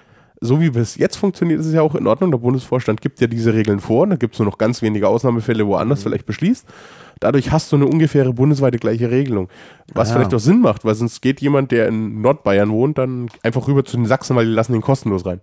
So 0.44 0.60
wie 0.60 0.76
es 0.76 0.96
jetzt 0.96 1.16
funktioniert, 1.16 1.60
ist 1.60 1.66
es 1.66 1.72
ja 1.72 1.82
auch 1.82 1.94
in 1.94 2.06
Ordnung. 2.08 2.32
Der 2.32 2.38
Bundesvorstand 2.38 3.00
gibt 3.00 3.20
ja 3.20 3.28
diese 3.28 3.54
Regeln 3.54 3.78
vor. 3.78 4.08
Da 4.08 4.16
gibt 4.16 4.34
es 4.34 4.40
nur 4.40 4.46
noch 4.46 4.58
ganz 4.58 4.82
wenige 4.82 5.06
Ausnahmefälle, 5.06 5.64
wo 5.66 5.74
er 5.74 5.76
Mhm. 5.76 5.82
anders 5.82 6.02
vielleicht 6.02 6.26
beschließt. 6.26 6.66
Dadurch 7.20 7.52
hast 7.52 7.70
du 7.70 7.76
eine 7.76 7.86
ungefähre 7.86 8.32
bundesweite 8.32 8.78
gleiche 8.78 9.08
Regelung. 9.08 9.48
Was 9.94 10.08
Ja. 10.08 10.16
vielleicht 10.16 10.34
auch 10.34 10.40
Sinn 10.40 10.60
macht, 10.60 10.84
weil 10.84 10.96
sonst 10.96 11.22
geht 11.22 11.40
jemand, 11.40 11.70
der 11.70 11.86
in 11.86 12.20
Nordbayern 12.22 12.70
wohnt, 12.70 12.98
dann 12.98 13.28
einfach 13.44 13.68
rüber 13.68 13.84
zu 13.84 13.96
den 13.96 14.06
Sachsen, 14.06 14.34
weil 14.34 14.46
die 14.46 14.50
lassen 14.52 14.74
ihn 14.74 14.80
kostenlos 14.80 15.24
rein. 15.24 15.40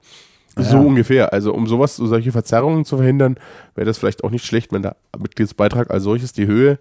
So 0.58 0.76
Ja. 0.76 0.84
ungefähr. 0.84 1.32
Also 1.32 1.54
um 1.54 1.68
sowas, 1.68 1.96
so 1.96 2.06
solche 2.06 2.34
Verzerrungen 2.34 2.84
zu 2.84 2.98
verhindern, 2.98 3.38
wäre 3.76 3.86
das 3.86 3.98
vielleicht 3.98 4.26
auch 4.26 4.32
nicht 4.32 4.46
schlecht, 4.46 4.74
wenn 4.74 4.82
der 4.82 4.98
Mitgliedsbeitrag 5.18 5.90
als 5.92 6.04
solches 6.04 6.34
die 6.34 6.46
Höhe 6.48 6.78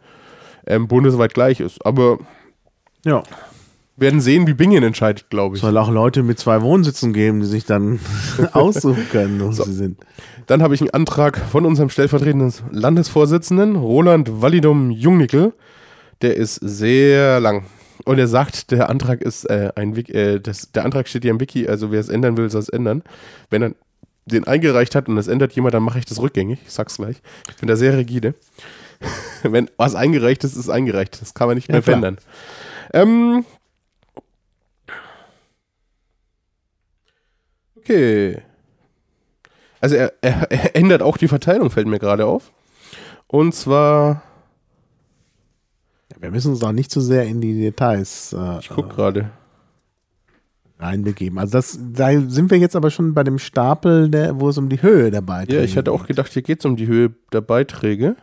ähm, 0.66 0.88
bundesweit 0.88 1.32
gleich 1.34 1.60
ist. 1.60 1.86
Aber 1.86 2.18
Ja. 3.04 3.22
Werden 3.98 4.20
sehen, 4.20 4.46
wie 4.46 4.54
Bingen 4.54 4.82
entscheidet, 4.82 5.28
glaube 5.30 5.56
ich. 5.56 5.62
Soll 5.62 5.76
auch 5.76 5.90
Leute 5.90 6.22
mit 6.22 6.38
zwei 6.38 6.62
Wohnsitzen 6.62 7.12
geben, 7.12 7.40
die 7.40 7.46
sich 7.46 7.64
dann 7.64 7.98
aussuchen 8.52 9.08
können, 9.10 9.40
wo 9.40 9.52
sie 9.52 9.72
sind. 9.72 9.98
Dann 10.46 10.62
habe 10.62 10.74
ich 10.74 10.80
einen 10.80 10.90
Antrag 10.90 11.38
von 11.38 11.66
unserem 11.66 11.90
stellvertretenden 11.90 12.52
Landesvorsitzenden, 12.70 13.76
Roland 13.76 14.40
Wallidum 14.40 14.90
Jungnickel. 14.90 15.52
Der 16.22 16.36
ist 16.36 16.56
sehr 16.56 17.40
lang. 17.40 17.66
Und 18.04 18.18
er 18.18 18.28
sagt, 18.28 18.70
der 18.70 18.88
Antrag 18.88 19.20
ist 19.20 19.44
äh, 19.44 19.70
ein 19.74 19.96
Wiki, 19.96 20.12
äh, 20.12 20.40
das, 20.40 20.72
der 20.72 20.84
Antrag 20.84 21.08
steht 21.08 21.24
ja 21.24 21.30
im 21.30 21.40
Wiki, 21.40 21.68
also 21.68 21.90
wer 21.90 22.00
es 22.00 22.08
ändern 22.08 22.36
will, 22.36 22.48
soll 22.48 22.62
es 22.62 22.68
ändern. 22.68 23.02
Wenn 23.50 23.62
er 23.62 23.72
den 24.24 24.46
eingereicht 24.46 24.94
hat 24.94 25.08
und 25.08 25.18
es 25.18 25.26
ändert 25.26 25.52
jemand, 25.52 25.74
dann 25.74 25.82
mache 25.82 25.98
ich 25.98 26.04
das 26.06 26.20
rückgängig. 26.20 26.60
Ich 26.66 26.72
sag's 26.72 26.96
gleich. 26.96 27.16
Ich 27.50 27.56
bin 27.56 27.66
da 27.68 27.76
sehr 27.76 27.96
rigide. 27.96 28.34
Wenn 29.42 29.68
was 29.76 29.94
eingereicht 29.94 30.44
ist, 30.44 30.56
ist 30.56 30.68
eingereicht. 30.68 31.20
Das 31.20 31.34
kann 31.34 31.48
man 31.48 31.56
nicht 31.56 31.68
Ja, 31.68 31.74
mehr 31.74 31.82
klar. 31.82 31.98
verändern. 32.00 32.18
Ähm, 32.92 33.44
okay. 37.88 38.42
Also 39.80 39.96
er, 39.96 40.12
er, 40.20 40.50
er 40.50 40.76
ändert 40.76 41.02
auch 41.02 41.16
die 41.16 41.28
Verteilung, 41.28 41.70
fällt 41.70 41.86
mir 41.86 41.98
gerade 41.98 42.26
auf. 42.26 42.52
Und 43.26 43.54
zwar, 43.54 44.22
wir 46.18 46.30
müssen 46.30 46.52
uns 46.52 46.62
auch 46.62 46.72
nicht 46.72 46.90
zu 46.90 47.00
sehr 47.00 47.24
in 47.24 47.40
die 47.40 47.60
Details 47.60 48.32
äh, 48.32 48.58
ich 48.60 48.68
guck 48.70 48.90
gerade. 48.90 49.30
reinbegeben. 50.78 51.38
Also 51.38 51.52
das, 51.52 51.78
da 51.92 52.08
sind 52.28 52.50
wir 52.50 52.58
jetzt 52.58 52.74
aber 52.74 52.90
schon 52.90 53.14
bei 53.14 53.22
dem 53.22 53.38
Stapel, 53.38 54.08
der, 54.08 54.40
wo 54.40 54.48
es 54.48 54.58
um 54.58 54.68
die 54.68 54.82
Höhe 54.82 55.10
der 55.10 55.20
Beiträge 55.20 55.58
Ja, 55.58 55.64
ich 55.64 55.76
hatte 55.76 55.92
auch 55.92 56.06
gedacht, 56.06 56.32
hier 56.32 56.42
geht 56.42 56.60
es 56.60 56.64
um 56.64 56.76
die 56.76 56.86
Höhe 56.86 57.12
der 57.32 57.42
Beiträge. 57.42 58.16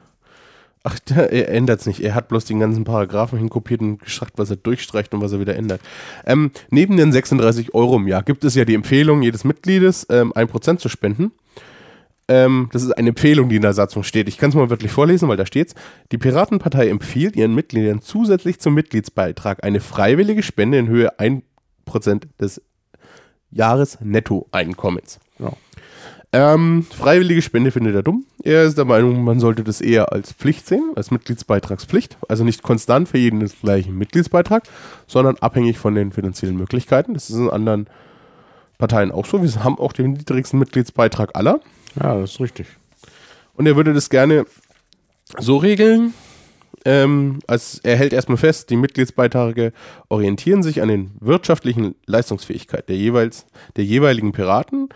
Ach, 0.87 0.99
der, 0.99 1.33
er 1.33 1.49
ändert 1.49 1.79
es 1.79 1.87
nicht. 1.87 1.99
Er 2.01 2.13
hat 2.13 2.27
bloß 2.27 2.45
den 2.45 2.59
ganzen 2.59 2.83
Paragraphen 2.83 3.39
hinkopiert 3.39 3.81
und 3.81 3.97
gesagt, 3.97 4.33
was 4.37 4.51
er 4.51 4.57
durchstreicht 4.57 5.15
und 5.15 5.21
was 5.21 5.31
er 5.31 5.39
wieder 5.39 5.55
ändert. 5.55 5.81
Ähm, 6.27 6.51
neben 6.69 6.95
den 6.95 7.11
36 7.11 7.73
Euro 7.73 7.95
im 7.95 8.07
Jahr 8.07 8.21
gibt 8.21 8.43
es 8.43 8.53
ja 8.53 8.65
die 8.65 8.75
Empfehlung 8.75 9.23
jedes 9.23 9.43
Mitgliedes, 9.45 10.05
ähm, 10.11 10.31
1% 10.33 10.77
zu 10.77 10.87
spenden. 10.87 11.31
ähm, 12.27 12.69
das 12.71 12.83
ist 12.83 12.91
eine 12.91 13.09
Empfehlung, 13.09 13.49
die 13.49 13.55
in 13.55 13.63
der 13.63 13.73
Satzung 13.73 14.03
steht. 14.03 14.27
Ich 14.27 14.37
kann 14.37 14.49
es 14.49 14.55
mal 14.55 14.69
wirklich 14.69 14.91
vorlesen, 14.91 15.27
weil 15.27 15.37
da 15.37 15.47
steht's. 15.47 15.73
Die 16.11 16.19
Piratenpartei 16.19 16.87
empfiehlt 16.87 17.35
ihren 17.35 17.55
Mitgliedern 17.55 18.01
zusätzlich 18.01 18.59
zum 18.59 18.75
Mitgliedsbeitrag 18.75 19.63
eine 19.63 19.79
freiwillige 19.79 20.43
Spende 20.43 20.77
in 20.77 20.87
Höhe 20.87 21.19
1% 21.19 22.27
des 22.39 22.61
Jahresnettoeinkommens. 23.49 25.19
Ja. 25.39 25.51
Ähm, 26.37 26.83
freiwillige 26.83 27.41
Spende 27.41 27.71
findet 27.71 27.95
er 27.95 28.03
dumm. 28.03 28.25
Er 28.43 28.63
ist 28.63 28.77
der 28.77 28.83
Meinung, 28.83 29.23
man 29.23 29.39
sollte 29.39 29.63
das 29.63 29.79
eher 29.79 30.11
als 30.11 30.33
Pflicht 30.33 30.67
sehen, 30.67 30.91
als 30.97 31.09
Mitgliedsbeitragspflicht. 31.09 32.17
Also 32.27 32.43
nicht 32.43 32.61
konstant 32.61 33.07
für 33.07 33.17
jeden 33.17 33.39
den 33.39 33.49
gleichen 33.61 33.97
Mitgliedsbeitrag, 33.97 34.63
sondern 35.07 35.37
abhängig 35.37 35.77
von 35.77 35.95
den 35.95 36.11
finanziellen 36.11 36.57
Möglichkeiten. 36.57 37.13
Das 37.13 37.29
ist 37.29 37.37
in 37.37 37.49
anderen 37.49 37.87
Parteien 38.77 39.11
auch 39.11 39.25
so. 39.25 39.41
Wir 39.41 39.63
haben 39.63 39.79
auch 39.79 39.93
den 39.93 40.11
niedrigsten 40.11 40.59
Mitgliedsbeitrag 40.59 41.37
aller. 41.37 41.61
Ja, 42.03 42.19
das 42.19 42.31
ist 42.31 42.41
richtig. 42.41 42.67
Und 43.53 43.65
er 43.65 43.77
würde 43.77 43.93
das 43.93 44.09
gerne 44.09 44.45
so 45.39 45.55
regeln, 45.55 46.13
ähm, 46.83 47.39
als 47.47 47.79
er 47.81 47.95
hält 47.95 48.11
erstmal 48.11 48.37
fest, 48.37 48.69
die 48.69 48.75
Mitgliedsbeiträge 48.75 49.71
orientieren 50.09 50.63
sich 50.63 50.81
an 50.81 50.89
den 50.89 51.11
wirtschaftlichen 51.21 51.95
Leistungsfähigkeit 52.07 52.89
der, 52.89 52.97
jeweils, 52.97 53.45
der 53.77 53.85
jeweiligen 53.85 54.33
Piraten. 54.33 54.89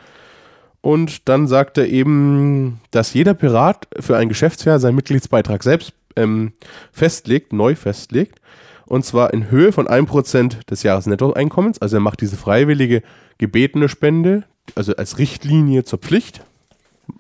Und 0.82 1.28
dann 1.28 1.48
sagt 1.48 1.78
er 1.78 1.88
eben, 1.88 2.80
dass 2.92 3.14
jeder 3.14 3.34
Pirat 3.34 3.88
für 4.00 4.16
ein 4.16 4.30
Geschäftsjahr 4.30 4.80
seinen 4.80 4.96
Mitgliedsbeitrag 4.96 5.64
selbst 5.64 5.94
ähm, 6.16 6.54
festlegt, 6.92 7.54
neu 7.54 7.76
festlegt. 7.76 8.40
Und 8.86 9.06
zwar 9.06 9.34
in 9.34 9.52
Höhe 9.52 9.72
von 9.72 9.88
1% 9.88 10.66
des 10.66 10.84
Jahresnettoeinkommens. 10.84 11.80
Also 11.80 11.98
er 11.98 12.02
macht 12.02 12.22
diese 12.22 12.38
freiwillige 12.38 13.04
gebetene 13.38 13.90
Spende, 13.90 14.46
also 14.76 14.96
als 14.96 15.18
Richtlinie 15.18 15.84
zur 15.84 16.00
Pflicht, 16.00 16.42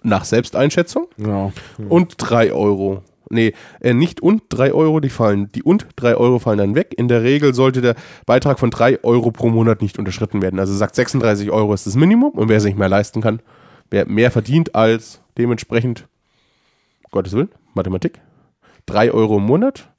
nach 0.03 0.25
Selbsteinschätzung. 0.25 1.07
Ja. 1.17 1.51
Und 1.89 2.15
3 2.17 2.53
Euro. 2.53 3.03
Nee, 3.29 3.53
äh, 3.79 3.93
nicht 3.93 4.21
und 4.21 4.43
3 4.49 4.73
Euro, 4.73 4.99
die 4.99 5.09
fallen, 5.09 5.51
die 5.53 5.63
und 5.63 5.87
3 5.95 6.15
Euro 6.15 6.39
fallen 6.39 6.57
dann 6.57 6.75
weg. 6.75 6.93
In 6.97 7.07
der 7.07 7.23
Regel 7.23 7.53
sollte 7.53 7.81
der 7.81 7.95
Beitrag 8.25 8.59
von 8.59 8.71
3 8.71 9.03
Euro 9.03 9.31
pro 9.31 9.49
Monat 9.49 9.81
nicht 9.81 9.99
unterschritten 9.99 10.41
werden. 10.41 10.59
Also 10.59 10.73
sagt 10.73 10.95
36 10.95 11.51
Euro 11.51 11.73
ist 11.73 11.85
das 11.85 11.95
Minimum 11.95 12.31
und 12.31 12.49
wer 12.49 12.57
es 12.57 12.65
nicht 12.65 12.77
mehr 12.77 12.89
leisten 12.89 13.21
kann, 13.21 13.41
wer 13.91 14.07
mehr 14.07 14.31
verdient 14.31 14.73
als 14.75 15.21
dementsprechend, 15.37 16.07
Gottes 17.11 17.33
Willen, 17.33 17.49
Mathematik, 17.73 18.19
3 18.87 19.11
Euro 19.11 19.37
im 19.37 19.43
Monat, 19.43 19.89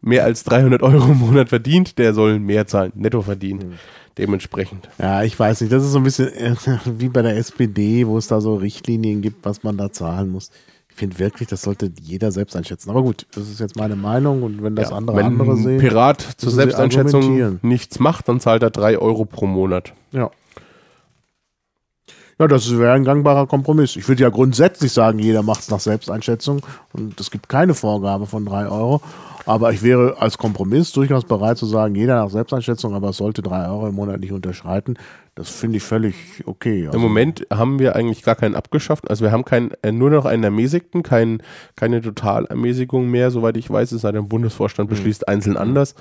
mehr 0.00 0.24
als 0.24 0.44
300 0.44 0.82
Euro 0.82 1.12
im 1.12 1.18
Monat 1.18 1.48
verdient, 1.48 1.98
der 1.98 2.12
soll 2.12 2.38
mehr 2.40 2.66
zahlen, 2.66 2.92
netto 2.96 3.22
verdienen. 3.22 3.78
Dementsprechend. 4.16 4.88
Ja, 4.98 5.24
ich 5.24 5.36
weiß 5.36 5.60
nicht. 5.60 5.72
Das 5.72 5.82
ist 5.82 5.90
so 5.90 5.98
ein 5.98 6.04
bisschen 6.04 6.32
äh, 6.32 6.54
wie 6.98 7.08
bei 7.08 7.22
der 7.22 7.36
SPD, 7.36 8.06
wo 8.06 8.16
es 8.16 8.28
da 8.28 8.40
so 8.40 8.54
Richtlinien 8.54 9.22
gibt, 9.22 9.44
was 9.44 9.64
man 9.64 9.76
da 9.76 9.90
zahlen 9.90 10.28
muss. 10.30 10.52
Ich 10.94 11.00
finde 11.00 11.18
wirklich, 11.18 11.48
das 11.48 11.62
sollte 11.62 11.90
jeder 12.00 12.30
selbst 12.30 12.54
einschätzen. 12.54 12.88
Aber 12.88 13.02
gut, 13.02 13.26
das 13.34 13.48
ist 13.48 13.58
jetzt 13.58 13.74
meine 13.74 13.96
Meinung 13.96 14.44
und 14.44 14.62
wenn 14.62 14.76
das 14.76 14.90
Ja, 14.90 14.96
andere 14.96 15.16
wenn 15.16 15.26
andere 15.26 15.50
ein 15.50 15.56
sehen. 15.56 15.78
Pirat 15.78 16.20
zur 16.20 16.46
müssen 16.46 16.50
sie 16.50 16.54
Selbsteinschätzung 16.54 17.58
nichts 17.62 17.98
macht, 17.98 18.28
dann 18.28 18.38
zahlt 18.38 18.62
er 18.62 18.70
3 18.70 18.98
Euro 18.98 19.24
pro 19.24 19.46
Monat. 19.46 19.92
Ja. 20.12 20.30
Ja, 22.38 22.46
das 22.46 22.78
wäre 22.78 22.92
ein 22.92 23.02
gangbarer 23.02 23.48
Kompromiss. 23.48 23.96
Ich 23.96 24.06
würde 24.06 24.22
ja 24.22 24.28
grundsätzlich 24.28 24.92
sagen, 24.92 25.18
jeder 25.18 25.42
macht 25.42 25.62
es 25.62 25.70
nach 25.70 25.80
Selbsteinschätzung 25.80 26.62
und 26.92 27.18
es 27.18 27.32
gibt 27.32 27.48
keine 27.48 27.74
Vorgabe 27.74 28.26
von 28.26 28.46
drei 28.46 28.68
Euro. 28.68 29.02
Aber 29.46 29.72
ich 29.72 29.82
wäre 29.82 30.16
als 30.20 30.38
Kompromiss 30.38 30.92
durchaus 30.92 31.24
bereit 31.24 31.58
zu 31.58 31.66
sagen, 31.66 31.96
jeder 31.96 32.22
nach 32.22 32.30
Selbsteinschätzung, 32.30 32.94
aber 32.94 33.08
es 33.08 33.16
sollte 33.16 33.42
drei 33.42 33.66
Euro 33.66 33.88
im 33.88 33.96
Monat 33.96 34.20
nicht 34.20 34.32
unterschreiten. 34.32 34.96
Das 35.36 35.50
finde 35.50 35.78
ich 35.78 35.82
völlig 35.82 36.14
okay. 36.46 36.86
Also, 36.86 36.98
Im 36.98 37.02
Moment 37.02 37.46
haben 37.52 37.80
wir 37.80 37.96
eigentlich 37.96 38.22
gar 38.22 38.36
keinen 38.36 38.54
abgeschafft. 38.54 39.10
Also 39.10 39.24
wir 39.24 39.32
haben 39.32 39.44
keinen, 39.44 39.72
äh, 39.82 39.90
nur 39.90 40.10
noch 40.10 40.26
einen 40.26 40.44
ermäßigten, 40.44 41.02
kein, 41.02 41.42
keine 41.74 42.00
Totalermäßigung 42.00 43.10
mehr, 43.10 43.30
soweit 43.32 43.56
ich 43.56 43.68
weiß, 43.68 43.92
es 43.92 44.02
sei 44.02 44.12
denn, 44.12 44.22
der 44.22 44.28
Bundesvorstand 44.28 44.88
Hm. 44.90 44.96
beschließt 44.96 45.26
einzeln 45.26 45.56
anders. 45.56 45.94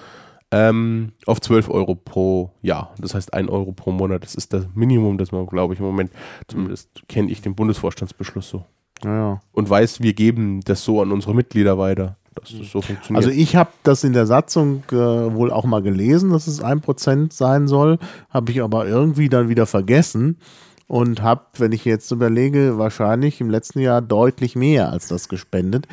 Ähm, 0.52 1.14
auf 1.26 1.42
12 1.42 1.68
Euro 1.70 1.96
pro 1.96 2.52
Jahr. 2.62 2.94
Das 3.00 3.16
heißt 3.16 3.34
1 3.34 3.50
Euro 3.50 3.72
pro 3.72 3.92
Monat. 3.92 4.24
Das 4.24 4.36
ist 4.36 4.54
das 4.54 4.68
Minimum, 4.76 5.18
das 5.18 5.32
man, 5.32 5.48
glaube 5.48 5.74
ich, 5.74 5.80
im 5.80 5.86
Moment, 5.88 6.12
zumindest 6.48 7.08
kenne 7.08 7.32
ich 7.32 7.42
den 7.42 7.56
Bundesvorstandsbeschluss 7.56 8.50
so. 8.50 8.64
Ja. 9.04 9.42
Und 9.52 9.68
weiß, 9.68 10.02
wir 10.02 10.14
geben 10.14 10.62
das 10.64 10.84
so 10.84 11.02
an 11.02 11.12
unsere 11.12 11.34
Mitglieder 11.34 11.80
weiter, 11.80 12.18
dass 12.36 12.58
das 12.58 12.72
so 12.72 12.82
funktioniert. 12.82 13.26
Also 13.26 13.30
ich 13.30 13.56
habe 13.56 13.72
das 13.84 14.04
in 14.04 14.14
der 14.14 14.26
Satzung 14.26 14.84
äh, 14.92 14.96
wohl 14.96 15.52
auch 15.52 15.66
mal 15.66 15.82
gelesen, 15.82 16.32
dass 16.32 16.48
es 16.48 16.62
ein 16.62 16.82
Prozent 16.82 17.34
sein 17.34 17.68
soll, 17.68 18.00
habe 18.30 18.52
ich 18.52 18.62
aber 18.62 18.88
irgendwie 18.88 19.30
dann 19.30 19.50
wieder 19.50 19.66
vergessen 19.66 20.38
und 20.88 21.22
habe, 21.22 21.42
wenn 21.58 21.72
ich 21.72 21.86
jetzt 21.86 22.12
überlege, 22.12 22.78
wahrscheinlich 22.78 23.42
im 23.42 23.50
letzten 23.50 23.80
Jahr 23.80 24.02
deutlich 24.02 24.56
mehr 24.56 24.92
als 24.92 25.08
das 25.08 25.30
gespendet. 25.30 25.88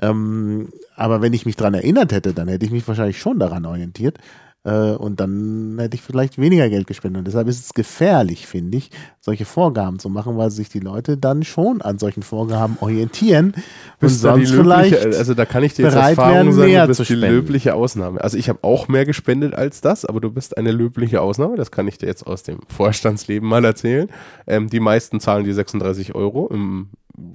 Ähm, 0.00 0.68
aber 0.94 1.22
wenn 1.22 1.32
ich 1.32 1.46
mich 1.46 1.56
daran 1.56 1.74
erinnert 1.74 2.12
hätte, 2.12 2.34
dann 2.34 2.48
hätte 2.48 2.66
ich 2.66 2.72
mich 2.72 2.86
wahrscheinlich 2.86 3.18
schon 3.18 3.38
daran 3.38 3.64
orientiert. 3.64 4.18
Äh, 4.66 4.96
und 4.96 5.20
dann 5.20 5.76
hätte 5.78 5.94
ich 5.94 6.02
vielleicht 6.02 6.38
weniger 6.38 6.68
Geld 6.68 6.88
gespendet. 6.88 7.20
Und 7.20 7.26
deshalb 7.28 7.46
ist 7.46 7.64
es 7.64 7.72
gefährlich, 7.72 8.48
finde 8.48 8.78
ich, 8.78 8.90
solche 9.20 9.44
Vorgaben 9.44 10.00
zu 10.00 10.08
machen, 10.08 10.36
weil 10.36 10.50
sich 10.50 10.68
die 10.68 10.80
Leute 10.80 11.16
dann 11.16 11.44
schon 11.44 11.82
an 11.82 11.98
solchen 11.98 12.24
Vorgaben 12.24 12.76
orientieren 12.80 13.54
und 14.00 14.08
sonst 14.08 14.50
löbliche, 14.50 14.96
vielleicht 14.96 15.16
also 15.16 15.34
da 15.34 15.44
kann 15.44 15.62
ich 15.62 15.74
dir 15.74 15.84
jetzt 15.84 15.94
Erfahrung 15.94 16.52
sagen, 16.52 16.72
du 16.72 16.86
bist 16.88 17.08
die 17.08 17.14
löbliche 17.14 17.74
Ausnahme. 17.74 18.20
Also 18.20 18.36
ich 18.36 18.48
habe 18.48 18.58
auch 18.62 18.88
mehr 18.88 19.06
gespendet 19.06 19.54
als 19.54 19.80
das, 19.80 20.04
aber 20.04 20.20
du 20.20 20.30
bist 20.30 20.58
eine 20.58 20.72
löbliche 20.72 21.20
Ausnahme. 21.20 21.56
Das 21.56 21.70
kann 21.70 21.86
ich 21.86 21.98
dir 21.98 22.06
jetzt 22.06 22.26
aus 22.26 22.42
dem 22.42 22.58
Vorstandsleben 22.68 23.48
mal 23.48 23.64
erzählen. 23.64 24.08
Ähm, 24.48 24.68
die 24.68 24.80
meisten 24.80 25.20
zahlen 25.20 25.44
die 25.44 25.52
36 25.52 26.16
Euro. 26.16 26.48
Im, 26.52 26.88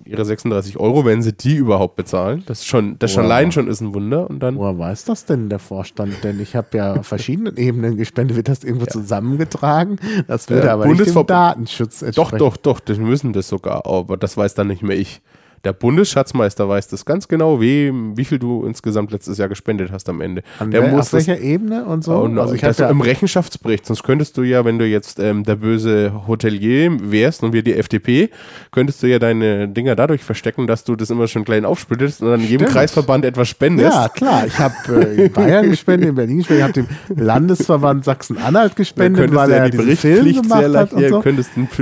ihre 0.05 0.25
36 0.25 0.77
Euro, 0.77 1.05
wenn 1.05 1.21
sie 1.21 1.33
die 1.33 1.55
überhaupt 1.55 1.95
bezahlen. 1.95 2.43
Das 2.45 2.59
ist 2.59 2.67
schon, 2.67 2.97
das 2.99 3.11
schon 3.13 3.23
allein 3.23 3.51
schon 3.51 3.67
ist 3.67 3.81
ein 3.81 3.93
Wunder. 3.93 4.29
Und 4.29 4.39
dann 4.39 4.55
Woher 4.57 4.77
weiß 4.77 5.05
das 5.05 5.25
denn 5.25 5.49
der 5.49 5.59
Vorstand? 5.59 6.23
Denn 6.23 6.39
ich 6.39 6.55
habe 6.55 6.77
ja 6.77 6.93
auf 6.95 7.07
verschiedenen 7.07 7.55
Ebenen 7.57 7.97
gespendet. 7.97 8.37
Wird 8.37 8.47
das 8.47 8.63
irgendwo 8.63 8.85
zusammengetragen? 8.85 9.97
Das 10.27 10.49
würde 10.49 10.67
Ja, 10.67 10.73
aber 10.73 10.85
nicht 10.87 10.99
dem 10.99 11.05
Bundesver- 11.13 11.25
Datenschutz 11.25 11.99
Doch, 11.99 12.07
entsprechen. 12.07 12.37
doch, 12.37 12.57
doch, 12.57 12.79
die 12.79 12.93
müssen 12.99 13.33
das 13.33 13.47
sogar, 13.47 13.85
aber 13.85 14.17
das 14.17 14.37
weiß 14.37 14.53
dann 14.55 14.67
nicht 14.67 14.83
mehr 14.83 14.97
ich. 14.97 15.21
Der 15.63 15.73
Bundesschatzmeister 15.73 16.67
weiß 16.67 16.87
das 16.87 17.05
ganz 17.05 17.27
genau, 17.27 17.61
wie, 17.61 17.91
wie 18.15 18.25
viel 18.25 18.39
du 18.39 18.65
insgesamt 18.65 19.11
letztes 19.11 19.37
Jahr 19.37 19.47
gespendet 19.47 19.91
hast 19.91 20.09
am 20.09 20.19
Ende. 20.19 20.41
An 20.57 20.71
der 20.71 20.87
muss 20.87 21.07
auf 21.07 21.13
welcher 21.13 21.39
Ebene 21.39 21.85
und 21.85 22.03
so? 22.03 22.15
und, 22.15 22.39
also 22.39 22.55
ich 22.55 22.61
das 22.61 22.79
ja, 22.79 22.89
im 22.89 23.01
Rechenschaftsbericht, 23.01 23.85
sonst 23.85 24.01
könntest 24.03 24.37
du 24.37 24.41
ja, 24.41 24.65
wenn 24.65 24.79
du 24.79 24.87
jetzt 24.87 25.19
ähm, 25.19 25.43
der 25.43 25.57
böse 25.57 26.25
Hotelier 26.27 26.97
wärst 26.99 27.43
und 27.43 27.53
wir 27.53 27.61
die 27.61 27.75
FDP, 27.75 28.31
könntest 28.71 29.03
du 29.03 29.07
ja 29.07 29.19
deine 29.19 29.67
Dinger 29.67 29.95
dadurch 29.95 30.23
verstecken, 30.23 30.65
dass 30.65 30.83
du 30.83 30.95
das 30.95 31.11
immer 31.11 31.27
schon 31.27 31.45
klein 31.45 31.63
aufsplittest 31.63 32.23
und 32.23 32.29
dann 32.29 32.41
jedem 32.41 32.61
Stimmt. 32.61 32.71
Kreisverband 32.71 33.25
etwas 33.25 33.47
spendest. 33.47 33.93
ja, 33.93 34.09
klar. 34.09 34.47
Ich 34.47 34.57
habe 34.57 34.75
äh, 34.89 35.25
in 35.25 35.31
Bayern 35.31 35.69
gespendet, 35.69 36.09
in 36.09 36.15
Berlin 36.15 36.37
gespendet, 36.39 36.75
ich 36.75 36.81
habe 36.81 36.87
dem 37.13 37.23
Landesverband 37.23 38.03
Sachsen-Anhalt 38.03 38.75
gespendet, 38.75 39.33
weil 39.33 39.51
ja 39.51 39.57
er 39.57 39.69
die 39.69 39.77
diesen 39.77 39.97
Film 39.97 40.41
gemacht 40.41 40.75
hat 40.75 40.93
und 40.93 41.07
so. 41.07 41.23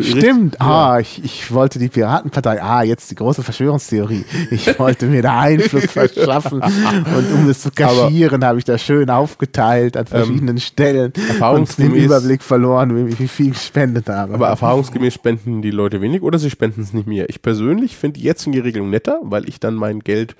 Stimmt, 0.02 0.60
ah, 0.60 1.00
ich, 1.00 1.24
ich 1.24 1.54
wollte 1.54 1.80
die 1.80 1.88
Piratenpartei, 1.88 2.62
ah, 2.62 2.84
jetzt 2.84 3.10
die 3.12 3.16
große 3.16 3.44
Verschwörungstheorie. 3.70 4.26
Ich 4.52 4.80
wollte 4.80 5.06
mir 5.06 5.22
da 5.22 5.40
Einfluss 5.40 5.86
verschaffen 5.92 6.62
und 6.62 7.34
um 7.34 7.50
es 7.50 7.62
zu 7.62 7.72
kaschieren, 7.72 8.44
habe 8.44 8.60
ich 8.60 8.66
das 8.66 8.82
schön 8.82 9.10
aufgeteilt 9.10 9.98
an 9.98 10.06
verschiedenen 10.06 10.60
Stellen 10.60 11.14
und 11.40 11.78
den 11.78 11.94
Überblick 11.94 12.44
verloren, 12.44 12.96
wie, 12.96 13.20
wie 13.20 13.28
viel 13.28 13.52
gespendet 13.52 14.10
habe. 14.10 14.34
Aber 14.34 14.48
erfahrungsgemäß 14.48 15.14
spenden 15.14 15.62
die 15.62 15.72
Leute 15.72 16.02
wenig 16.02 16.22
oder 16.22 16.40
sie 16.40 16.50
spenden 16.50 16.82
es 16.82 16.94
nicht 16.94 17.08
mehr. 17.08 17.30
Ich 17.30 17.42
persönlich 17.42 17.98
finde 17.98 18.20
die 18.20 18.26
jetzige 18.26 18.64
Regelung 18.64 18.90
netter, 18.90 19.20
weil 19.24 19.48
ich 19.48 19.60
dann 19.60 19.76
mein 19.76 20.00
Geld, 20.00 20.36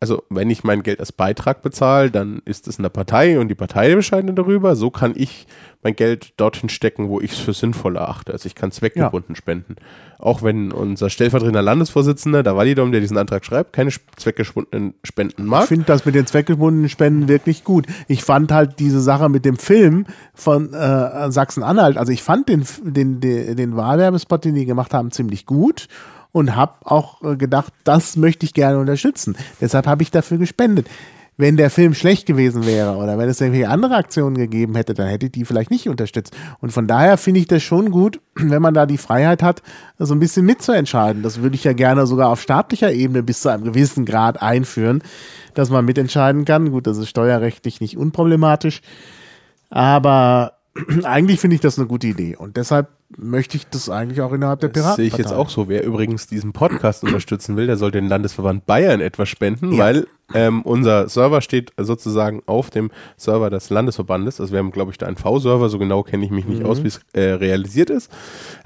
also 0.00 0.22
wenn 0.28 0.50
ich 0.50 0.64
mein 0.64 0.82
Geld 0.82 1.00
als 1.00 1.12
Beitrag 1.12 1.62
bezahle, 1.62 2.10
dann 2.10 2.42
ist 2.44 2.68
es 2.68 2.78
in 2.78 2.82
der 2.82 2.90
Partei 2.90 3.38
und 3.38 3.48
die 3.48 3.54
Partei 3.54 3.90
entscheidet 3.90 4.36
darüber. 4.38 4.76
So 4.76 4.90
kann 4.90 5.12
ich 5.16 5.46
mein 5.82 5.94
Geld 5.94 6.32
dorthin 6.38 6.68
stecken, 6.68 7.08
wo 7.08 7.20
ich 7.20 7.32
es 7.32 7.38
für 7.38 7.52
sinnvoll 7.52 7.96
erachte. 7.96 8.32
Also 8.32 8.46
ich 8.46 8.54
kann 8.54 8.72
zweckgebunden 8.72 9.36
spenden. 9.36 9.76
Auch 10.18 10.42
wenn 10.42 10.72
unser 10.72 11.10
stellvertretender 11.10 11.60
Landesvorsitzender, 11.60 12.42
der 12.42 12.56
Walidom, 12.56 12.90
der 12.90 13.02
diesen 13.02 13.18
Antrag 13.18 13.44
schreibt, 13.44 13.74
keine 13.74 13.90
zweckgebundenen 14.16 14.94
Spenden 15.04 15.42
Ich 15.42 15.48
mag. 15.48 15.68
finde 15.68 15.84
das 15.84 16.06
mit 16.06 16.14
den 16.14 16.26
zweckgebundenen 16.26 16.88
Spenden 16.88 17.28
wirklich 17.28 17.64
gut. 17.64 17.86
Ich 18.08 18.24
fand 18.24 18.50
halt 18.50 18.78
diese 18.78 19.00
Sache 19.00 19.28
mit 19.28 19.44
dem 19.44 19.58
Film 19.58 20.06
von 20.32 20.72
äh, 20.72 21.30
Sachsen-Anhalt, 21.30 21.98
also 21.98 22.12
ich 22.12 22.22
fand 22.22 22.48
den, 22.48 22.64
den, 22.82 23.20
den, 23.20 23.56
den 23.56 23.76
Wahlwerbespot, 23.76 24.44
den 24.44 24.54
die 24.54 24.64
gemacht 24.64 24.94
haben, 24.94 25.10
ziemlich 25.10 25.44
gut 25.44 25.88
und 26.34 26.56
habe 26.56 26.74
auch 26.84 27.22
äh, 27.22 27.36
gedacht, 27.36 27.72
das 27.84 28.16
möchte 28.16 28.44
ich 28.44 28.54
gerne 28.54 28.78
unterstützen. 28.78 29.36
Deshalb 29.60 29.86
habe 29.86 30.02
ich 30.02 30.10
dafür 30.10 30.36
gespendet. 30.36 30.88
Wenn 31.36 31.56
der 31.56 31.70
Film 31.70 31.94
schlecht 31.94 32.26
gewesen 32.26 32.66
wäre 32.66 32.96
oder 32.96 33.18
wenn 33.18 33.28
es 33.28 33.40
irgendwelche 33.40 33.68
andere 33.68 33.94
Aktionen 33.94 34.36
gegeben 34.36 34.74
hätte, 34.74 34.94
dann 34.94 35.06
hätte 35.06 35.26
ich 35.26 35.32
die 35.32 35.44
vielleicht 35.44 35.70
nicht 35.70 35.88
unterstützt. 35.88 36.36
Und 36.60 36.72
von 36.72 36.88
daher 36.88 37.18
finde 37.18 37.38
ich 37.38 37.46
das 37.46 37.62
schon 37.62 37.92
gut, 37.92 38.20
wenn 38.34 38.60
man 38.60 38.74
da 38.74 38.84
die 38.84 38.98
Freiheit 38.98 39.44
hat, 39.44 39.62
so 39.96 40.12
ein 40.12 40.18
bisschen 40.18 40.44
mitzuentscheiden. 40.44 41.22
Das 41.22 41.40
würde 41.40 41.54
ich 41.54 41.62
ja 41.62 41.72
gerne 41.72 42.04
sogar 42.08 42.30
auf 42.30 42.42
staatlicher 42.42 42.92
Ebene 42.92 43.22
bis 43.22 43.40
zu 43.40 43.48
einem 43.48 43.62
gewissen 43.62 44.04
Grad 44.04 44.42
einführen, 44.42 45.04
dass 45.54 45.70
man 45.70 45.84
mitentscheiden 45.84 46.44
kann. 46.44 46.72
Gut, 46.72 46.88
das 46.88 46.98
ist 46.98 47.10
steuerrechtlich 47.10 47.80
nicht 47.80 47.96
unproblematisch. 47.96 48.80
Aber 49.70 50.54
eigentlich 51.04 51.40
finde 51.40 51.54
ich 51.56 51.60
das 51.60 51.78
eine 51.78 51.86
gute 51.86 52.06
Idee. 52.06 52.36
Und 52.36 52.56
deshalb 52.56 52.88
möchte 53.16 53.56
ich 53.56 53.68
das 53.68 53.88
eigentlich 53.88 54.20
auch 54.22 54.32
innerhalb 54.32 54.60
der 54.60 54.70
Das 54.70 54.82
Piraten. 54.82 54.96
sehe 54.96 55.06
ich 55.06 55.16
jetzt 55.16 55.32
auch 55.32 55.48
so. 55.48 55.68
Wer 55.68 55.84
übrigens 55.84 56.26
diesen 56.26 56.52
Podcast 56.52 57.02
unterstützen 57.04 57.56
will, 57.56 57.66
der 57.66 57.76
soll 57.76 57.90
den 57.90 58.08
Landesverband 58.08 58.66
Bayern 58.66 59.00
etwas 59.00 59.28
spenden, 59.28 59.78
weil 59.78 60.06
ähm, 60.32 60.62
unser 60.62 61.08
Server 61.08 61.42
steht 61.42 61.72
sozusagen 61.76 62.42
auf 62.46 62.70
dem 62.70 62.90
Server 63.16 63.50
des 63.50 63.68
Landesverbandes. 63.70 64.40
Also 64.40 64.52
wir 64.52 64.58
haben, 64.58 64.72
glaube 64.72 64.90
ich, 64.90 64.98
da 64.98 65.06
einen 65.06 65.16
V-Server, 65.16 65.68
so 65.68 65.78
genau 65.78 66.02
kenne 66.02 66.24
ich 66.24 66.30
mich 66.30 66.46
nicht 66.46 66.64
aus, 66.64 66.82
wie 66.82 66.88
es 66.88 67.00
äh, 67.12 67.20
realisiert 67.34 67.90
ist. 67.90 68.10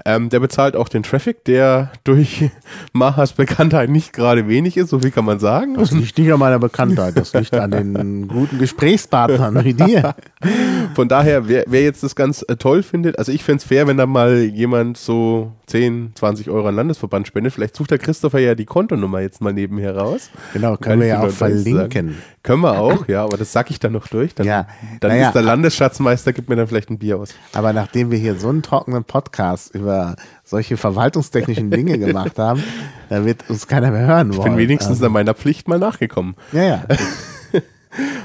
Ähm, 0.05 0.29
der 0.29 0.39
bezahlt 0.39 0.75
auch 0.77 0.87
den 0.89 1.03
Traffic, 1.03 1.43
der 1.43 1.91
durch 2.05 2.49
Mahas 2.93 3.33
Bekanntheit 3.33 3.89
nicht 3.89 4.13
gerade 4.13 4.47
wenig 4.47 4.77
ist, 4.77 4.89
so 4.89 4.99
viel 4.99 5.11
kann 5.11 5.25
man 5.25 5.39
sagen. 5.39 5.75
Das 5.75 5.91
liegt 5.91 6.17
nicht 6.17 6.31
an 6.31 6.39
meiner 6.39 6.59
Bekanntheit, 6.59 7.17
das 7.17 7.33
liegt 7.33 7.53
an 7.53 7.71
den 7.71 8.27
guten 8.29 8.57
Gesprächspartnern 8.57 9.63
wie 9.63 9.73
dir. 9.73 10.15
Von 10.99 11.07
daher, 11.07 11.47
wer, 11.47 11.63
wer 11.67 11.81
jetzt 11.81 12.03
das 12.03 12.13
ganz 12.13 12.43
äh, 12.49 12.57
toll 12.57 12.83
findet, 12.83 13.17
also 13.17 13.31
ich 13.31 13.41
fände 13.45 13.59
es 13.59 13.63
fair, 13.63 13.87
wenn 13.87 13.95
da 13.95 14.05
mal 14.05 14.39
jemand 14.43 14.97
so 14.97 15.53
10, 15.67 16.11
20 16.15 16.49
Euro 16.49 16.67
an 16.67 16.75
Landesverband 16.75 17.25
spendet. 17.25 17.53
Vielleicht 17.53 17.73
sucht 17.77 17.91
der 17.91 17.99
Christopher 17.99 18.39
ja 18.39 18.53
die 18.53 18.65
Kontonummer 18.65 19.21
jetzt 19.21 19.39
mal 19.39 19.53
nebenher 19.53 19.95
raus. 19.95 20.29
Genau, 20.51 20.75
können 20.75 20.99
wir 20.99 21.07
ich 21.07 21.13
ja 21.13 21.21
auch 21.21 21.29
verlinken. 21.29 21.75
sagen. 21.89 22.15
Können 22.43 22.61
wir 22.63 22.77
auch, 22.81 23.07
ja, 23.07 23.23
aber 23.23 23.37
das 23.37 23.53
sag 23.53 23.71
ich 23.71 23.79
dann 23.79 23.93
noch 23.93 24.07
durch. 24.09 24.35
Dann, 24.35 24.45
Ja, 24.45 24.67
dann 24.99 25.11
naja. 25.11 25.27
ist 25.27 25.35
der 25.35 25.41
Landesschatzmeister, 25.43 26.33
gibt 26.33 26.49
mir 26.49 26.57
dann 26.57 26.67
vielleicht 26.67 26.89
ein 26.89 26.99
Bier 26.99 27.17
aus. 27.17 27.29
Aber 27.53 27.71
nachdem 27.71 28.11
wir 28.11 28.17
hier 28.17 28.35
so 28.35 28.49
einen 28.49 28.61
trockenen 28.61 29.05
Podcast 29.05 29.73
über 29.73 30.17
solche 30.43 30.75
verwaltungstechnischen 30.75 31.71
Dinge 31.71 31.97
gemacht 31.97 32.37
haben, 32.37 32.61
da 33.07 33.23
wird 33.23 33.49
uns 33.49 33.67
keiner 33.67 33.91
mehr 33.91 34.05
hören 34.05 34.31
Ich 34.31 34.37
wollen. 34.37 34.49
bin 34.55 34.57
wenigstens 34.57 34.97
Also, 34.97 35.05
an 35.05 35.13
meiner 35.13 35.33
Pflicht 35.33 35.69
mal 35.69 35.79
nachgekommen. 35.79 36.35
ja, 36.51 36.63
ja. 36.63 36.83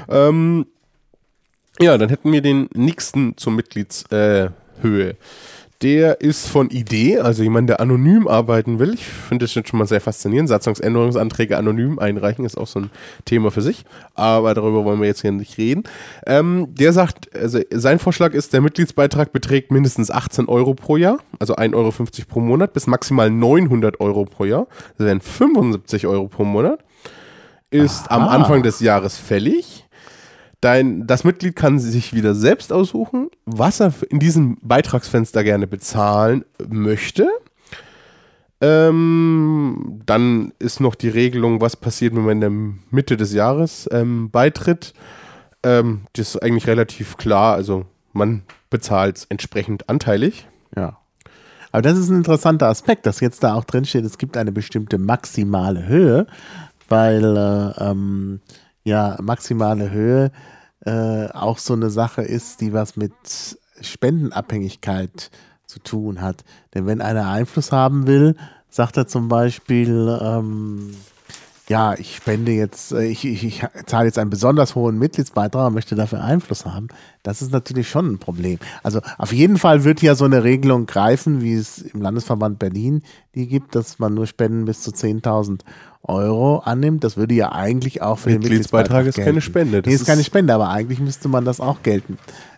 Ähm, 0.07 0.67
ja, 1.79 1.97
dann 1.97 2.09
hätten 2.09 2.31
wir 2.31 2.41
den 2.41 2.69
nächsten 2.73 3.37
zur 3.37 3.53
Mitgliedshöhe. 3.53 4.45
Äh, 4.45 4.49
Höhe. 4.81 5.15
der 5.81 6.21
ist 6.21 6.47
von 6.47 6.69
Idee, 6.69 7.19
also 7.19 7.43
jemand, 7.43 7.69
der 7.69 7.79
anonym 7.79 8.27
arbeiten 8.27 8.79
will. 8.79 8.93
Ich 8.93 9.05
finde 9.05 9.45
das 9.45 9.55
jetzt 9.55 9.69
schon 9.69 9.79
mal 9.79 9.85
sehr 9.85 10.01
faszinierend. 10.01 10.49
Satzungsänderungsanträge 10.49 11.57
anonym 11.57 11.99
einreichen 11.99 12.45
ist 12.45 12.57
auch 12.57 12.67
so 12.67 12.79
ein 12.79 12.89
Thema 13.25 13.51
für 13.51 13.61
sich. 13.61 13.83
Aber 14.15 14.53
darüber 14.53 14.85
wollen 14.85 14.99
wir 14.99 15.07
jetzt 15.07 15.21
hier 15.21 15.31
nicht 15.31 15.57
reden. 15.57 15.83
Ähm, 16.25 16.67
der 16.69 16.93
sagt, 16.93 17.33
also 17.35 17.59
sein 17.71 17.99
Vorschlag 17.99 18.33
ist, 18.33 18.53
der 18.53 18.61
Mitgliedsbeitrag 18.61 19.31
beträgt 19.33 19.71
mindestens 19.71 20.11
18 20.11 20.47
Euro 20.47 20.73
pro 20.73 20.97
Jahr, 20.97 21.19
also 21.39 21.55
1,50 21.55 21.75
Euro 21.75 21.91
pro 22.27 22.39
Monat, 22.39 22.73
bis 22.73 22.87
maximal 22.87 23.29
900 23.29 23.99
Euro 23.99 24.25
pro 24.25 24.45
Jahr. 24.45 24.67
Das 24.97 25.07
wären 25.07 25.21
75 25.21 26.07
Euro 26.07 26.27
pro 26.27 26.45
Monat. 26.45 26.79
Ist 27.69 28.09
am 28.09 28.21
Aha. 28.23 28.35
Anfang 28.35 28.63
des 28.63 28.79
Jahres 28.79 29.17
fällig. 29.17 29.84
Dein, 30.65 31.05
das 31.05 31.23
Mitglied 31.23 31.55
kann 31.55 31.77
sich 31.77 32.15
wieder 32.15 32.33
selbst 32.33 32.73
aussuchen, 32.73 33.29
was 33.45 33.79
er 33.79 33.93
in 34.09 34.17
diesem 34.17 34.57
Beitragsfenster 34.63 35.43
gerne 35.43 35.67
bezahlen 35.67 36.43
möchte. 36.67 37.29
Ähm, 38.61 40.01
dann 40.07 40.53
ist 40.57 40.79
noch 40.79 40.95
die 40.95 41.09
Regelung, 41.09 41.61
was 41.61 41.75
passiert, 41.75 42.15
wenn 42.15 42.23
man 42.23 42.31
in 42.31 42.41
der 42.41 42.49
Mitte 42.89 43.15
des 43.15 43.31
Jahres 43.31 43.87
ähm, 43.91 44.31
beitritt. 44.31 44.95
Ähm, 45.61 46.07
das 46.13 46.29
ist 46.29 46.41
eigentlich 46.41 46.65
relativ 46.65 47.17
klar. 47.17 47.53
Also 47.53 47.85
man 48.13 48.41
bezahlt 48.71 49.17
es 49.17 49.25
entsprechend 49.25 49.87
anteilig. 49.87 50.47
Ja. 50.75 50.97
Aber 51.73 51.83
das 51.83 51.95
ist 51.99 52.09
ein 52.09 52.17
interessanter 52.17 52.69
Aspekt, 52.69 53.05
dass 53.05 53.19
jetzt 53.19 53.43
da 53.43 53.53
auch 53.53 53.65
drin 53.65 53.85
steht, 53.85 54.03
es 54.03 54.17
gibt 54.17 54.35
eine 54.35 54.51
bestimmte 54.51 54.97
maximale 54.97 55.85
Höhe, 55.85 56.25
weil 56.89 57.37
äh, 57.37 57.83
ähm, 57.87 58.39
ja 58.83 59.15
maximale 59.21 59.91
Höhe 59.91 60.31
äh, 60.85 61.27
auch 61.29 61.57
so 61.57 61.73
eine 61.73 61.89
Sache 61.89 62.21
ist, 62.21 62.61
die 62.61 62.73
was 62.73 62.95
mit 62.95 63.13
Spendenabhängigkeit 63.81 65.31
zu 65.65 65.79
tun 65.79 66.21
hat. 66.21 66.43
Denn 66.73 66.85
wenn 66.85 67.01
einer 67.01 67.27
Einfluss 67.27 67.71
haben 67.71 68.07
will, 68.07 68.35
sagt 68.69 68.97
er 68.97 69.07
zum 69.07 69.27
Beispiel, 69.27 70.19
ähm, 70.21 70.91
ja, 71.67 71.95
ich 71.95 72.17
spende 72.17 72.51
jetzt, 72.51 72.91
äh, 72.91 73.05
ich, 73.05 73.25
ich, 73.25 73.43
ich 73.43 73.65
zahle 73.87 74.05
jetzt 74.05 74.19
einen 74.19 74.29
besonders 74.29 74.75
hohen 74.75 74.99
Mitgliedsbeitrag 74.99 75.67
und 75.67 75.73
möchte 75.73 75.95
dafür 75.95 76.23
Einfluss 76.23 76.65
haben. 76.65 76.89
Das 77.23 77.41
ist 77.41 77.51
natürlich 77.51 77.89
schon 77.89 78.13
ein 78.13 78.19
Problem. 78.19 78.59
Also 78.83 79.01
auf 79.17 79.33
jeden 79.33 79.57
Fall 79.57 79.83
wird 79.83 80.01
ja 80.01 80.13
so 80.13 80.25
eine 80.25 80.43
Regelung 80.43 80.85
greifen, 80.85 81.41
wie 81.41 81.55
es 81.55 81.81
im 81.81 82.01
Landesverband 82.01 82.59
Berlin 82.59 83.01
die 83.33 83.47
gibt, 83.47 83.75
dass 83.75 83.97
man 83.97 84.13
nur 84.13 84.27
Spenden 84.27 84.65
bis 84.65 84.81
zu 84.81 84.91
10.000 84.91 85.61
Euro 86.07 86.59
annimmt. 86.59 87.03
Das 87.03 87.17
würde 87.17 87.33
ja 87.35 87.51
eigentlich 87.51 88.01
auch 88.01 88.19
für 88.19 88.29
den 88.29 88.39
Mitgliedsbeitrag 88.39 89.05
Mitgliedsbeitrag 89.05 89.07
ist 89.07 89.15
keine 89.15 89.25
gelten. 89.25 89.41
Spende. 89.41 89.81
Das 89.81 89.89
Nee, 89.89 89.95
ist 89.95 90.05
keine 90.05 90.23
Spende, 90.23 90.53
aber 90.53 90.69
eigentlich 90.69 90.99
müsste 90.99 91.27
man 91.29 91.45
das 91.45 91.59
auch 91.59 91.81
gelten 91.83 92.17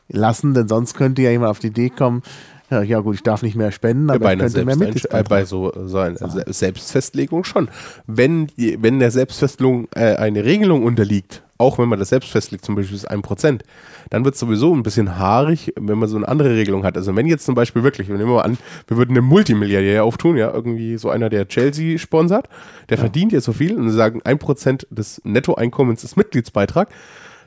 lassen, 0.10 0.54
denn 0.54 0.68
sonst 0.68 0.94
könnte 0.96 1.22
ja 1.22 1.32
jemand 1.32 1.52
auf 1.52 1.60
die 1.60 1.68
Idee 1.68 1.90
kommen, 1.90 2.24
ja, 2.70 2.82
ja 2.82 3.00
gut, 3.00 3.16
ich 3.16 3.24
darf 3.24 3.44
nicht 3.44 3.56
mehr 3.56 3.72
spenden, 3.72 4.10
aber 4.10 4.20
bei 4.20 4.34
ich 4.34 4.40
könnte 4.40 4.66
mehr 4.66 4.76
Selbsteinsch- 4.76 4.82
äh, 4.82 4.86
Mitgliedsbeitrag. 4.86 5.30
bei 5.30 5.46
so, 5.46 5.72
so 5.86 5.98
einer 6.00 6.18
Se- 6.18 6.44
Selbstfestlegung 6.48 7.44
schon. 7.46 7.70
Wenn, 8.08 8.48
die, 8.58 8.78
wenn 8.82 9.00
der 9.00 9.12
Selbstfestlegung 9.12 9.88
äh, 9.96 10.16
eine 10.16 10.44
Regelung 10.44 10.84
unterliegt, 10.84 11.44
auch 11.58 11.80
wenn 11.80 11.90
man 11.90 12.00
das 12.00 12.10
selbst 12.10 12.30
festlegt, 12.30 12.66
zum 12.66 12.76
Beispiel 12.76 12.96
ist 12.96 13.10
1%, 13.10 13.62
dann 14.10 14.26
wird 14.26 14.36
es 14.36 14.40
sowieso 14.40 14.74
ein 14.74 14.84
bisschen 14.84 15.18
haarig, 15.18 15.74
wenn 15.76 15.98
man 15.98 16.08
so 16.08 16.18
eine 16.18 16.28
andere 16.28 16.56
Regelung 16.56 16.84
hat. 16.84 16.98
Also 16.98 17.16
wenn 17.16 17.26
jetzt 17.26 17.46
zum 17.46 17.56
Beispiel 17.56 17.84
wirklich, 17.84 18.08
nehmen 18.08 18.20
wir 18.20 18.28
mal 18.28 18.42
an, 18.42 18.58
wir 18.88 18.98
würden 18.98 19.18
einen 19.18 19.26
Multimilliardär 19.26 20.04
auftun, 20.04 20.38
ja, 20.38 20.54
irgendwie 20.54 20.98
so 20.98 21.10
einer, 21.10 21.30
der 21.30 21.48
Chelsea 21.48 21.98
sponsert, 21.98 22.50
der 22.90 22.98
verdient 22.98 23.32
jetzt 23.32 23.46
so 23.46 23.54
viel 23.54 23.76
und 23.76 23.90
sie 23.90 23.96
sagen, 23.96 24.22
1% 24.22 24.86
des 24.90 25.22
Nettoeinkommens 25.24 26.04
ist 26.04 26.16
Mitgliedsbeitrag, 26.16 26.90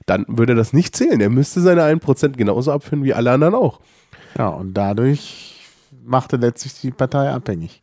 dann 0.06 0.24
würde 0.28 0.54
das 0.54 0.72
nicht 0.72 0.96
zählen. 0.96 1.20
Er 1.20 1.30
müsste 1.30 1.60
seine 1.60 1.82
1% 1.82 2.36
genauso 2.36 2.72
abführen 2.72 3.04
wie 3.04 3.14
alle 3.14 3.30
anderen 3.30 3.54
auch. 3.54 3.80
Ja, 4.36 4.48
und 4.48 4.74
dadurch 4.74 5.60
macht 6.04 6.32
er 6.32 6.38
letztlich 6.38 6.74
die 6.80 6.90
Partei 6.90 7.30
abhängig. 7.30 7.82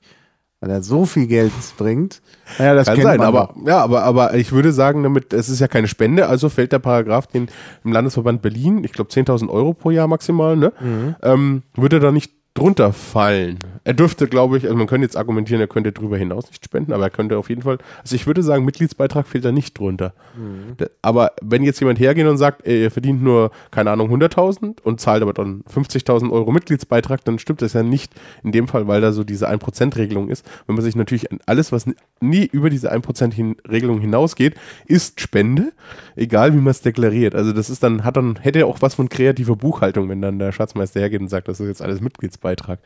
Weil 0.59 0.71
er 0.71 0.81
so 0.81 1.05
viel 1.05 1.27
Geld 1.27 1.51
bringt. 1.77 2.21
Naja, 2.57 2.73
das 2.73 2.87
Kann 2.87 2.99
sein, 3.01 3.21
aber 3.21 3.53
ja, 3.65 3.77
aber, 3.83 4.03
aber 4.03 4.33
ich 4.33 4.51
würde 4.51 4.71
sagen, 4.71 5.03
damit, 5.03 5.31
es 5.31 5.49
ist 5.49 5.59
ja 5.59 5.67
keine 5.67 5.87
Spende, 5.87 6.27
also 6.27 6.49
fällt 6.49 6.71
der 6.71 6.79
Paragraph, 6.79 7.27
den 7.27 7.47
im 7.83 7.91
Landesverband 7.91 8.41
Berlin, 8.41 8.83
ich 8.83 8.91
glaube 8.91 9.11
10.000 9.11 9.49
Euro 9.49 9.73
pro 9.73 9.91
Jahr 9.91 10.07
maximal, 10.07 10.55
ne, 10.57 10.73
Mhm. 10.81 11.15
ähm, 11.21 11.63
würde 11.75 11.99
da 11.99 12.11
nicht 12.11 12.33
drunter 12.55 12.91
fallen. 12.91 13.59
Er 13.87 13.93
dürfte, 13.93 14.27
glaube 14.27 14.57
ich, 14.57 14.65
also 14.65 14.75
man 14.75 14.85
könnte 14.85 15.05
jetzt 15.05 15.15
argumentieren, 15.15 15.61
er 15.61 15.67
könnte 15.67 15.93
darüber 15.93 16.17
hinaus 16.17 16.49
nicht 16.49 16.65
spenden, 16.65 16.91
aber 16.91 17.05
er 17.05 17.09
könnte 17.09 17.37
auf 17.37 17.47
jeden 17.47 17.61
Fall, 17.61 17.77
also 18.01 18.17
ich 18.17 18.27
würde 18.27 18.43
sagen, 18.43 18.65
Mitgliedsbeitrag 18.65 19.25
fällt 19.25 19.45
da 19.45 19.53
nicht 19.53 19.79
drunter. 19.79 20.13
Mhm. 20.35 20.75
Aber 21.01 21.31
wenn 21.41 21.63
jetzt 21.63 21.79
jemand 21.79 21.97
hergeht 21.97 22.27
und 22.27 22.37
sagt, 22.37 22.67
er 22.67 22.91
verdient 22.91 23.23
nur, 23.23 23.49
keine 23.71 23.91
Ahnung, 23.91 24.13
100.000 24.13 24.81
und 24.83 24.99
zahlt 24.99 25.21
aber 25.21 25.31
dann 25.31 25.63
50.000 25.73 26.29
Euro 26.33 26.51
Mitgliedsbeitrag, 26.51 27.23
dann 27.23 27.39
stimmt 27.39 27.61
das 27.61 27.71
ja 27.71 27.81
nicht 27.81 28.11
in 28.43 28.51
dem 28.51 28.67
Fall, 28.67 28.89
weil 28.89 28.99
da 28.99 29.13
so 29.13 29.23
diese 29.23 29.49
1%-Regelung 29.49 30.27
ist. 30.27 30.45
Wenn 30.65 30.75
man 30.75 30.83
sich 30.83 30.97
natürlich 30.97 31.27
alles, 31.45 31.71
was 31.71 31.85
nie 32.19 32.43
über 32.43 32.69
diese 32.69 32.91
1%-Regelung 32.91 34.01
hinausgeht, 34.01 34.55
ist 34.85 35.21
Spende, 35.21 35.71
egal 36.17 36.51
wie 36.53 36.57
man 36.57 36.71
es 36.71 36.81
deklariert. 36.81 37.35
Also 37.35 37.53
das 37.53 37.69
ist 37.69 37.83
dann, 37.83 38.03
hat 38.03 38.17
dann, 38.17 38.35
hätte 38.41 38.65
auch 38.65 38.81
was 38.81 38.95
von 38.95 39.07
kreativer 39.07 39.55
Buchhaltung, 39.55 40.09
wenn 40.09 40.21
dann 40.21 40.39
der 40.39 40.51
Schatzmeister 40.51 40.99
hergeht 40.99 41.21
und 41.21 41.29
sagt, 41.29 41.47
das 41.47 41.61
ist 41.61 41.67
jetzt 41.67 41.81
alles 41.81 42.01
Mitgliedsbeitrag. 42.01 42.79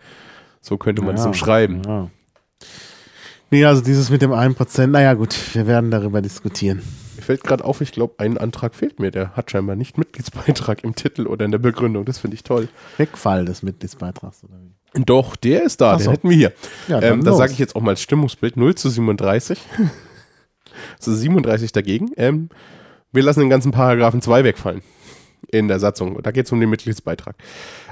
So 0.62 0.78
könnte 0.78 1.02
man 1.02 1.16
es 1.16 1.22
Ja, 1.22 1.28
umschreiben. 1.28 1.82
Ja. 1.86 2.10
Nee, 3.50 3.66
also 3.66 3.82
dieses 3.82 4.10
mit 4.10 4.22
dem 4.22 4.32
1%, 4.32 4.88
naja 4.88 5.14
gut, 5.14 5.36
wir 5.54 5.68
werden 5.68 5.92
darüber 5.92 6.22
diskutieren. 6.22 6.82
Mir 7.18 7.22
fällt 7.24 7.44
gerade 7.44 7.66
auf, 7.66 7.82
ich 7.82 7.92
glaube, 7.92 8.16
ein 8.20 8.38
Antrag 8.38 8.74
fehlt 8.76 9.00
mir. 9.00 9.12
Der 9.12 9.36
hat 9.36 9.52
scheinbar 9.52 9.76
nicht 9.76 9.98
Mitgliedsbeitrag 9.98 10.84
im 10.84 10.96
Titel 10.96 11.28
oder 11.28 11.44
in 11.46 11.52
der 11.52 11.60
Begründung. 11.60 12.06
Das 12.06 12.20
finde 12.20 12.36
ich 12.36 12.44
toll. 12.44 12.70
Wegfall 12.98 13.44
des 13.46 13.62
Mitgliedsbeitrags. 13.62 14.44
Oder 14.46 14.54
wie? 14.62 15.04
Doch, 15.04 15.36
der 15.36 15.64
ist 15.64 15.82
da, 15.82 15.94
Ach 15.94 15.98
den 15.98 16.06
so. 16.06 16.12
hätten 16.12 16.30
wir 16.30 16.38
hier. 16.38 16.54
Ja, 16.88 17.02
ähm, 17.02 17.24
da 17.24 17.34
sage 17.34 17.52
ich 17.52 17.60
jetzt 17.60 17.76
auch 17.76 17.82
mal 17.82 17.98
Stimmungsbild 17.98 18.56
0 18.58 18.76
zu 18.76 18.90
37. 18.90 19.60
also 21.00 21.14
37 21.14 21.72
dagegen. 21.74 22.12
Ähm, 22.16 22.50
wir 23.12 23.24
lassen 23.24 23.42
den 23.42 23.50
ganzen 23.50 23.72
Paragraphen 23.72 24.22
2 24.22 24.44
wegfallen 24.46 24.82
in 25.52 25.68
der 25.68 25.80
Satzung. 25.80 26.22
Da 26.22 26.32
geht 26.32 26.46
es 26.46 26.52
um 26.52 26.60
den 26.60 26.70
Mitgliedsbeitrag. 26.70 27.36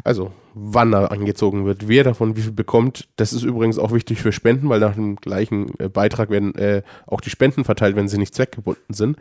Also, 0.04 0.32
wann 0.54 0.94
er 0.94 1.12
angezogen 1.12 1.66
wird, 1.66 1.88
wer 1.88 2.04
davon 2.04 2.36
wie 2.36 2.42
viel 2.42 2.52
bekommt. 2.52 3.08
Das 3.18 3.34
ist 3.34 3.44
übrigens 3.44 3.78
auch 3.78 3.92
wichtig 3.92 4.22
für 4.22 4.32
Spenden, 4.32 4.70
weil 4.70 4.80
nach 4.80 4.96
dem 4.96 5.16
gleichen 5.18 5.72
äh, 5.80 5.90
Beitrag 5.90 6.30
werden 6.30 6.56
äh, 6.56 6.82
auch 7.06 7.22
die 7.22 7.30
Spenden 7.30 7.64
verteilt, 7.64 7.96
wenn 7.96 8.08
sie 8.08 8.18
nicht 8.18 8.34
zweckgebunden 8.34 8.94
sind. 8.94 9.18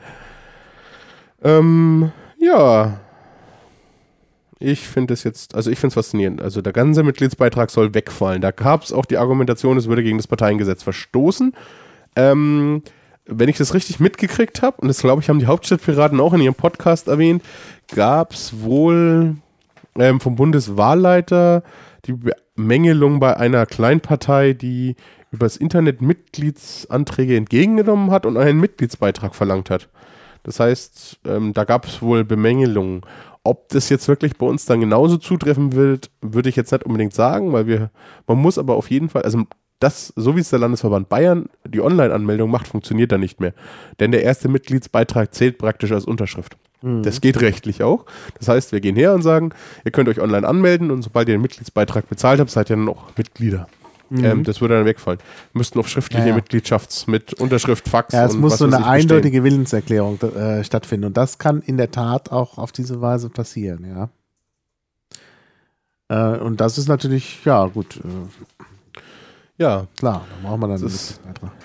Ähm, 1.43 2.12
ja. 2.39 3.01
Ich 4.61 4.89
finde 4.89 5.14
es 5.14 5.22
jetzt, 5.22 5.55
also 5.55 5.70
ich 5.70 5.78
finde 5.78 5.89
es 5.89 5.95
faszinierend. 5.95 6.43
Also 6.43 6.62
der 6.62 6.72
ganze 6.72 7.05
Mitgliedsbeitrag 7.05 7.70
soll 7.70 7.95
wegfallen. 7.95 8.41
Da 8.41 8.51
gab 8.51 8.82
es 8.82 8.93
auch 8.93 9.05
die 9.05 9.18
Argumentation, 9.18 9.76
es 9.76 9.89
würde 9.89 10.03
gegen 10.03 10.18
das 10.18 10.26
Parteiengesetz 10.26 10.82
verstoßen. 10.82 11.55
Ähm, 12.16 12.82
wenn 13.29 13.49
ich 13.49 13.59
das 13.59 13.74
richtig 13.74 14.01
mitgekriegt 14.01 14.62
habe, 14.62 14.81
und 14.81 14.89
das 14.89 15.01
glaube 15.01 15.22
ich, 15.22 15.29
haben 15.29 15.39
die 15.39 15.47
Hauptstadtpiraten 15.47 16.18
auch 16.20 16.33
in 16.33 16.41
ihrem 16.41 16.55
Podcast 16.55 17.09
erwähnt, 17.09 17.43
gab 17.95 18.33
es 18.33 18.62
wohl 18.62 19.37
ähm, 19.99 20.20
vom 20.20 20.35
Bundeswahlleiter 20.35 21.62
die 22.07 22.14
Bemängelung 22.57 23.20
bei 23.20 23.37
einer 23.37 23.66
Kleinpartei, 23.66 24.55
die 24.55 24.97
übers 25.31 25.57
Internet 25.59 26.01
Mitgliedsanträge 26.01 27.37
entgegengenommen 27.37 28.11
hat 28.11 28.24
und 28.24 28.39
einen 28.39 28.61
Mitgliedsbeitrag 28.61 29.35
verlangt 29.35 29.68
hat. 29.68 29.89
Das 30.43 30.61
heißt, 30.61 31.20
ähm, 31.26 31.53
da 31.53 31.64
gab 31.64 31.87
es 31.87 32.01
wohl 32.01 32.24
Bemängelungen. 32.24 33.03
Ob 33.45 33.68
das 33.68 33.91
jetzt 33.91 34.09
wirklich 34.09 34.37
bei 34.37 34.47
uns 34.47 34.64
dann 34.64 34.81
genauso 34.81 35.18
zutreffen 35.18 35.72
wird, 35.72 36.11
würde 36.22 36.49
ich 36.49 36.57
jetzt 36.57 36.72
nicht 36.72 36.85
unbedingt 36.85 37.12
sagen, 37.12 37.53
weil 37.53 37.66
wir, 37.66 37.91
man 38.26 38.39
muss 38.39 38.59
aber 38.59 38.76
auf 38.76 38.91
jeden 38.91 39.11
Fall, 39.11 39.22
also 39.22 39.45
das, 39.81 40.12
so 40.16 40.37
wie 40.37 40.41
es 40.41 40.51
der 40.51 40.59
Landesverband 40.59 41.09
Bayern 41.09 41.49
die 41.66 41.81
Online-Anmeldung 41.81 42.51
macht, 42.51 42.68
funktioniert 42.68 43.12
da 43.12 43.18
nicht 43.18 43.41
mehr. 43.41 43.55
Denn 44.01 44.11
der 44.11 44.22
erste 44.22 44.49
Mitgliedsbeitrag 44.49 45.33
zählt 45.35 45.59
praktisch 45.59 45.93
als 45.93 46.05
Unterschrift. 46.05 46.57
Mhm. 46.83 47.03
Das 47.03 47.20
geht 47.20 47.41
rechtlich 47.41 47.83
auch. 47.83 48.05
Das 48.39 48.49
heißt, 48.49 48.72
wir 48.72 48.81
gehen 48.81 48.97
her 48.97 49.14
und 49.14 49.22
sagen, 49.22 49.51
ihr 49.85 49.91
könnt 49.91 50.09
euch 50.09 50.20
online 50.20 50.47
anmelden 50.47 50.91
und 50.91 51.03
sobald 51.03 51.29
ihr 51.29 51.37
den 51.37 51.43
Mitgliedsbeitrag 51.43 52.09
bezahlt 52.09 52.41
habt, 52.41 52.51
seid 52.51 52.70
ihr 52.70 52.76
dann 52.76 52.89
auch 52.89 53.16
Mitglieder. 53.16 53.68
Mhm. 54.11 54.24
Ähm, 54.24 54.45
das 54.45 54.61
würde 54.61 54.74
dann 54.74 54.87
wegfallen. 54.87 55.18
Wir 55.53 55.59
müssten 55.59 55.79
auf 55.79 55.89
schriftliche 55.89 56.29
ja, 56.29 56.35
ja. 56.35 56.41
Mitgliedschafts- 56.41 57.11
mit 57.11 57.35
Unterschrift, 57.35 57.89
Fax. 57.89 58.14
Ja, 58.14 58.24
es 58.24 58.35
muss 58.35 58.59
so 58.59 58.64
eine 58.64 58.87
eindeutige 58.87 59.43
bestehen. 59.43 59.45
Willenserklärung 59.45 60.20
äh, 60.22 60.64
stattfinden. 60.64 61.07
Und 61.07 61.16
das 61.16 61.39
kann 61.39 61.61
in 61.62 61.76
der 61.76 61.91
Tat 61.91 62.33
auch 62.33 62.59
auf 62.59 62.72
diese 62.72 63.01
Weise 63.01 63.29
passieren, 63.29 63.85
ja. 63.85 64.09
Äh, 66.09 66.39
und 66.39 66.61
das 66.61 66.79
ist 66.79 66.89
natürlich, 66.89 67.45
ja, 67.45 67.66
gut. 67.66 67.99
Äh, 67.99 68.01
ja. 69.59 69.87
Klar, 69.99 70.25
da 70.43 70.49
brauchen 70.49 70.61
wir 70.61 70.69
dann 70.69 70.83
ist, 70.83 71.21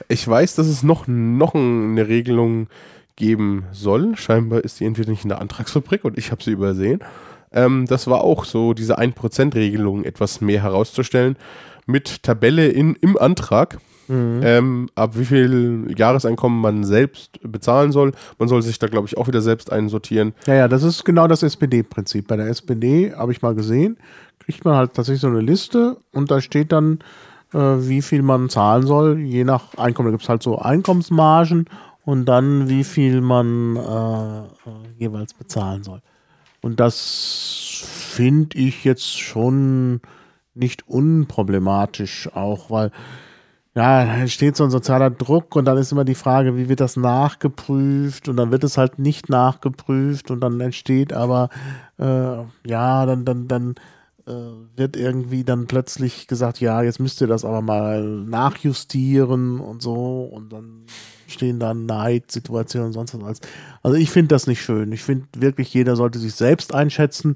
Ich 0.08 0.28
weiß, 0.28 0.56
dass 0.56 0.68
es 0.68 0.84
noch, 0.84 1.08
noch 1.08 1.56
eine 1.56 2.08
Regelung 2.08 2.68
geben 3.16 3.66
soll. 3.72 4.16
Scheinbar 4.18 4.64
ist 4.64 4.80
die 4.80 4.86
entweder 4.86 5.12
nicht 5.12 5.24
in 5.24 5.30
der 5.30 5.41
Antragsfabrik 5.41 6.04
und 6.04 6.18
ich 6.18 6.32
habe 6.32 6.44
sie 6.44 6.52
übersehen. 6.52 7.00
Ähm, 7.52 7.86
das 7.88 8.08
war 8.08 8.22
auch 8.22 8.46
so, 8.46 8.74
diese 8.74 9.00
1%-Regelung 9.00 10.04
etwas 10.04 10.41
mehr 10.41 10.64
herauszustellen 10.64 11.38
mit 11.86 12.24
Tabelle 12.24 12.68
in, 12.68 12.96
im 12.96 13.18
Antrag. 13.18 13.78
Mhm. 14.08 14.41
Ähm, 14.44 14.89
ab 14.96 15.12
wie 15.18 15.24
viel 15.24 15.94
Jahreseinkommen 15.98 16.60
man 16.60 16.84
selbst 16.84 17.39
bezahlen 17.41 17.91
soll. 17.91 18.12
Man 18.38 18.50
soll 18.50 18.62
sich 18.62 18.78
da, 18.78 18.88
glaube 18.88 19.08
ich, 19.08 19.18
auch 19.18 19.28
wieder 19.28 19.41
selbst 19.41 19.72
einsortieren. 19.72 20.34
Ja, 20.46 20.56
ja, 20.56 20.68
das 20.68 20.84
ist 20.84 21.06
genau 21.06 21.28
das 21.28 21.41
SPD-Prinzip. 21.41 22.28
Bei 22.28 22.36
der 22.36 22.48
SPD 22.48 23.14
habe 23.16 23.32
ich 23.32 23.41
mal 23.41 23.56
gesehen, 23.56 23.98
kriegt 24.39 24.66
man 24.66 24.76
halt 24.76 24.94
tatsächlich 24.94 25.22
so 25.22 25.28
eine 25.28 25.39
Liste 25.39 25.98
und 26.12 26.32
da 26.32 26.41
steht 26.41 26.74
dann, 26.74 27.00
wie 27.54 28.01
viel 28.01 28.22
man 28.22 28.49
zahlen 28.49 28.86
soll, 28.86 29.20
je 29.20 29.43
nach 29.43 29.76
Einkommen. 29.78 30.08
Da 30.08 30.12
gibt 30.12 30.24
es 30.24 30.30
halt 30.30 30.43
so 30.43 30.58
Einkommensmargen 30.58 31.66
und 32.06 32.26
dann, 32.26 32.70
wie 32.70 32.84
viel 32.84 33.22
man 33.22 33.76
äh, 33.76 34.39
äh 34.39 34.45
jeweils 34.97 35.34
bezahlen 35.34 35.84
soll. 35.84 36.01
Und 36.62 36.80
das 36.80 37.84
finde 37.86 38.58
ich 38.58 38.84
jetzt 38.84 39.20
schon 39.20 40.01
nicht 40.56 40.88
unproblematisch 40.88 42.30
auch, 42.34 42.70
weil 42.70 42.91
ja, 43.76 44.06
da 44.06 44.16
entsteht 44.18 44.56
so 44.56 44.64
ein 44.64 44.70
sozialer 44.70 45.10
Druck 45.10 45.56
und 45.56 45.66
dann 45.66 45.78
ist 45.78 45.91
immer 45.91 46.06
die 46.06 46.14
Frage, 46.14 46.56
wie 46.56 46.70
wird 46.70 46.80
das 46.80 46.95
nachgeprüft 46.95 48.30
und 48.30 48.38
dann 48.38 48.51
wird 48.51 48.64
es 48.64 48.78
halt 48.78 48.99
nicht 48.99 49.30
nachgeprüft 49.30 50.30
und 50.30 50.41
dann 50.41 50.62
entsteht 50.62 51.12
aber 51.12 51.49
äh, 51.97 52.43
ja, 52.66 53.06
dann 53.08 53.26
dann 53.26 53.47
dann 53.47 53.72
äh, 53.72 53.80
wird 54.26 54.95
irgendwie 54.95 55.43
dann 55.43 55.67
plötzlich 55.67 56.28
gesagt, 56.28 56.61
ja, 56.61 56.82
jetzt 56.82 56.99
müsst 56.99 57.19
ihr 57.19 57.28
das 57.28 57.43
aber 57.43 57.61
mal 57.61 58.03
nachjustieren 58.03 59.59
und 59.59 59.82
so 59.82 60.24
und 60.24 60.53
dann 60.53 60.86
stehen 61.28 61.59
da 61.59 61.74
Neidsituationen 61.74 62.88
und 62.88 62.93
sonst 62.93 63.19
was. 63.21 63.41
Also 63.82 63.97
ich 63.97 64.11
finde 64.11 64.30
das 64.30 64.47
nicht 64.47 64.61
schön. 64.61 64.91
Ich 64.93 65.03
finde 65.03 65.28
wirklich, 65.36 65.74
jeder 65.74 65.95
sollte 65.95 66.19
sich 66.19 66.36
selbst 66.36 66.74
einschätzen 66.74 67.36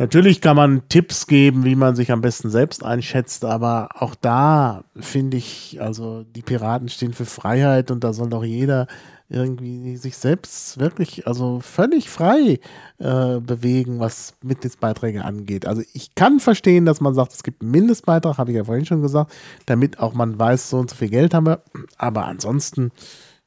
Natürlich 0.00 0.40
kann 0.40 0.56
man 0.56 0.80
Tipps 0.88 1.26
geben, 1.26 1.66
wie 1.66 1.74
man 1.74 1.94
sich 1.94 2.10
am 2.10 2.22
besten 2.22 2.48
selbst 2.48 2.82
einschätzt, 2.82 3.44
aber 3.44 3.90
auch 3.96 4.14
da 4.14 4.84
finde 4.96 5.36
ich, 5.36 5.76
also 5.78 6.22
die 6.22 6.40
Piraten 6.40 6.88
stehen 6.88 7.12
für 7.12 7.26
Freiheit 7.26 7.90
und 7.90 8.02
da 8.02 8.14
soll 8.14 8.30
doch 8.30 8.42
jeder 8.42 8.86
irgendwie 9.28 9.98
sich 9.98 10.16
selbst 10.16 10.80
wirklich, 10.80 11.26
also 11.26 11.60
völlig 11.60 12.08
frei 12.08 12.60
äh, 12.96 13.40
bewegen, 13.40 14.00
was 14.00 14.32
Mitgliedsbeiträge 14.42 15.22
angeht. 15.22 15.66
Also 15.66 15.82
ich 15.92 16.14
kann 16.14 16.40
verstehen, 16.40 16.86
dass 16.86 17.02
man 17.02 17.12
sagt, 17.12 17.34
es 17.34 17.42
gibt 17.42 17.60
einen 17.60 17.70
Mindestbeitrag, 17.70 18.38
habe 18.38 18.52
ich 18.52 18.56
ja 18.56 18.64
vorhin 18.64 18.86
schon 18.86 19.02
gesagt, 19.02 19.34
damit 19.66 20.00
auch 20.00 20.14
man 20.14 20.38
weiß, 20.38 20.70
so 20.70 20.78
und 20.78 20.88
so 20.88 20.96
viel 20.96 21.10
Geld 21.10 21.34
haben 21.34 21.44
wir. 21.44 21.60
Aber 21.98 22.24
ansonsten 22.24 22.90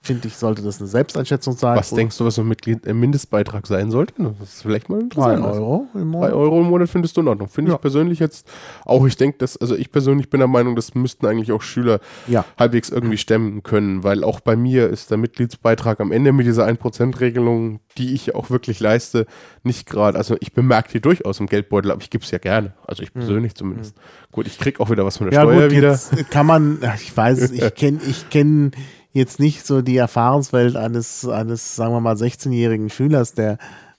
finde 0.04 0.28
ich, 0.28 0.36
sollte 0.36 0.62
das 0.62 0.80
eine 0.80 0.90
Selbsteinschätzung 0.90 1.56
sein. 1.56 1.78
Was 1.78 1.92
denkst 1.92 2.18
du, 2.18 2.26
was 2.26 2.38
ein 2.38 2.46
Mitglied, 2.46 2.86
äh, 2.86 2.94
Mindestbeitrag 2.94 3.66
sein 3.66 3.90
sollte? 3.90 4.14
Das 4.18 4.50
ist 4.50 4.62
vielleicht 4.62 4.90
mal 4.90 5.08
drei 5.08 5.40
Euro 5.40 5.88
im 5.94 6.10
Monat. 6.10 6.30
Drei 6.30 6.36
Euro 6.36 6.60
im 6.60 6.68
Monat 6.68 6.90
findest 6.90 7.16
du 7.16 7.22
in 7.22 7.30
Ordnung. 7.30 7.48
Finde 7.48 7.72
ja. 7.72 7.76
ich 7.76 7.82
persönlich 7.82 8.20
jetzt 8.20 8.46
auch. 8.84 9.06
Ich 9.08 9.16
denke, 9.16 9.38
dass, 9.38 9.56
also 9.56 9.76
ich 9.76 9.94
persönlich 9.94 10.30
bin 10.30 10.40
der 10.40 10.50
Meinung, 10.50 10.76
das 10.76 10.94
müssten 10.94 11.26
eigentlich 11.26 11.54
auch 11.54 11.62
Schüler 11.62 12.02
ja. 12.28 12.44
halbwegs 12.60 12.90
irgendwie 12.90 13.16
stemmen 13.16 13.64
können, 13.64 14.04
weil 14.04 14.26
auch 14.26 14.42
bei 14.42 14.58
mir 14.58 14.90
ist 14.90 15.10
der 15.10 15.18
Mitgliedsbeitrag 15.18 16.02
am 16.02 16.12
Ende 16.12 16.34
mit 16.34 16.48
dieser 16.48 16.68
1%-Regelung, 16.68 17.80
die 17.98 18.14
ich 18.14 18.36
auch 18.36 18.50
wirklich 18.50 18.82
leiste, 18.82 19.26
nicht 19.64 19.88
gerade, 19.88 20.18
also 20.18 20.36
ich 20.42 20.52
bemerke 20.52 20.92
die 20.92 21.00
durchaus 21.00 21.40
im 21.40 21.48
Geldbeutel, 21.48 21.92
aber 21.92 22.02
ich 22.02 22.10
gebe 22.10 22.26
es 22.26 22.32
ja 22.32 22.40
gerne. 22.40 22.74
Also 22.86 23.04
ich 23.04 23.10
hm. 23.14 23.22
persönlich 23.22 23.54
mhm. 23.54 23.58
zumindest. 23.58 23.96
Gut, 24.34 24.48
ich 24.48 24.60
kriege 24.60 24.82
auch 24.82 24.90
wieder 24.90 25.06
was 25.06 25.18
von 25.18 25.30
der 25.30 25.34
ja, 25.34 25.44
Steuer 25.44 25.70
gut, 25.70 25.78
wieder. 25.78 25.92
Jetzt 25.92 26.30
kann 26.30 26.46
man, 26.46 26.80
ich 26.96 27.16
weiß, 27.16 27.52
ich 27.52 27.76
kenne, 27.76 28.00
ich 28.06 28.30
kenne 28.30 28.72
jetzt 29.14 29.40
nicht 29.40 29.66
so 29.66 29.82
die 29.82 29.98
Erfahrungswelt 29.98 30.76
eines, 30.76 31.28
eines, 31.28 31.76
sagen 31.76 31.94
wir 31.94 32.02
mal, 32.02 32.16
16-jährigen 32.16 32.90
Schülers, 32.90 33.34
der 33.34 33.58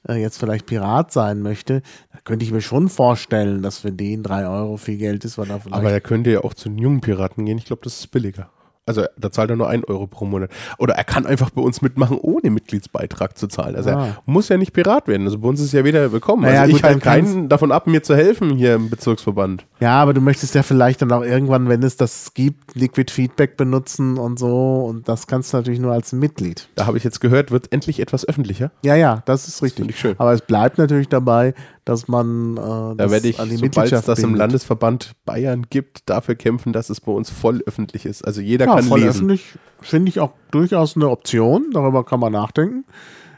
äh, 0.08 0.14
jetzt 0.14 0.38
vielleicht 0.38 0.66
Pirat 0.66 1.12
sein 1.12 1.40
möchte, 1.40 1.82
da 2.12 2.18
könnte 2.24 2.44
ich 2.44 2.52
mir 2.52 2.60
schon 2.60 2.88
vorstellen, 2.88 3.62
dass 3.62 3.78
für 3.78 3.92
den 3.92 4.22
drei 4.22 4.46
Euro 4.46 4.76
viel 4.76 4.98
Geld 4.98 5.24
ist, 5.24 5.38
weil 5.38 5.50
er 5.50 5.60
vielleicht. 5.60 5.76
Aber 5.76 5.90
er 5.90 6.00
könnte 6.00 6.30
ja 6.30 6.40
auch 6.44 6.54
zu 6.54 6.68
den 6.68 6.78
jungen 6.78 7.00
Piraten 7.00 7.46
gehen. 7.46 7.58
Ich 7.58 7.64
glaube, 7.64 7.82
das 7.82 8.00
ist 8.00 8.08
billiger. 8.08 8.50
Also 8.87 9.05
da 9.16 9.30
zahlt 9.30 9.49
er 9.49 9.57
nur 9.57 9.68
ein 9.68 9.82
Euro 9.85 10.07
pro 10.07 10.26
Monat. 10.26 10.51
Oder 10.78 10.95
er 10.95 11.05
kann 11.05 11.24
einfach 11.24 11.49
bei 11.51 11.62
uns 11.62 11.80
mitmachen, 11.80 12.18
ohne 12.20 12.51
Mitgliedsbeitrag 12.51 13.39
zu 13.39 13.49
zahlen. 13.49 13.76
Also 13.76 13.91
ah. 13.91 14.07
er 14.09 14.22
muss 14.26 14.51
ja 14.51 14.59
nicht 14.59 14.74
Pirat 14.74 15.09
werden. 15.09 15.26
Also 15.26 15.39
bei 15.39 15.49
uns 15.49 15.61
ist 15.61 15.72
ja 15.72 15.85
wieder 15.85 16.12
willkommen. 16.12 16.43
Naja, 16.43 16.62
also 16.62 16.76
ich 16.76 16.82
halte 16.82 17.01
keinen 17.01 17.49
davon 17.49 17.72
ab, 17.72 17.87
mir 17.87 18.03
zu 18.03 18.14
helfen 18.14 18.57
hier 18.57 18.74
im 18.74 18.91
Bezirksverband. 18.91 19.64
Ja, 19.80 20.03
aber 20.03 20.12
du 20.12 20.20
möchtest 20.20 20.55
ja 20.55 20.62
vielleicht 20.62 21.01
dann 21.01 21.12
auch 21.12 21.22
irgendwann, 21.22 21.68
wenn 21.68 21.82
es 21.82 21.97
das 21.97 22.35
gibt, 22.35 22.74
Liquid 22.74 23.11
Feedback 23.11 23.57
benutzen 23.57 24.18
und 24.18 24.39
so. 24.39 24.85
Und 24.85 25.09
das 25.09 25.26
kannst 25.26 25.53
du 25.53 25.57
natürlich 25.57 25.80
nur 25.80 25.93
als 25.93 26.12
Mitglied. 26.12 26.68
Da 26.74 26.85
habe 26.85 26.99
ich 26.99 27.05
jetzt 27.05 27.20
gehört, 27.20 27.51
wird 27.51 27.72
endlich 27.72 28.01
etwas 28.01 28.28
öffentlicher. 28.28 28.70
Ja, 28.85 28.97
ja, 28.97 29.22
das 29.24 29.49
ist 29.49 29.62
richtig. 29.62 29.87
Das 29.87 29.97
schön. 29.97 30.14
Aber 30.18 30.35
es 30.35 30.43
bleibt 30.43 30.76
natürlich 30.76 31.09
dabei, 31.09 31.55
dass 31.85 32.09
man 32.09 32.57
äh, 32.57 32.61
da 32.97 33.11
werde 33.11 33.28
ich, 33.28 33.39
an 33.41 33.51
die 33.51 33.57
sobald 33.57 33.93
es 33.93 34.05
das 34.05 34.18
im 34.20 34.35
Landesverband 34.35 35.12
Bayern 35.24 35.66
gibt, 35.68 36.09
dafür 36.09 36.35
kämpfen, 36.35 36.72
dass 36.72 36.91
es 36.91 37.01
bei 37.01 37.12
uns 37.12 37.30
voll 37.30 37.62
öffentlich 37.66 38.07
ist. 38.07 38.24
Also 38.24 38.41
jeder 38.41 38.66
ja, 38.66 38.74
kann 38.74 38.85
voll 38.85 39.01
lesen. 39.01 39.11
öffentlich 39.11 39.59
finde 39.80 40.09
ich 40.09 40.20
auch 40.20 40.32
durchaus 40.51 40.97
eine 40.97 41.11
Option. 41.11 41.70
Darüber 41.72 42.05
kann 42.05 42.20
man 42.20 42.32
nachdenken. 42.32 42.85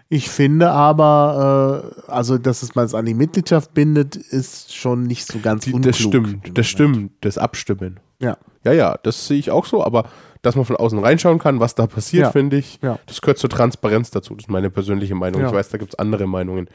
Ich 0.09 0.30
finde 0.30 0.70
aber, 0.70 1.92
äh, 2.07 2.11
also 2.11 2.38
dass 2.38 2.62
es 2.62 2.76
man 2.76 2.84
es 2.84 2.94
an 2.94 3.07
die 3.07 3.14
Mitgliedschaft 3.14 3.74
bindet, 3.74 4.14
ist 4.14 4.74
schon 4.74 5.03
nicht 5.03 5.26
so 5.26 5.40
ganz 5.40 5.66
unklug. 5.66 5.82
Das 5.82 5.99
stimmt, 5.99 6.59
das 6.59 6.66
stimmt, 6.66 7.12
das 7.22 7.38
Abstimmen. 7.38 7.99
Ja. 8.20 8.38
Ja, 8.64 8.72
ja, 8.72 8.99
das 9.03 9.26
sehe 9.26 9.38
ich 9.38 9.51
auch 9.51 9.66
so, 9.66 9.84
aber 9.84 10.05
dass 10.42 10.55
man 10.55 10.64
von 10.64 10.76
außen 10.76 10.99
reinschauen 11.01 11.40
kann, 11.40 11.59
was 11.59 11.74
da 11.74 11.88
passiert, 11.88 12.26
ja. 12.26 12.30
finde 12.30 12.57
ich, 12.57 12.78
ja. 12.82 13.01
das 13.07 13.20
gehört 13.20 13.38
zur 13.38 13.51
Transparenz 13.51 14.11
dazu. 14.11 14.34
Das 14.34 14.44
ist 14.44 14.49
meine 14.49 14.70
persönliche 14.70 15.16
Meinung. 15.16 15.40
Ja. 15.40 15.49
Ich 15.49 15.53
weiß, 15.53 15.70
da 15.70 15.78
gibt 15.78 15.94
es 15.94 15.99
andere 15.99 16.28
Meinungen. 16.28 16.68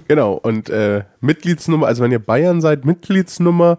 genau. 0.09 0.33
Und 0.33 0.69
äh, 0.69 1.05
Mitgliedsnummer, 1.21 1.87
also 1.87 2.03
wenn 2.03 2.11
ihr 2.11 2.19
Bayern 2.19 2.59
seid, 2.59 2.83
Mitgliedsnummer 2.83 3.77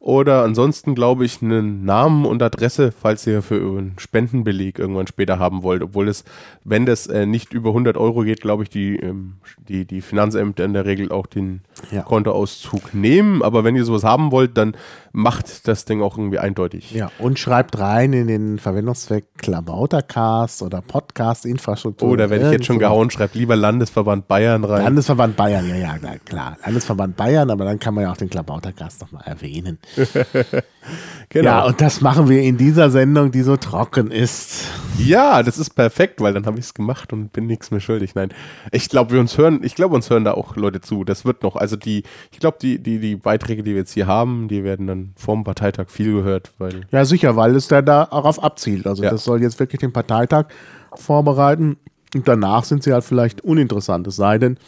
oder 0.00 0.44
ansonsten, 0.44 0.94
glaube 0.94 1.24
ich, 1.24 1.42
einen 1.42 1.84
Namen 1.84 2.24
und 2.24 2.42
Adresse, 2.42 2.92
falls 2.92 3.26
ihr 3.26 3.42
für 3.42 3.56
einen 3.56 3.94
Spendenbeleg 3.98 4.78
irgendwann 4.78 5.08
später 5.08 5.38
haben 5.38 5.62
wollt. 5.62 5.82
Obwohl 5.82 6.08
es, 6.08 6.24
wenn 6.64 6.86
das 6.86 7.08
äh, 7.08 7.26
nicht 7.26 7.52
über 7.52 7.70
100 7.70 7.96
Euro 7.96 8.22
geht, 8.22 8.40
glaube 8.40 8.62
ich, 8.62 8.70
die, 8.70 8.96
ähm, 8.96 9.34
die, 9.68 9.84
die 9.84 10.00
Finanzämter 10.00 10.64
in 10.64 10.72
der 10.72 10.84
Regel 10.84 11.10
auch 11.10 11.26
den 11.26 11.62
Ja. 11.90 12.02
Kontoauszug 12.02 12.94
nehmen. 12.94 13.42
Aber 13.42 13.64
wenn 13.64 13.76
ihr 13.76 13.84
sowas 13.84 14.04
haben 14.04 14.32
wollt, 14.32 14.56
dann 14.56 14.76
macht 15.12 15.66
das 15.66 15.84
Ding 15.84 16.02
auch 16.02 16.16
irgendwie 16.16 16.38
eindeutig. 16.38 16.92
Ja, 16.92 17.10
und 17.18 17.38
schreibt 17.38 17.78
rein 17.78 18.12
in 18.12 18.26
den 18.26 18.58
Verwendungszweck 18.58 19.26
Klabautercast 19.38 20.62
oder 20.62 20.80
Podcast-Infrastruktur. 20.80 22.10
Oh, 22.10 22.16
da 22.16 22.30
werde 22.30 22.46
ich 22.46 22.52
jetzt 22.52 22.66
schon 22.66 22.78
gehauen. 22.78 23.10
Schreibt 23.10 23.34
lieber 23.34 23.56
Landesverband 23.56 24.28
Bayern 24.28 24.64
rein. 24.64 24.84
Landesverband 24.84 25.36
Bayern, 25.36 25.68
ja, 25.68 25.76
ja, 25.76 25.96
klar. 26.24 26.56
Landesverband 26.64 27.16
Bayern, 27.16 27.50
aber 27.50 27.64
dann 27.64 27.78
kann 27.78 27.94
man 27.94 28.04
ja 28.04 28.12
auch 28.12 28.16
den 28.16 28.30
Klabautercast 28.30 29.00
nochmal 29.00 29.22
erwähnen. 29.24 29.78
genau. 31.28 31.44
Ja, 31.44 31.64
und 31.64 31.80
das 31.80 32.00
machen 32.00 32.28
wir 32.28 32.42
in 32.42 32.56
dieser 32.56 32.90
Sendung, 32.90 33.30
die 33.30 33.42
so 33.42 33.56
trocken 33.56 34.10
ist. 34.10 34.66
Ja, 34.98 35.42
das 35.42 35.58
ist 35.58 35.70
perfekt, 35.70 36.20
weil 36.20 36.34
dann 36.34 36.46
habe 36.46 36.58
ich 36.58 36.66
es 36.66 36.74
gemacht 36.74 37.12
und 37.12 37.32
bin 37.32 37.46
nichts 37.46 37.70
mehr 37.70 37.80
schuldig. 37.80 38.14
Nein, 38.14 38.30
ich 38.72 38.88
glaube, 38.88 39.12
wir 39.12 39.20
uns 39.20 39.38
hören, 39.38 39.60
ich 39.62 39.74
glaube, 39.74 39.94
uns 39.94 40.10
hören 40.10 40.24
da 40.24 40.32
auch 40.32 40.56
Leute 40.56 40.80
zu. 40.80 41.04
Das 41.04 41.24
wird 41.24 41.42
noch, 41.42 41.56
also 41.56 41.67
die, 41.76 42.02
ich 42.32 42.38
glaube, 42.40 42.58
die, 42.60 42.78
die, 42.78 42.98
die 42.98 43.16
Beiträge, 43.16 43.62
die 43.62 43.72
wir 43.72 43.78
jetzt 43.78 43.92
hier 43.92 44.06
haben, 44.06 44.48
die 44.48 44.64
werden 44.64 44.86
dann 44.86 45.12
vorm 45.16 45.44
Parteitag 45.44 45.88
viel 45.90 46.12
gehört, 46.12 46.52
weil 46.58 46.82
Ja, 46.90 47.04
sicher, 47.04 47.36
weil 47.36 47.54
es 47.56 47.68
da 47.68 47.82
darauf 47.82 48.42
abzielt. 48.42 48.86
Also 48.86 49.02
Ja. 49.02 49.10
das 49.10 49.24
soll 49.24 49.42
jetzt 49.42 49.58
wirklich 49.60 49.80
den 49.80 49.92
Parteitag 49.92 50.46
vorbereiten. 50.94 51.76
Und 52.14 52.26
danach 52.26 52.64
sind 52.64 52.82
sie 52.82 52.92
halt 52.92 53.04
vielleicht 53.04 53.42
uninteressant. 53.42 54.06
Es 54.06 54.16
sei 54.16 54.38
denn, 54.38 54.58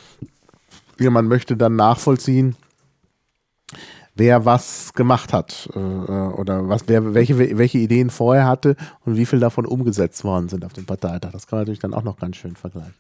jemand 0.99 1.29
möchte 1.29 1.57
dann 1.57 1.77
nachvollziehen, 1.77 2.55
wer 4.15 4.45
was 4.45 4.93
gemacht 4.93 5.33
hat 5.33 5.71
äh, 5.75 5.79
äh, 5.79 6.33
oder 6.35 6.69
was, 6.69 6.83
wer, 6.87 7.15
welche, 7.15 7.39
welche 7.39 7.79
Ideen 7.79 8.11
vorher 8.11 8.47
hatte 8.47 8.77
und 9.07 9.17
wie 9.17 9.25
viel 9.25 9.41
davon 9.41 9.65
umgesetzt 9.65 10.25
worden 10.25 10.49
sind 10.51 10.65
auf 10.65 10.75
dem 10.75 10.85
Parteitag. 10.85 11.31
Das 11.33 11.47
kann 11.47 11.59
man 11.59 11.63
natürlich 11.63 11.81
dann 11.81 11.95
auch 11.95 12.03
noch 12.03 12.19
ganz 12.19 12.37
schön 12.37 12.57
vergleichen. 12.57 12.95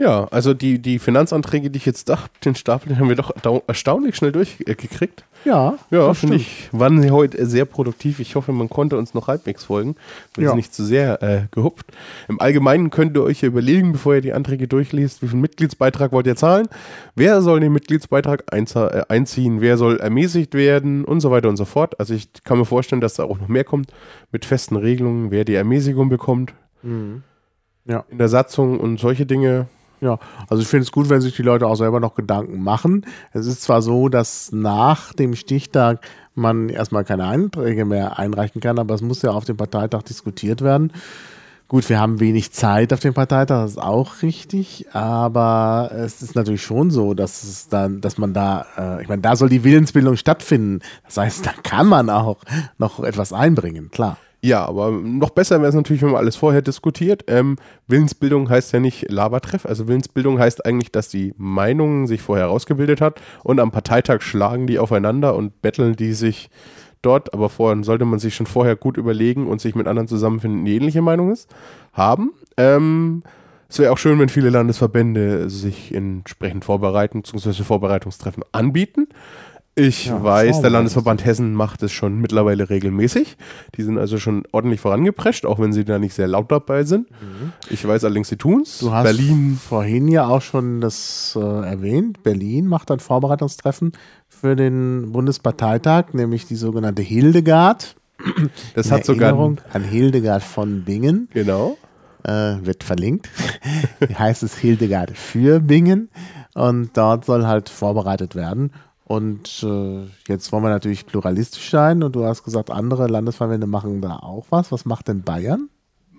Ja, 0.00 0.24
also 0.30 0.54
die, 0.54 0.78
die 0.80 0.98
Finanzanträge, 0.98 1.68
die 1.70 1.76
ich 1.76 1.84
jetzt 1.84 2.08
dachte, 2.08 2.30
den 2.44 2.54
Stapel, 2.54 2.88
den 2.88 2.98
haben 2.98 3.10
wir 3.10 3.16
doch 3.16 3.32
erstaunlich 3.66 4.16
schnell 4.16 4.32
durchgekriegt. 4.32 5.24
Ja, 5.44 5.74
Ja, 5.90 6.06
das 6.08 6.18
finde 6.20 6.36
ich, 6.36 6.68
waren 6.72 7.00
sie 7.02 7.10
heute 7.10 7.44
sehr 7.46 7.64
produktiv. 7.66 8.18
Ich 8.18 8.34
hoffe, 8.34 8.52
man 8.52 8.68
konnte 8.70 8.96
uns 8.98 9.12
noch 9.14 9.28
halbwegs 9.28 9.64
folgen. 9.64 9.96
Wir 10.34 10.44
Ja. 10.44 10.50
sind 10.50 10.56
nicht 10.56 10.74
zu 10.74 10.84
sehr 10.84 11.22
äh, 11.22 11.42
gehupft. 11.50 11.86
Im 12.28 12.40
Allgemeinen 12.40 12.88
könnt 12.90 13.14
ihr 13.16 13.22
euch 13.22 13.42
ja 13.42 13.48
überlegen, 13.48 13.92
bevor 13.92 14.14
ihr 14.14 14.20
die 14.22 14.32
Anträge 14.32 14.68
durchliest, 14.68 15.22
wie 15.22 15.28
viel 15.28 15.38
Mitgliedsbeitrag 15.38 16.12
wollt 16.12 16.26
ihr 16.26 16.36
zahlen? 16.36 16.66
Wer 17.14 17.40
soll 17.42 17.60
den 17.60 17.72
Mitgliedsbeitrag 17.72 18.44
äh, 18.52 19.02
einziehen? 19.08 19.60
Wer 19.60 19.76
soll 19.76 19.98
ermäßigt 19.98 20.54
werden? 20.54 21.04
Und 21.04 21.20
so 21.20 21.30
weiter 21.30 21.48
und 21.50 21.56
so 21.58 21.64
fort. 21.66 21.98
Also 22.00 22.14
ich 22.14 22.28
kann 22.44 22.58
mir 22.58 22.64
vorstellen, 22.66 23.00
dass 23.02 23.14
da 23.14 23.24
auch 23.24 23.38
noch 23.38 23.48
mehr 23.48 23.64
kommt 23.64 23.92
mit 24.32 24.44
festen 24.46 24.76
Regelungen, 24.76 25.30
wer 25.30 25.44
die 25.44 25.54
Ermäßigung 25.54 26.08
bekommt 26.08 26.52
Ja. 26.82 28.04
in 28.10 28.18
der 28.18 28.28
Satzung 28.28 28.78
und 28.80 28.98
solche 29.00 29.26
Dinge. 29.26 29.66
Ja, 30.00 30.18
also 30.48 30.62
ich 30.62 30.68
finde 30.68 30.84
es 30.84 30.92
gut, 30.92 31.10
wenn 31.10 31.20
sich 31.20 31.36
die 31.36 31.42
Leute 31.42 31.66
auch 31.66 31.74
selber 31.74 32.00
noch 32.00 32.14
Gedanken 32.14 32.62
machen. 32.62 33.04
Es 33.32 33.46
ist 33.46 33.62
zwar 33.62 33.82
so, 33.82 34.08
dass 34.08 34.50
nach 34.50 35.12
dem 35.12 35.36
Stichtag 35.36 36.00
man 36.34 36.70
erstmal 36.70 37.04
keine 37.04 37.26
Einträge 37.26 37.84
mehr 37.84 38.18
einreichen 38.18 38.60
kann, 38.60 38.78
aber 38.78 38.94
es 38.94 39.02
muss 39.02 39.20
ja 39.22 39.30
auf 39.30 39.44
dem 39.44 39.58
Parteitag 39.58 40.02
diskutiert 40.02 40.62
werden. 40.62 40.92
Gut, 41.68 41.88
wir 41.88 42.00
haben 42.00 42.18
wenig 42.18 42.50
Zeit 42.50 42.92
auf 42.92 42.98
dem 42.98 43.14
Parteitag, 43.14 43.62
das 43.62 43.70
ist 43.72 43.78
auch 43.78 44.22
richtig, 44.22 44.86
aber 44.92 45.92
es 45.94 46.20
ist 46.20 46.34
natürlich 46.34 46.62
schon 46.62 46.90
so, 46.90 47.14
dass 47.14 47.44
es 47.44 47.68
dann, 47.68 48.00
dass 48.00 48.18
man 48.18 48.32
da, 48.34 48.66
äh, 48.76 49.02
ich 49.02 49.08
meine, 49.08 49.22
da 49.22 49.36
soll 49.36 49.48
die 49.48 49.62
Willensbildung 49.62 50.16
stattfinden. 50.16 50.80
Das 51.04 51.18
heißt, 51.18 51.46
da 51.46 51.52
kann 51.62 51.86
man 51.86 52.10
auch 52.10 52.38
noch 52.78 52.98
etwas 53.04 53.32
einbringen, 53.32 53.90
klar. 53.92 54.16
Ja, 54.42 54.64
aber 54.64 54.90
noch 54.90 55.30
besser 55.30 55.58
wäre 55.60 55.68
es 55.68 55.74
natürlich, 55.74 56.00
wenn 56.00 56.12
man 56.12 56.20
alles 56.20 56.36
vorher 56.36 56.62
diskutiert. 56.62 57.24
Ähm, 57.26 57.56
Willensbildung 57.88 58.48
heißt 58.48 58.72
ja 58.72 58.80
nicht 58.80 59.10
Labertreff. 59.10 59.66
Also 59.66 59.86
Willensbildung 59.86 60.38
heißt 60.38 60.64
eigentlich, 60.64 60.90
dass 60.92 61.08
die 61.08 61.34
Meinung 61.36 62.06
sich 62.06 62.22
vorher 62.22 62.46
herausgebildet 62.46 63.02
hat 63.02 63.20
und 63.44 63.60
am 63.60 63.70
Parteitag 63.70 64.22
schlagen 64.22 64.66
die 64.66 64.78
aufeinander 64.78 65.36
und 65.36 65.60
betteln 65.60 65.94
die 65.94 66.14
sich 66.14 66.48
dort. 67.02 67.34
Aber 67.34 67.50
vorher 67.50 67.84
sollte 67.84 68.06
man 68.06 68.18
sich 68.18 68.34
schon 68.34 68.46
vorher 68.46 68.76
gut 68.76 68.96
überlegen 68.96 69.46
und 69.46 69.60
sich 69.60 69.74
mit 69.74 69.86
anderen 69.86 70.08
zusammenfinden, 70.08 70.64
die 70.64 70.74
ähnliche 70.76 71.02
Meinung 71.02 71.30
ist, 71.30 71.54
haben. 71.92 72.32
Ähm, 72.56 73.22
es 73.68 73.78
wäre 73.78 73.92
auch 73.92 73.98
schön, 73.98 74.18
wenn 74.18 74.28
viele 74.30 74.50
Landesverbände 74.50 75.48
sich 75.50 75.94
entsprechend 75.94 76.64
vorbereiten, 76.64 77.20
beziehungsweise 77.20 77.62
Vorbereitungstreffen 77.62 78.42
anbieten. 78.52 79.08
Ich 79.76 80.06
Ja, 80.06 80.22
weiß, 80.22 80.60
der. 80.62 80.70
Landesverband 80.70 81.24
Hessen 81.24 81.54
macht 81.54 81.82
es 81.82 81.92
schon 81.92 82.18
mittlerweile 82.20 82.68
regelmäßig. 82.68 83.36
Die 83.76 83.82
sind 83.82 83.98
also 83.98 84.18
schon 84.18 84.42
ordentlich 84.52 84.80
vorangeprescht, 84.80 85.46
auch 85.46 85.58
wenn 85.58 85.72
sie 85.72 85.84
da 85.84 85.98
nicht 85.98 86.12
sehr 86.12 86.26
laut 86.28 86.50
dabei 86.50 86.84
sind. 86.84 87.06
Ich 87.70 87.86
weiß 87.86 88.04
allerdings, 88.04 88.28
sie 88.28 88.36
tun 88.36 88.62
es. 88.62 88.82
Mhm. 88.82 88.86
Du 88.86 88.92
hast 88.92 89.04
Berlin. 89.04 89.60
vorhin 89.68 90.08
ja 90.08 90.26
auch 90.26 90.42
schon 90.42 90.80
das 90.80 91.38
äh, 91.40 91.40
erwähnt. 91.40 92.22
Berlin 92.22 92.66
macht 92.66 92.90
ein 92.90 92.98
Vorbereitungstreffen 93.00 93.92
für 94.28 94.56
den 94.56 95.12
Bundesparteitag, 95.12 96.12
nämlich 96.14 96.46
die 96.46 96.56
sogenannte 96.56 97.02
Hildegard. 97.02 97.94
Das 98.74 98.86
In 98.86 98.92
hat 98.92 99.04
sogar. 99.06 99.28
Erinnerung 99.30 99.60
an 99.72 99.82
Hildegard 99.84 100.42
von 100.42 100.84
Bingen. 100.84 101.28
Genau. 101.32 101.78
Äh, 102.24 102.56
wird 102.62 102.84
verlinkt. 102.84 103.30
heißt 104.18 104.42
es 104.42 104.56
Hildegard 104.58 105.16
für 105.16 105.60
Bingen. 105.60 106.10
Und 106.54 106.90
dort 106.96 107.24
soll 107.24 107.46
halt 107.46 107.68
vorbereitet 107.70 108.34
werden. 108.34 108.72
Und 109.10 109.64
äh, 109.64 110.04
jetzt 110.28 110.52
wollen 110.52 110.62
wir 110.62 110.70
natürlich 110.70 111.04
pluralistisch 111.04 111.68
sein. 111.70 112.04
Und 112.04 112.14
du 112.14 112.24
hast 112.24 112.44
gesagt, 112.44 112.70
andere 112.70 113.08
Landesverbände 113.08 113.66
machen 113.66 114.00
da 114.00 114.14
auch 114.18 114.46
was. 114.50 114.70
Was 114.70 114.84
macht 114.84 115.08
denn 115.08 115.22
Bayern? 115.22 115.68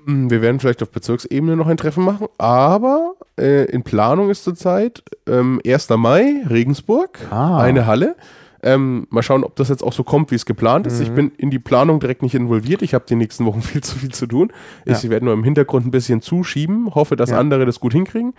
Hm, 0.06 0.30
Wir 0.30 0.42
werden 0.42 0.60
vielleicht 0.60 0.84
auf 0.84 0.90
Bezirksebene 0.92 1.56
noch 1.56 1.68
ein 1.68 1.78
Treffen 1.78 2.04
machen, 2.04 2.28
aber 2.38 3.14
äh, 3.40 3.64
in 3.72 3.84
Planung 3.84 4.30
ist 4.30 4.44
zurzeit 4.44 5.04
ähm, 5.26 5.62
1. 5.66 5.88
Mai, 5.92 6.44
Regensburg, 6.50 7.18
Ah. 7.30 7.60
eine 7.62 7.86
Halle. 7.86 8.18
Ähm, 8.62 9.08
mal 9.10 9.24
schauen, 9.24 9.46
ob 9.46 9.56
das 9.56 9.70
jetzt 9.70 9.84
auch 9.84 9.94
so 9.94 10.04
kommt, 10.04 10.30
wie 10.30 10.36
es 10.36 10.46
geplant 10.46 10.86
ist. 10.86 10.98
Mhm. 11.00 11.04
Ich 11.06 11.12
bin 11.14 11.32
in 11.38 11.50
die 11.50 11.60
Planung 11.60 12.02
direkt 12.02 12.22
nicht 12.24 12.36
involviert. 12.36 12.82
Ich 12.82 12.94
habe 12.94 13.06
die 13.08 13.16
nächsten 13.16 13.46
Wochen 13.46 13.62
viel 13.62 13.82
zu 13.82 13.98
viel 14.00 14.12
zu 14.12 14.28
tun. 14.28 14.52
Ich 14.84 15.02
Ja. 15.02 15.10
werde 15.10 15.24
nur 15.26 15.34
im 15.34 15.46
Hintergrund 15.46 15.86
ein 15.88 15.92
bisschen 15.92 16.22
zuschieben, 16.22 16.94
hoffe, 16.94 17.16
dass 17.16 17.30
Ja. 17.30 17.40
andere 17.40 17.66
das 17.66 17.80
gut 17.80 17.94
hinkriegen. 17.94 18.34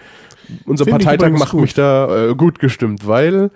Unser 0.67 0.85
Finde 0.85 1.01
ich 1.01 1.07
Parteitag 1.07 1.39
macht 1.39 1.53
gut. 1.53 1.63
mich 1.63 1.73
da 1.73 2.29
äh, 2.29 2.35
gut 2.35 2.59
gestimmt, 2.59 3.07
weil 3.09 3.51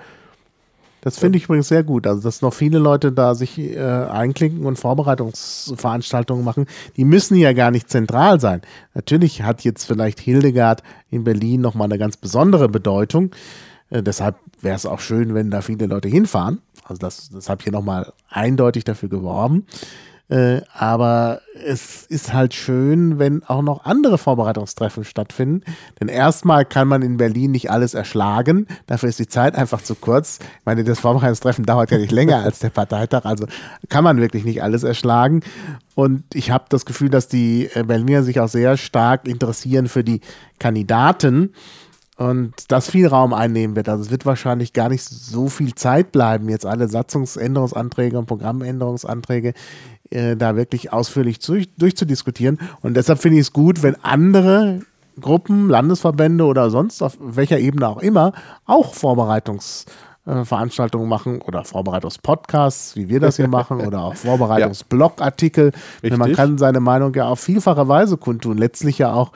Das 1.07 1.19
finde 1.19 1.39
ich 1.39 1.45
übrigens 1.45 1.69
sehr 1.69 1.85
gut. 1.85 2.05
Also, 2.05 2.21
dass 2.21 2.43
noch 2.43 2.53
viele 2.53 2.81
Leute 2.81 3.13
da 3.13 3.37
sich 3.37 3.61
äh, 3.61 3.79
einklinken 3.79 4.67
und 4.67 4.77
Vorbereitungsveranstaltungen 4.77 6.45
machen. 6.45 6.67
Die 6.97 7.05
müssen 7.05 7.37
ja 7.37 7.53
gar 7.53 7.71
nicht 7.71 7.89
zentral 7.89 8.41
sein. 8.41 8.61
Natürlich 8.93 9.43
hat 9.43 9.63
jetzt 9.63 9.85
vielleicht 9.85 10.19
Hildegard 10.19 10.83
in 11.09 11.23
Berlin 11.23 11.61
nochmal 11.61 11.85
eine 11.85 11.99
ganz 11.99 12.17
besondere 12.17 12.69
Bedeutung. 12.69 13.31
Äh, 13.89 14.03
deshalb 14.03 14.35
wäre 14.61 14.75
es 14.75 14.85
auch 14.85 14.99
schön, 14.99 15.33
wenn 15.33 15.49
da 15.49 15.63
viele 15.63 15.87
Leute 15.87 16.09
hinfahren. 16.09 16.61
Also 16.83 16.99
das, 16.99 17.31
das 17.31 17.49
habe 17.49 17.61
ich 17.61 17.67
hier 17.67 17.73
nochmal 17.73 18.13
eindeutig 18.29 18.83
dafür 18.83 19.09
geworben. 19.09 19.65
Äh, 20.29 20.63
aber 20.75 21.41
es 21.65 22.05
ist 22.07 22.33
halt 22.33 22.53
schön, 22.53 23.19
wenn 23.19 23.45
auch 23.45 23.63
noch 23.63 23.85
andere 23.85 24.19
Vorbereitungstreffen 24.19 25.05
stattfinden. 25.05 25.63
Denn 26.01 26.09
erstmal 26.09 26.65
kann 26.65 26.89
man 26.89 27.03
in 27.03 27.17
Berlin 27.17 27.53
nicht 27.53 27.71
alles 27.71 27.95
erschlagen. 27.95 28.67
Dafür 28.87 29.09
ist 29.09 29.21
die 29.21 29.29
Zeit 29.29 29.55
einfach 29.55 29.83
zu 29.83 29.95
kurz. 29.95 30.41
Ich 30.41 30.67
meine, 30.67 30.83
das 30.83 30.99
Vorbereitungstreffen 30.99 31.65
dauert 31.65 31.93
ja 31.93 31.99
nicht 31.99 32.13
länger 32.13 32.39
als 32.43 32.59
der 32.59 32.71
Parteitag. 32.71 33.25
Also 33.25 33.47
kann 33.89 34.03
man 34.03 34.21
wirklich 34.21 34.45
nicht 34.45 34.63
alles 34.63 34.83
erschlagen. 34.83 35.43
Und 35.95 36.25
ich 36.35 36.51
habe 36.51 36.65
das 36.69 36.85
Gefühl, 36.85 37.09
dass 37.09 37.29
die 37.29 37.71
äh, 37.75 37.85
Berliner 37.85 38.25
sich 38.25 38.41
auch 38.41 38.49
sehr 38.49 38.77
stark 38.77 39.29
interessieren 39.29 39.87
für 39.87 40.03
die 40.03 40.21
Kandidaten 40.59 41.53
und 42.17 42.55
das 42.69 42.91
viel 42.91 43.07
Raum 43.07 43.35
einnehmen 43.35 43.77
wird. 43.77 43.89
Also 43.89 44.05
es 44.05 44.11
wird 44.11 44.25
wahrscheinlich 44.25 44.73
gar 44.73 44.89
nicht 44.89 45.05
so 45.05 45.49
viel 45.49 45.75
Zeit 45.75 46.13
bleiben, 46.13 46.49
jetzt 46.49 46.65
alle 46.65 46.89
Satzungsänderungsanträge 46.89 48.19
und 48.19 48.27
Programmänderungsanträge 48.27 49.53
äh, 50.11 50.37
da 50.37 50.57
wirklich 50.57 50.93
ausführlich 50.93 51.41
zu, 51.41 51.63
durchzudiskutieren. 51.79 52.59
Und 52.83 52.95
deshalb 52.95 53.21
finde 53.21 53.39
ich 53.39 53.47
es 53.47 53.53
gut, 53.53 53.83
wenn 53.83 53.97
andere 54.05 54.83
Gruppen, 55.21 55.69
Landesverbände 55.69 56.45
oder 56.45 56.71
sonst 56.71 57.03
auf 57.03 57.19
welcher 57.21 57.59
Ebene 57.59 57.89
auch 57.89 57.99
immer 57.99 58.33
auch 58.67 58.95
Vorbereitungsveranstaltungen 58.95 61.09
machen 61.09 61.41
oder 61.41 61.65
Vorbereitungspodcasts, 61.65 62.95
wie 62.97 63.09
wir 63.09 63.21
das 63.21 63.37
hier 63.37 63.49
machen, 63.49 63.81
oder 63.81 64.03
auch 64.03 64.15
Vorbereitungsblogartikel. 64.17 65.73
Denn 66.03 66.19
Man 66.19 66.35
kann 66.35 66.59
seine 66.59 66.81
Meinung 66.81 67.15
ja 67.15 67.29
auf 67.29 67.41
vielfache 67.41 67.89
Weise 67.89 68.19
kundtun. 68.19 68.59
Letztlich 68.59 68.99
ja 68.99 69.15
auch 69.15 69.33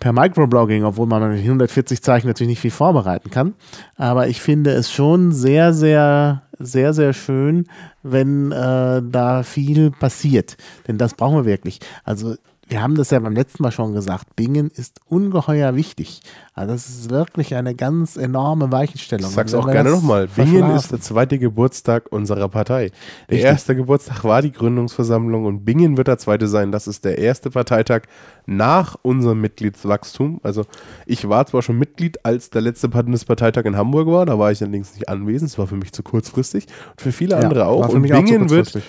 per 0.00 0.12
Microblogging, 0.12 0.84
obwohl 0.84 1.06
man 1.06 1.30
mit 1.30 1.40
140 1.40 2.02
Zeichen 2.02 2.26
natürlich 2.26 2.50
nicht 2.50 2.60
viel 2.60 2.70
vorbereiten 2.70 3.30
kann. 3.30 3.54
Aber 3.96 4.28
ich 4.28 4.40
finde 4.40 4.72
es 4.72 4.92
schon 4.92 5.32
sehr, 5.32 5.72
sehr, 5.72 6.42
sehr, 6.58 6.92
sehr 6.92 7.12
schön, 7.12 7.66
wenn 8.02 8.52
äh, 8.52 9.02
da 9.02 9.42
viel 9.42 9.90
passiert. 9.90 10.56
Denn 10.86 10.98
das 10.98 11.14
brauchen 11.14 11.36
wir 11.36 11.44
wirklich. 11.44 11.80
Also 12.04 12.36
wir 12.68 12.82
haben 12.82 12.94
das 12.94 13.10
ja 13.10 13.18
beim 13.18 13.34
letzten 13.34 13.62
Mal 13.62 13.72
schon 13.72 13.92
gesagt, 13.92 14.36
Bingen 14.36 14.70
ist 14.70 15.00
ungeheuer 15.06 15.74
wichtig. 15.76 16.20
Also 16.54 16.72
das 16.72 16.88
ist 16.88 17.10
wirklich 17.10 17.54
eine 17.54 17.74
ganz 17.74 18.16
enorme 18.16 18.72
Weichenstellung. 18.72 19.28
Ich 19.28 19.34
sag's 19.34 19.54
auch 19.54 19.70
gerne 19.70 19.90
nochmal. 19.90 20.28
Bingen 20.28 20.70
ist 20.70 20.92
der 20.92 21.00
zweite 21.00 21.38
Geburtstag 21.38 22.10
unserer 22.10 22.48
Partei. 22.48 22.90
Der 23.28 23.36
Richtig. 23.36 23.44
erste 23.44 23.76
Geburtstag 23.76 24.24
war 24.24 24.40
die 24.40 24.52
Gründungsversammlung 24.52 25.44
und 25.44 25.64
Bingen 25.64 25.96
wird 25.96 26.08
der 26.08 26.18
zweite 26.18 26.48
sein. 26.48 26.72
Das 26.72 26.86
ist 26.86 27.04
der 27.04 27.18
erste 27.18 27.50
Parteitag 27.50 28.02
nach 28.46 28.96
unserem 29.02 29.40
Mitgliedswachstum. 29.40 30.40
Also 30.42 30.64
ich 31.06 31.28
war 31.28 31.46
zwar 31.46 31.62
schon 31.62 31.78
Mitglied, 31.78 32.24
als 32.24 32.50
der 32.50 32.62
letzte 32.62 32.88
Bundesparteitag 32.88 33.64
in 33.64 33.76
Hamburg 33.76 34.06
war, 34.08 34.26
da 34.26 34.38
war 34.38 34.52
ich 34.52 34.62
allerdings 34.62 34.94
nicht 34.94 35.08
anwesend. 35.08 35.50
Das 35.50 35.58
war 35.58 35.66
für 35.66 35.76
mich 35.76 35.92
zu 35.92 36.02
kurzfristig 36.02 36.66
und 36.92 37.00
für 37.00 37.12
viele 37.12 37.32
Ja, 37.32 37.40
andere 37.40 37.66
auch. 37.66 37.88
Und 37.88 38.00
mich 38.02 38.12
auch 38.12 38.22
Bingen 38.22 38.48
wird. 38.48 38.80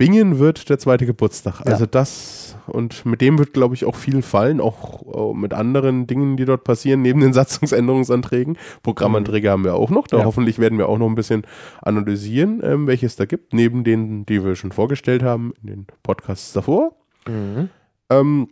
Bingen 0.00 0.38
wird 0.38 0.70
der 0.70 0.78
zweite 0.78 1.04
Geburtstag. 1.04 1.60
Ja. 1.66 1.72
Also 1.72 1.84
das 1.84 2.56
und 2.66 3.04
mit 3.04 3.20
dem 3.20 3.38
wird, 3.38 3.52
glaube 3.52 3.74
ich, 3.74 3.84
auch 3.84 3.96
viel 3.96 4.22
fallen, 4.22 4.58
auch 4.58 5.32
äh, 5.32 5.34
mit 5.36 5.52
anderen 5.52 6.06
Dingen, 6.06 6.38
die 6.38 6.46
dort 6.46 6.64
passieren, 6.64 7.02
neben 7.02 7.20
den 7.20 7.32
Satzungsänderungsanträgen. 7.34 8.56
Programmanträge 8.82 9.50
haben 9.50 9.62
wir 9.64 9.74
auch 9.74 9.90
noch. 9.90 10.06
Da 10.06 10.20
Ja. 10.20 10.24
hoffentlich 10.24 10.58
werden 10.58 10.78
wir 10.78 10.88
auch 10.88 10.96
noch 10.96 11.06
ein 11.06 11.14
bisschen 11.16 11.42
analysieren, 11.82 12.62
ähm, 12.64 12.86
welche 12.86 13.04
es 13.04 13.16
da 13.16 13.26
gibt, 13.26 13.52
neben 13.52 13.84
denen, 13.84 14.24
die 14.24 14.42
wir 14.42 14.56
schon 14.56 14.72
vorgestellt 14.72 15.22
haben 15.22 15.52
in 15.62 15.66
den 15.68 15.86
Podcasts 16.02 16.54
davor. 16.54 16.92
Mhm. 17.28 17.68
Ähm, 18.08 18.48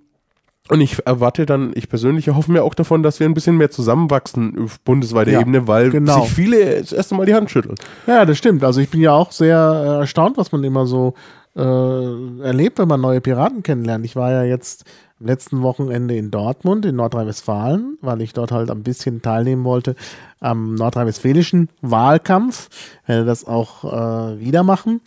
und 0.70 0.82
ich 0.82 0.98
erwarte 1.06 1.46
dann, 1.46 1.72
ich 1.74 1.88
persönlich 1.88 2.28
erhoffe 2.28 2.52
mir 2.52 2.62
auch 2.62 2.74
davon, 2.74 3.02
dass 3.02 3.20
wir 3.20 3.26
ein 3.26 3.32
bisschen 3.32 3.56
mehr 3.56 3.70
zusammenwachsen 3.70 4.58
auf 4.64 4.80
bundesweiter 4.80 5.30
Ja, 5.30 5.40
Ebene, 5.40 5.66
weil 5.66 5.90
genau. 5.90 6.20
sich 6.24 6.32
viele 6.34 6.78
das 6.80 6.92
erste 6.92 7.14
Mal 7.14 7.24
die 7.24 7.34
Hand 7.34 7.50
schütteln. 7.50 7.76
Ja, 8.06 8.26
das 8.26 8.36
stimmt. 8.36 8.62
Also 8.62 8.80
ich 8.82 8.90
bin 8.90 9.00
ja 9.00 9.12
auch 9.14 9.32
sehr 9.32 9.56
äh, 9.56 10.00
erstaunt, 10.00 10.36
was 10.36 10.52
man 10.52 10.62
immer 10.64 10.84
so 10.86 11.14
äh, 11.58 12.42
erlebt, 12.42 12.78
wenn 12.78 12.88
man 12.88 13.00
neue 13.00 13.20
Piraten 13.20 13.62
kennenlernt. 13.62 14.04
Ich 14.04 14.16
war 14.16 14.30
ja 14.30 14.44
jetzt 14.44 14.84
am 15.20 15.26
letzten 15.26 15.62
Wochenende 15.62 16.16
in 16.16 16.30
Dortmund, 16.30 16.86
in 16.86 16.96
Nordrhein-Westfalen, 16.96 17.98
weil 18.00 18.22
ich 18.22 18.32
dort 18.32 18.52
halt 18.52 18.70
ein 18.70 18.82
bisschen 18.82 19.20
teilnehmen 19.22 19.64
wollte 19.64 19.96
am 20.40 20.76
nordrhein-westfälischen 20.76 21.68
Wahlkampf. 21.82 22.68
Werde 23.06 23.24
das 23.24 23.44
auch 23.44 23.84
äh, 23.84 24.40
wieder 24.40 24.62
machen. 24.62 25.00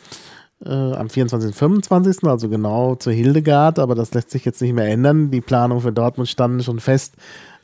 Äh, 0.64 0.70
am 0.70 1.10
24. 1.10 1.48
und 1.48 1.56
25. 1.56 2.24
also 2.26 2.50
genau 2.50 2.96
zur 2.96 3.14
Hildegard, 3.14 3.80
aber 3.80 3.96
das 3.96 4.14
lässt 4.14 4.30
sich 4.30 4.46
jetzt 4.46 4.62
nicht 4.62 4.74
mehr 4.74 4.90
ändern. 4.90 5.32
Die 5.32 5.42
Planung 5.42 5.82
für 5.82 5.92
Dortmund 5.92 6.30
standen 6.30 6.62
schon 6.62 6.80
fest, 6.80 7.16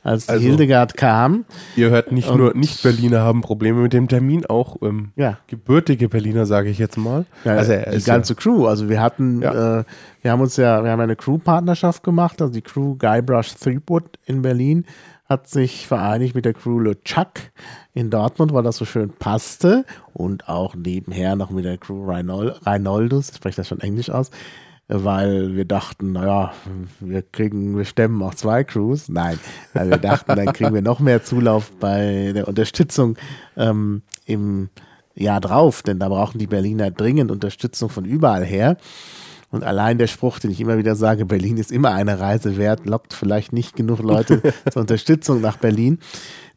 als 0.02 0.28
Also- 0.28 0.42
Hildegard 0.42 0.96
kam. 0.96 1.44
Ihr 1.76 1.90
hört 1.90 2.12
nicht 2.12 2.34
nur 2.34 2.54
Nicht-Berliner 2.54 3.20
haben 3.20 3.40
Probleme 3.40 3.80
mit 3.82 3.92
dem 3.92 4.08
Termin, 4.08 4.46
auch 4.46 4.76
ähm, 4.82 5.12
Ja. 5.16 5.38
gebürtige 5.48 6.08
Berliner, 6.08 6.46
sage 6.46 6.70
ich 6.70 6.78
jetzt 6.78 6.96
mal. 6.96 7.24
Ja, 7.44 7.52
also 7.56 7.72
die 7.94 8.02
ganze 8.04 8.34
Crew. 8.34 8.66
Also 8.66 8.88
wir 8.88 9.00
hatten, 9.02 9.42
Ja. 9.42 9.80
äh, 9.80 9.84
wir 10.22 10.30
haben 10.32 10.40
uns 10.40 10.56
ja, 10.56 10.82
wir 10.84 10.90
haben 10.90 11.00
eine 11.00 11.16
Crew-Partnerschaft 11.16 12.02
gemacht. 12.02 12.40
Also 12.40 12.52
die 12.52 12.62
Crew 12.62 12.94
Guybrush 12.96 13.54
Threepwood 13.56 14.18
in 14.26 14.42
Berlin 14.42 14.84
hat 15.28 15.46
sich 15.46 15.86
vereinigt 15.86 16.34
mit 16.34 16.46
der 16.46 16.54
Crew 16.54 16.80
LeChuck 16.80 17.32
in 17.92 18.08
Dortmund, 18.08 18.54
weil 18.54 18.62
das 18.62 18.76
so 18.78 18.86
schön 18.86 19.10
passte. 19.10 19.84
Und 20.14 20.48
auch 20.48 20.74
nebenher 20.74 21.36
noch 21.36 21.50
mit 21.50 21.66
der 21.66 21.76
Crew 21.76 22.06
Reinol 22.06 22.54
Reinoldus, 22.62 23.28
ich 23.30 23.36
spreche 23.36 23.56
das 23.56 23.68
schon 23.68 23.80
Englisch 23.80 24.08
aus, 24.08 24.30
weil 24.88 25.54
wir 25.54 25.66
dachten, 25.66 26.12
naja, 26.12 26.52
wir 27.00 27.22
kriegen, 27.22 27.76
wir 27.76 27.84
stemmen 27.84 28.22
auch 28.22 28.34
zwei 28.34 28.64
Crews. 28.64 29.08
Nein, 29.08 29.38
weil 29.74 29.90
wir 29.90 29.98
dachten, 29.98 30.34
dann 30.34 30.52
kriegen 30.52 30.74
wir 30.74 30.82
noch 30.82 30.98
mehr 30.98 31.22
Zulauf 31.22 31.70
bei 31.78 32.32
der 32.34 32.48
Unterstützung 32.48 33.16
ähm, 33.56 34.02
im 34.24 34.70
Jahr 35.14 35.40
drauf, 35.40 35.82
denn 35.82 35.98
da 35.98 36.08
brauchen 36.08 36.38
die 36.38 36.46
Berliner 36.46 36.90
dringend 36.90 37.30
Unterstützung 37.30 37.90
von 37.90 38.04
überall 38.04 38.44
her. 38.44 38.76
Und 39.50 39.64
allein 39.64 39.98
der 39.98 40.06
Spruch, 40.06 40.38
den 40.38 40.50
ich 40.50 40.60
immer 40.60 40.76
wieder 40.76 40.94
sage, 40.94 41.24
Berlin 41.24 41.56
ist 41.56 41.72
immer 41.72 41.92
eine 41.92 42.20
Reise 42.20 42.56
wert, 42.56 42.86
lockt 42.86 43.14
vielleicht 43.14 43.52
nicht 43.52 43.76
genug 43.76 44.00
Leute 44.00 44.42
zur 44.70 44.82
Unterstützung 44.82 45.40
nach 45.40 45.56
Berlin. 45.56 45.98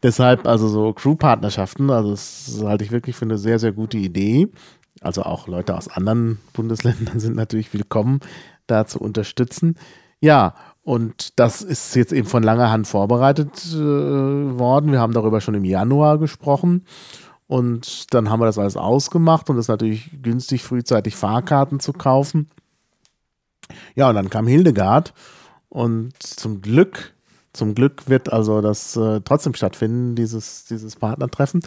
Deshalb 0.04 0.48
also 0.48 0.68
so 0.68 0.94
Crew-Partnerschaften, 0.94 1.90
also 1.90 2.12
das 2.12 2.62
halte 2.64 2.84
ich 2.84 2.92
wirklich 2.92 3.16
für 3.16 3.26
eine 3.26 3.38
sehr, 3.38 3.60
sehr 3.60 3.72
gute 3.72 3.98
Idee. 3.98 4.50
Also 5.02 5.24
auch 5.24 5.48
Leute 5.48 5.76
aus 5.76 5.88
anderen 5.88 6.40
Bundesländern 6.54 7.20
sind 7.20 7.36
natürlich 7.36 7.74
willkommen, 7.74 8.20
da 8.68 8.86
zu 8.86 9.00
unterstützen. 9.00 9.76
Ja, 10.22 10.54
und 10.84 11.40
das 11.40 11.62
ist 11.64 11.96
jetzt 11.96 12.14
eben 12.14 12.28
von 12.28 12.44
langer 12.44 12.72
Hand 12.72 12.88
vorbereitet 12.88 13.66
äh, 13.74 13.78
worden. 13.78 14.92
Wir 14.92 15.00
haben 15.00 15.14
darüber 15.14 15.42
schon 15.42 15.56
im 15.56 15.66
Januar 15.66 16.20
gesprochen. 16.20 16.86
Und 17.48 18.14
dann 18.14 18.30
haben 18.30 18.40
wir 18.40 18.46
das 18.46 18.58
alles 18.58 18.78
ausgemacht 18.78 19.50
und 19.50 19.58
es 19.58 19.66
ist 19.66 19.70
natürlich 19.70 20.10
günstig, 20.22 20.64
frühzeitig 20.64 21.18
Fahrkarten 21.18 21.82
zu 21.82 21.92
kaufen. 21.92 22.50
Ja, 23.96 24.08
und 24.10 24.16
dann 24.16 24.30
kam 24.30 24.48
Hildegard 24.48 25.14
und 25.68 26.14
zum 26.22 26.62
Glück, 26.62 27.14
zum 27.52 27.76
Glück 27.76 28.08
wird 28.08 28.32
also 28.32 28.62
das 28.62 28.96
äh, 28.96 29.20
trotzdem 29.26 29.54
stattfinden, 29.54 30.16
dieses, 30.16 30.64
dieses 30.66 30.96
Partnertreffen. 30.96 31.62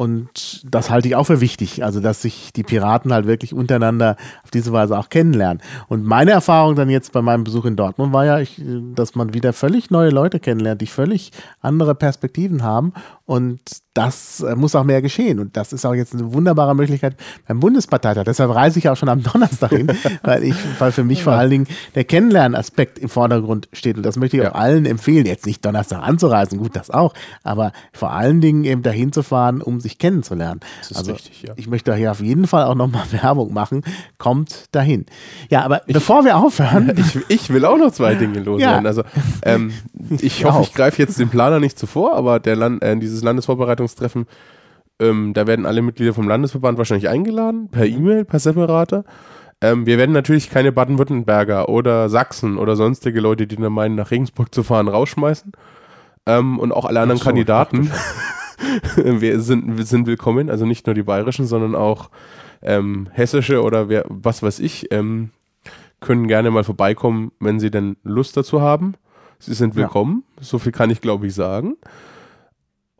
Und 0.00 0.64
das 0.64 0.88
halte 0.88 1.08
ich 1.08 1.14
auch 1.14 1.24
für 1.24 1.42
wichtig, 1.42 1.84
also 1.84 2.00
dass 2.00 2.22
sich 2.22 2.54
die 2.54 2.62
Piraten 2.62 3.12
halt 3.12 3.26
wirklich 3.26 3.52
untereinander 3.52 4.16
auf 4.42 4.50
diese 4.50 4.72
Weise 4.72 4.98
auch 4.98 5.10
kennenlernen. 5.10 5.62
Und 5.88 6.06
meine 6.06 6.30
Erfahrung 6.30 6.74
dann 6.74 6.88
jetzt 6.88 7.12
bei 7.12 7.20
meinem 7.20 7.44
Besuch 7.44 7.66
in 7.66 7.76
Dortmund 7.76 8.14
war 8.14 8.24
ja, 8.24 8.38
ich, 8.38 8.62
dass 8.94 9.14
man 9.14 9.34
wieder 9.34 9.52
völlig 9.52 9.90
neue 9.90 10.08
Leute 10.08 10.40
kennenlernt, 10.40 10.80
die 10.80 10.86
völlig 10.86 11.32
andere 11.60 11.94
Perspektiven 11.94 12.62
haben. 12.62 12.94
Und 13.30 13.60
das 13.94 14.40
äh, 14.40 14.54
muss 14.54 14.74
auch 14.74 14.84
mehr 14.84 15.02
geschehen. 15.02 15.40
Und 15.40 15.56
das 15.56 15.72
ist 15.72 15.84
auch 15.84 15.94
jetzt 15.94 16.14
eine 16.14 16.32
wunderbare 16.32 16.74
Möglichkeit 16.74 17.16
beim 17.46 17.60
Bundesparteitag. 17.60 18.24
Deshalb 18.24 18.54
reise 18.54 18.78
ich 18.78 18.88
auch 18.88 18.96
schon 18.96 19.08
am 19.08 19.22
Donnerstag 19.22 19.70
hin, 19.70 19.92
weil 20.22 20.44
ich, 20.44 20.56
weil 20.78 20.90
für 20.90 21.04
mich 21.04 21.22
vor 21.22 21.34
allen 21.34 21.50
Dingen 21.50 21.66
der 21.94 22.02
Kennenlernaspekt 22.04 22.98
im 22.98 23.08
Vordergrund 23.08 23.68
steht. 23.72 23.96
Und 23.96 24.04
das 24.04 24.16
möchte 24.16 24.36
ich 24.36 24.46
auch 24.46 24.54
allen 24.54 24.84
empfehlen, 24.84 25.26
jetzt 25.26 25.46
nicht 25.46 25.64
Donnerstag 25.64 26.02
anzureisen, 26.02 26.58
gut, 26.58 26.74
das 26.74 26.90
auch, 26.90 27.14
aber 27.44 27.72
vor 27.92 28.10
allen 28.10 28.40
Dingen 28.40 28.64
eben 28.64 28.82
dahin 28.82 29.12
zu 29.12 29.22
fahren, 29.22 29.62
um 29.62 29.78
sich 29.78 29.98
kennenzulernen. 29.98 30.60
Das 30.80 30.90
ist 30.90 30.96
also 30.96 31.12
richtig, 31.12 31.42
ja. 31.42 31.52
ich 31.54 31.68
möchte 31.68 31.94
hier 31.94 32.10
auf 32.10 32.20
jeden 32.20 32.48
Fall 32.48 32.64
auch 32.64 32.74
nochmal 32.74 33.04
Werbung 33.12 33.52
machen. 33.52 33.82
Kommt 34.18 34.64
dahin. 34.72 35.06
Ja, 35.50 35.64
aber 35.64 35.82
bevor 35.86 36.24
wir 36.24 36.36
aufhören, 36.36 36.92
Ich, 37.00 37.18
ich 37.28 37.50
will 37.50 37.64
auch 37.64 37.78
noch 37.78 37.92
zwei 37.92 38.16
Dinge 38.16 38.40
loswerden. 38.40 38.84
Ja. 38.84 38.88
Also, 38.88 39.04
ähm, 39.42 39.72
ich 40.10 40.22
Ich 40.24 40.44
hoffe, 40.44 40.58
auch. 40.58 40.62
ich 40.62 40.74
greife 40.74 41.00
jetzt 41.00 41.18
den 41.18 41.28
Planer 41.28 41.60
nicht 41.60 41.78
zuvor, 41.78 42.14
aber 42.14 42.40
der 42.40 42.56
Land, 42.56 42.82
äh, 42.82 42.96
dieses 42.96 43.19
Landesvorbereitungstreffen, 43.22 44.26
ähm, 45.00 45.32
da 45.32 45.46
werden 45.46 45.66
alle 45.66 45.82
Mitglieder 45.82 46.12
vom 46.14 46.28
Landesverband 46.28 46.76
wahrscheinlich 46.78 47.08
eingeladen, 47.08 47.68
per 47.70 47.86
Mhm. 47.86 47.96
E-Mail, 47.96 48.24
per 48.24 48.38
Separate. 48.38 49.04
Ähm, 49.62 49.86
wir 49.86 49.98
werden 49.98 50.12
natürlich 50.12 50.50
keine 50.50 50.72
Baden-Württemberger 50.72 51.68
oder 51.68 52.08
Sachsen 52.08 52.56
oder 52.58 52.76
sonstige 52.76 53.20
Leute, 53.20 53.46
die 53.46 53.56
dann 53.56 53.72
meinen, 53.72 53.94
nach 53.94 54.10
Regensburg 54.10 54.54
zu 54.54 54.62
fahren, 54.62 54.88
rausschmeißen. 54.88 55.52
Ähm, 56.26 56.58
und 56.58 56.72
auch 56.72 56.84
alle 56.84 57.00
anderen 57.00 57.18
so, 57.18 57.24
Kandidaten 57.24 57.90
wir 58.96 59.40
sind, 59.40 59.76
wir 59.78 59.84
sind 59.84 60.06
willkommen, 60.06 60.50
also 60.50 60.66
nicht 60.66 60.86
nur 60.86 60.94
die 60.94 61.02
bayerischen, 61.02 61.46
sondern 61.46 61.74
auch 61.74 62.10
ähm, 62.62 63.08
hessische 63.12 63.62
oder 63.62 63.88
wer, 63.88 64.04
was 64.08 64.42
weiß 64.42 64.58
ich, 64.60 64.92
ähm, 64.92 65.30
können 66.00 66.28
gerne 66.28 66.50
mal 66.50 66.64
vorbeikommen, 66.64 67.32
wenn 67.40 67.58
sie 67.60 67.70
denn 67.70 67.96
Lust 68.04 68.36
dazu 68.36 68.60
haben. 68.60 68.94
Sie 69.38 69.54
sind 69.54 69.74
Ja. 69.74 69.82
willkommen, 69.82 70.24
so 70.40 70.58
viel 70.58 70.72
kann 70.72 70.90
ich 70.90 71.00
glaube 71.00 71.26
ich 71.26 71.34
sagen. 71.34 71.76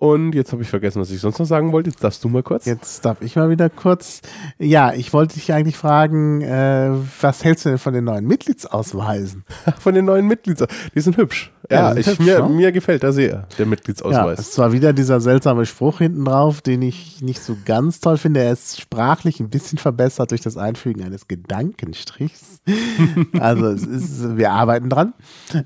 Und 0.01 0.35
jetzt 0.35 0.51
habe 0.53 0.63
ich 0.63 0.71
vergessen, 0.71 0.99
was 0.99 1.11
ich 1.11 1.21
sonst 1.21 1.39
noch 1.41 1.45
sagen 1.45 1.73
wollte. 1.73 1.91
Jetzt 1.91 2.03
darfst 2.03 2.25
du 2.25 2.31
mal 2.31 2.43
kurz. 2.43 2.65
jetzt 2.65 3.05
darf 3.05 3.21
ich 3.21 3.37
mal 3.37 3.51
wieder 3.51 3.69
kurz. 3.69 4.23
Ja, 4.59 4.95
ich 4.95 5.13
wollte 5.13 5.35
dich 5.35 5.53
eigentlich 5.53 5.77
fragen, 5.77 6.41
äh, 6.41 6.91
was 7.21 7.45
hältst 7.45 7.67
du 7.67 7.69
denn 7.69 7.77
von 7.77 7.93
den 7.93 8.05
neuen 8.05 8.27
Mitgliedsausweisen? 8.27 9.45
Von 9.79 9.95
den 9.95 10.07
neuen 10.07 10.27
Mitglieds. 10.27 10.65
Die 10.95 11.01
sind 11.01 11.19
hübsch. 11.19 11.53
Ja, 11.71 11.91
Ja, 11.93 11.97
ich, 11.97 12.07
hübsch, 12.07 12.19
mir, 12.19 12.43
ne? 12.43 12.49
mir 12.49 12.73
gefällt 12.73 13.03
er 13.05 13.13
sehr, 13.13 13.47
der 13.57 13.65
Ja, 13.65 13.71
Mitgliedsausweis. 13.71 14.39
es 14.41 14.59
war 14.59 14.73
wieder 14.73 14.93
dieser 14.93 15.21
seltsame 15.21 15.65
Spruch 15.67 15.99
hinten 15.99 16.25
drauf, 16.25 16.61
den 16.63 16.83
ich 16.83 17.23
nicht 17.23 17.41
so 17.43 17.57
ganz 17.65 18.01
toll 18.01 18.19
finde. 18.19 18.41
Er 18.41 18.53
ist 18.53 18.81
sprachlich 18.81 19.39
ein 19.41 19.51
bisschen 19.51 19.79
verbessert 19.79 20.33
durch 20.33 20.41
das 20.41 20.57
Einfügen 20.57 21.03
eines 21.05 21.29
Gedankenstrichs. 21.29 22.61
also 23.39 23.69
ist, 23.69 24.37
wir 24.37 24.51
arbeiten 24.53 24.91
dran. 24.91 25.15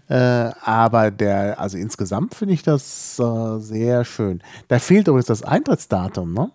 Äh, 0.09 0.51
aber 0.63 1.11
der, 1.11 1.59
also 1.59 1.77
insgesamt 1.79 2.35
finde 2.35 2.55
ich 2.55 2.63
das 2.63 3.19
äh, 3.19 3.59
sehr 3.61 4.05
schön. 4.05 4.43
Da 4.69 4.79
fehlt 4.79 5.09
übrigens 5.09 5.27
das 5.27 5.43
Eintrittsdatum, 5.43 6.33
ne? 6.35 6.51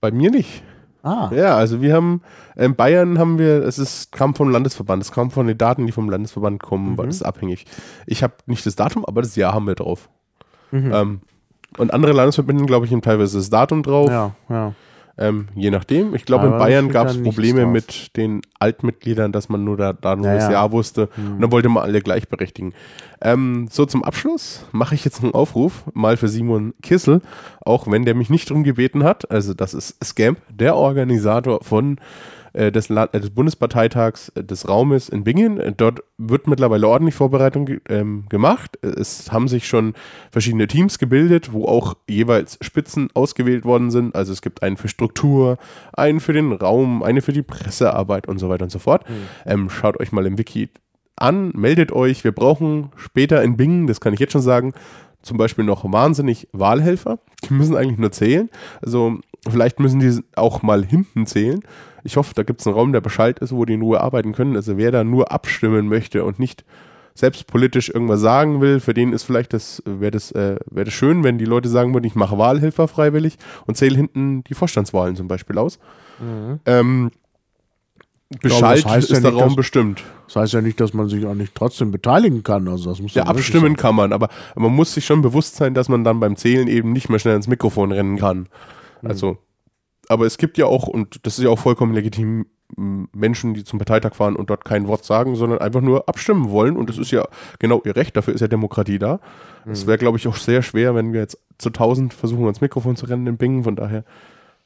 Bei 0.00 0.10
mir 0.10 0.30
nicht. 0.30 0.62
Ah, 1.02 1.30
Ja, 1.34 1.56
also 1.56 1.80
wir 1.80 1.94
haben, 1.94 2.22
in 2.56 2.74
Bayern 2.76 3.18
haben 3.18 3.38
wir, 3.38 3.62
es 3.64 3.78
ist, 3.78 4.12
kam 4.12 4.34
vom 4.34 4.50
Landesverband, 4.50 5.02
es 5.02 5.12
kam 5.12 5.30
von 5.30 5.46
den 5.46 5.56
Daten, 5.58 5.86
die 5.86 5.92
vom 5.92 6.10
Landesverband 6.10 6.62
kommen, 6.62 6.98
weil 6.98 7.06
das 7.06 7.16
ist 7.16 7.22
abhängig. 7.22 7.64
Ich 8.06 8.22
habe 8.22 8.34
nicht 8.46 8.66
das 8.66 8.76
Datum, 8.76 9.04
aber 9.06 9.22
das 9.22 9.36
Jahr 9.36 9.54
haben 9.54 9.66
wir 9.66 9.74
drauf. 9.74 10.08
Ähm, 10.92 11.20
und 11.78 11.92
andere 11.94 12.12
Landesverbände, 12.12 12.64
glaube 12.66 12.84
ich, 12.86 12.92
haben 12.92 13.00
teilweise 13.02 13.38
das 13.38 13.48
Datum 13.50 13.82
drauf, 13.82 14.10
ja, 14.10 14.34
ja. 14.48 14.74
Ähm, 15.18 15.48
je 15.54 15.70
nachdem. 15.70 16.14
Ich 16.14 16.24
glaube, 16.24 16.46
in 16.46 16.52
Bayern 16.52 16.88
gab 16.88 17.08
es 17.08 17.22
Probleme 17.22 17.62
drauf. 17.62 17.72
mit 17.72 18.16
den 18.16 18.40
Altmitgliedern, 18.58 19.32
dass 19.32 19.48
man 19.48 19.64
nur 19.64 19.76
da, 19.76 19.92
da 19.92 20.16
nur 20.16 20.26
Ja, 20.26 20.34
das 20.34 20.44
ja. 20.44 20.52
Jahr 20.52 20.72
wusste. 20.72 21.08
Und 21.16 21.40
dann 21.40 21.52
wollte 21.52 21.68
man 21.68 21.82
alle 21.82 22.00
gleichberechtigen. 22.00 22.74
Ähm, 23.20 23.68
so 23.70 23.86
zum 23.86 24.02
Abschluss 24.02 24.64
mache 24.72 24.94
ich 24.94 25.04
jetzt 25.04 25.22
einen 25.22 25.34
Aufruf, 25.34 25.84
mal 25.92 26.16
für 26.16 26.28
Simon 26.28 26.74
Kissel, 26.82 27.20
auch 27.60 27.90
wenn 27.90 28.04
der 28.04 28.14
mich 28.14 28.30
nicht 28.30 28.48
drum 28.48 28.64
gebeten 28.64 29.04
hat. 29.04 29.30
Also 29.30 29.52
das 29.54 29.74
ist 29.74 30.02
Scamp, 30.02 30.38
der 30.48 30.76
Organisator 30.76 31.62
von 31.62 31.98
des, 32.52 32.88
La 32.88 33.04
äh, 33.12 33.20
des 33.20 33.30
Bundesparteitags 33.30 34.30
äh, 34.30 34.44
des 34.44 34.68
Raumes 34.68 35.08
in 35.08 35.24
Bingen. 35.24 35.58
Äh, 35.58 35.72
dort 35.72 36.02
wird 36.18 36.46
mittlerweile 36.46 36.88
ordentlich 36.88 37.14
Vorbereitung 37.14 37.66
ge 37.66 37.80
ähm, 37.88 38.24
gemacht. 38.28 38.78
Es 38.82 39.30
haben 39.32 39.48
sich 39.48 39.66
schon 39.66 39.94
verschiedene 40.30 40.66
Teams 40.66 40.98
gebildet, 40.98 41.52
wo 41.52 41.66
auch 41.66 41.94
jeweils 42.08 42.58
Spitzen 42.60 43.08
ausgewählt 43.14 43.64
worden 43.64 43.90
sind. 43.90 44.14
Also 44.14 44.32
es 44.32 44.42
gibt 44.42 44.62
einen 44.62 44.76
für 44.76 44.88
Struktur, 44.88 45.58
einen 45.92 46.20
für 46.20 46.32
den 46.32 46.52
Raum, 46.52 47.02
eine 47.02 47.22
für 47.22 47.32
die 47.32 47.42
Pressearbeit 47.42 48.28
und 48.28 48.38
so 48.38 48.48
weiter 48.48 48.64
und 48.64 48.70
so 48.70 48.78
fort. 48.78 49.08
Mhm. 49.08 49.14
Ähm, 49.46 49.70
schaut 49.70 50.00
euch 50.00 50.12
mal 50.12 50.26
im 50.26 50.38
Wiki 50.38 50.68
an, 51.16 51.52
meldet 51.54 51.92
euch. 51.92 52.24
Wir 52.24 52.32
brauchen 52.32 52.90
später 52.96 53.42
in 53.42 53.56
Bingen, 53.56 53.86
das 53.86 54.00
kann 54.00 54.14
ich 54.14 54.20
jetzt 54.20 54.32
schon 54.32 54.40
sagen, 54.40 54.72
zum 55.22 55.36
Beispiel 55.36 55.64
noch 55.64 55.90
wahnsinnig 55.90 56.48
Wahlhelfer. 56.52 57.18
Die 57.44 57.52
müssen 57.52 57.76
eigentlich 57.76 57.98
nur 57.98 58.12
zählen. 58.12 58.48
Also 58.80 59.18
vielleicht 59.48 59.80
müssen 59.80 60.00
die 60.00 60.20
auch 60.34 60.62
mal 60.62 60.84
hinten 60.84 61.26
zählen. 61.26 61.60
Ich 62.04 62.16
hoffe, 62.16 62.34
da 62.34 62.42
gibt 62.42 62.60
es 62.60 62.66
einen 62.66 62.76
Raum, 62.76 62.92
der 62.92 63.00
Bescheid 63.00 63.38
ist, 63.38 63.52
wo 63.52 63.64
die 63.64 63.74
in 63.74 63.82
Ruhe 63.82 64.00
arbeiten 64.00 64.32
können. 64.32 64.56
Also 64.56 64.76
wer 64.76 64.90
da 64.90 65.04
nur 65.04 65.32
abstimmen 65.32 65.88
möchte 65.88 66.24
und 66.24 66.38
nicht 66.38 66.64
selbst 67.14 67.46
politisch 67.46 67.88
irgendwas 67.88 68.20
sagen 68.20 68.60
will, 68.60 68.80
für 68.80 68.94
den 68.94 69.12
ist 69.12 69.24
vielleicht 69.24 69.52
das, 69.52 69.82
wäre 69.84 70.10
das, 70.10 70.32
äh, 70.32 70.56
wäre 70.70 70.84
das 70.86 70.94
schön, 70.94 71.24
wenn 71.24 71.38
die 71.38 71.44
Leute 71.44 71.68
sagen 71.68 71.92
würden, 71.92 72.06
ich 72.06 72.14
mache 72.14 72.38
Wahlhelfer 72.38 72.88
freiwillig 72.88 73.36
und 73.66 73.76
zähle 73.76 73.96
hinten 73.96 74.44
die 74.44 74.54
Vorstandswahlen 74.54 75.16
zum 75.16 75.28
Beispiel 75.28 75.58
aus. 75.58 75.78
Mhm. 76.18 76.60
Ähm, 76.66 77.10
Bescheid 78.40 78.84
das 78.84 78.92
heißt 78.92 79.10
ist 79.10 79.24
ja 79.24 79.30
der 79.30 79.38
Raum 79.38 79.48
dass, 79.48 79.56
bestimmt. 79.56 80.04
Das 80.26 80.36
heißt 80.36 80.52
ja 80.52 80.60
nicht, 80.60 80.78
dass 80.78 80.94
man 80.94 81.08
sich 81.08 81.26
auch 81.26 81.34
nicht 81.34 81.52
trotzdem 81.54 81.90
beteiligen 81.90 82.44
kann. 82.44 82.68
Also 82.68 82.90
das 82.90 83.00
muss 83.00 83.14
ja, 83.14 83.24
abstimmen 83.24 83.76
kann 83.76 83.96
man, 83.96 84.12
aber 84.12 84.28
man 84.54 84.72
muss 84.72 84.94
sich 84.94 85.04
schon 85.04 85.20
bewusst 85.20 85.56
sein, 85.56 85.74
dass 85.74 85.88
man 85.88 86.04
dann 86.04 86.20
beim 86.20 86.36
Zählen 86.36 86.68
eben 86.68 86.92
nicht 86.92 87.08
mehr 87.08 87.18
schnell 87.18 87.34
ins 87.34 87.48
Mikrofon 87.48 87.90
rennen 87.90 88.18
kann. 88.18 88.48
Mhm. 89.02 89.08
Also, 89.10 89.38
aber 90.10 90.26
es 90.26 90.38
gibt 90.38 90.58
ja 90.58 90.66
auch, 90.66 90.88
und 90.88 91.24
das 91.24 91.38
ist 91.38 91.44
ja 91.44 91.50
auch 91.50 91.58
vollkommen 91.58 91.94
legitim, 91.94 92.46
Menschen, 92.76 93.54
die 93.54 93.64
zum 93.64 93.78
Parteitag 93.78 94.14
fahren 94.14 94.36
und 94.36 94.50
dort 94.50 94.64
kein 94.64 94.86
Wort 94.88 95.04
sagen, 95.04 95.36
sondern 95.36 95.60
einfach 95.60 95.80
nur 95.80 96.08
abstimmen 96.08 96.50
wollen. 96.50 96.76
Und 96.76 96.88
das 96.88 96.98
ist 96.98 97.10
ja 97.10 97.26
genau 97.58 97.82
ihr 97.84 97.96
Recht, 97.96 98.16
dafür 98.16 98.34
ist 98.34 98.40
ja 98.40 98.48
Demokratie 98.48 98.98
da. 98.98 99.20
Es 99.66 99.84
mhm. 99.84 99.88
wäre, 99.88 99.98
glaube 99.98 100.18
ich, 100.18 100.26
auch 100.28 100.36
sehr 100.36 100.62
schwer, 100.62 100.94
wenn 100.94 101.12
wir 101.12 101.20
jetzt 101.20 101.38
zu 101.58 101.70
tausend 101.70 102.14
versuchen, 102.14 102.44
ans 102.44 102.60
Mikrofon 102.60 102.96
zu 102.96 103.06
rennen 103.06 103.26
in 103.26 103.36
Bingen. 103.36 103.64
Von 103.64 103.76
daher 103.76 104.04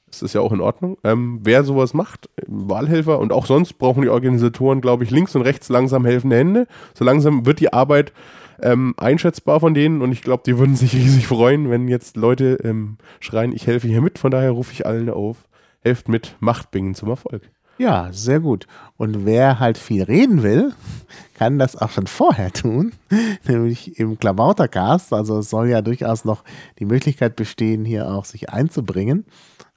das 0.07 0.22
ist 0.22 0.34
ja 0.34 0.40
auch 0.40 0.53
in 0.53 0.61
Ordnung. 0.61 0.97
Ähm, 1.03 1.40
wer 1.42 1.64
sowas 1.64 1.92
macht, 1.92 2.30
Wahlhelfer 2.47 3.18
und 3.18 3.32
auch 3.32 3.47
sonst 3.47 3.74
brauchen 3.74 4.03
die 4.03 4.09
Organisatoren, 4.09 4.80
glaube 4.80 5.03
ich, 5.03 5.11
links 5.11 5.34
und 5.34 5.42
rechts 5.42 5.68
langsam 5.68 6.05
helfende 6.05 6.36
Hände. 6.36 6.66
So 6.95 7.05
langsam 7.05 7.47
wird 7.47 7.59
die 7.59 7.72
Arbeit 7.72 8.12
ähm, 8.61 8.94
einschätzbar 8.96 9.61
von 9.61 9.74
denen 9.74 10.02
und 10.02 10.12
ich 10.12 10.22
glaube, 10.22 10.42
die 10.46 10.59
würden 10.59 10.76
sich 10.76 10.94
riesig 10.94 11.26
freuen, 11.26 11.70
wenn 11.70 11.88
jetzt 11.88 12.16
Leute 12.16 12.59
ähm, 12.64 12.98
schreien, 13.20 13.52
ich 13.52 13.66
helfe 13.66 13.88
hier 13.88 14.00
mit. 14.00 14.18
Von 14.18 14.30
daher 14.30 14.50
rufe 14.50 14.72
ich 14.72 14.86
allen 14.86 15.11
auf, 15.11 15.36
helft 15.80 16.09
mit, 16.09 16.36
macht 16.40 16.70
Bingen 16.70 16.94
zum 16.94 17.09
Erfolg. 17.09 17.42
Ja, 17.76 18.12
sehr 18.12 18.38
gut. 18.38 18.66
Und 18.96 19.26
wer 19.26 19.59
halt 19.59 19.78
viel 19.78 20.05
reden 20.05 20.44
will, 20.44 20.72
kann 21.34 21.59
das 21.59 21.74
auch 21.74 21.90
schon 21.90 22.07
vorher 22.07 22.52
tun, 22.52 22.92
nämlich 23.48 23.98
im 23.98 24.18
Klamautercast. 24.18 25.12
Also 25.12 25.38
es 25.38 25.50
soll 25.50 25.68
ja 25.68 25.82
durchaus 25.82 26.24
noch 26.24 26.44
die 26.78 26.84
Möglichkeit 26.84 27.34
bestehen, 27.34 27.84
hier 27.84 28.09
auch 28.11 28.24
sich 28.24 28.50
einzubringen. 28.50 29.24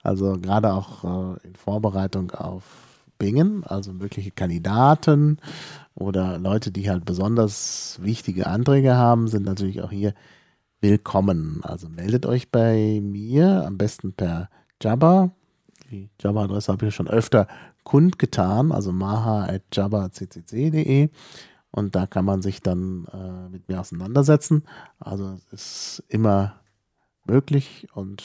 Also 0.04 0.38
gerade 0.40 0.74
auch 0.74 1.04
äh, 1.04 1.48
in 1.48 1.56
Vorbereitung 1.56 2.32
auf 2.32 2.64
Bingen, 3.18 3.64
also 3.64 3.94
mögliche 3.94 4.30
Kandidaten 4.30 5.40
oder 5.98 6.38
Leute, 6.38 6.72
die 6.72 6.90
halt 6.90 7.04
besonders 7.06 8.00
wichtige 8.02 8.48
Anträge 8.48 8.96
haben, 8.96 9.28
sind 9.28 9.46
natürlich 9.46 9.82
auch 9.82 9.92
hier 9.92 10.14
willkommen. 10.80 11.62
Also 11.64 11.90
meldet 11.90 12.28
euch 12.28 12.52
bei 12.52 13.02
mir, 13.02 13.66
am 13.66 13.80
besten 13.80 14.14
per 14.14 14.52
Jabba. 14.80 15.32
Die 15.90 16.12
Jabba-Adresse 16.22 16.72
habe 16.72 16.86
ich 16.88 16.96
schon 16.96 17.08
öfter 17.08 17.48
kundgetan, 17.84 18.72
also 18.72 18.92
maha.jabba.ccc.de 18.92 21.10
und 21.72 21.96
da 21.96 22.06
kann 22.06 22.26
man 22.26 22.44
sich 22.44 22.62
dann 22.62 23.08
äh, 23.12 23.50
mit 23.50 23.68
mir 23.68 23.80
auseinandersetzen. 23.80 24.66
Also 25.00 25.40
es 25.52 26.00
ist 26.00 26.04
immer 26.10 26.60
möglich 27.26 27.88
und 27.94 28.24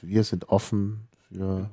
wir 0.00 0.24
sind 0.24 0.48
offen 0.48 1.06
für 1.28 1.68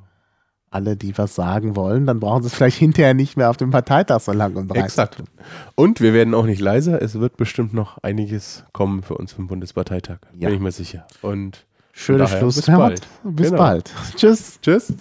alle, 0.70 0.98
die 0.98 1.18
was 1.18 1.36
sagen 1.36 1.76
wollen. 1.76 2.06
Dann 2.06 2.20
brauchen 2.20 2.44
sie 2.44 2.48
es 2.48 2.56
vielleicht 2.56 2.78
hinterher 2.78 3.14
nicht 3.14 3.38
mehr 3.38 3.50
auf 3.50 3.58
dem 3.58 3.72
Parteitag 3.72 4.20
so 4.20 4.32
lang 4.32 4.56
und 4.56 4.68
breit. 4.68 4.86
Exakt. 4.86 5.24
Und 5.76 6.02
wir 6.02 6.14
werden 6.14 6.34
auch 6.34 6.46
nicht 6.46 6.62
leiser. 6.62 7.02
Es 7.02 7.20
wird 7.20 7.38
bestimmt 7.38 7.74
noch 7.74 7.98
einiges 8.00 8.66
kommen 8.74 9.04
für 9.04 9.16
uns 9.16 9.34
vom 9.34 9.48
Bundesparteitag. 9.48 10.20
Ja. 10.38 10.50
Bin 10.50 10.58
ich 10.58 10.62
mir 10.62 10.72
sicher. 10.72 11.06
Und 11.22 11.66
schönes 11.94 12.32
Schlusswort. 12.32 12.56
Bis 12.56 12.76
bald. 12.76 13.08
Bis 13.24 13.50
genau. 13.50 13.58
bald. 13.58 13.92
Tschüss. 14.16 14.60
Tschüss. 14.62 14.94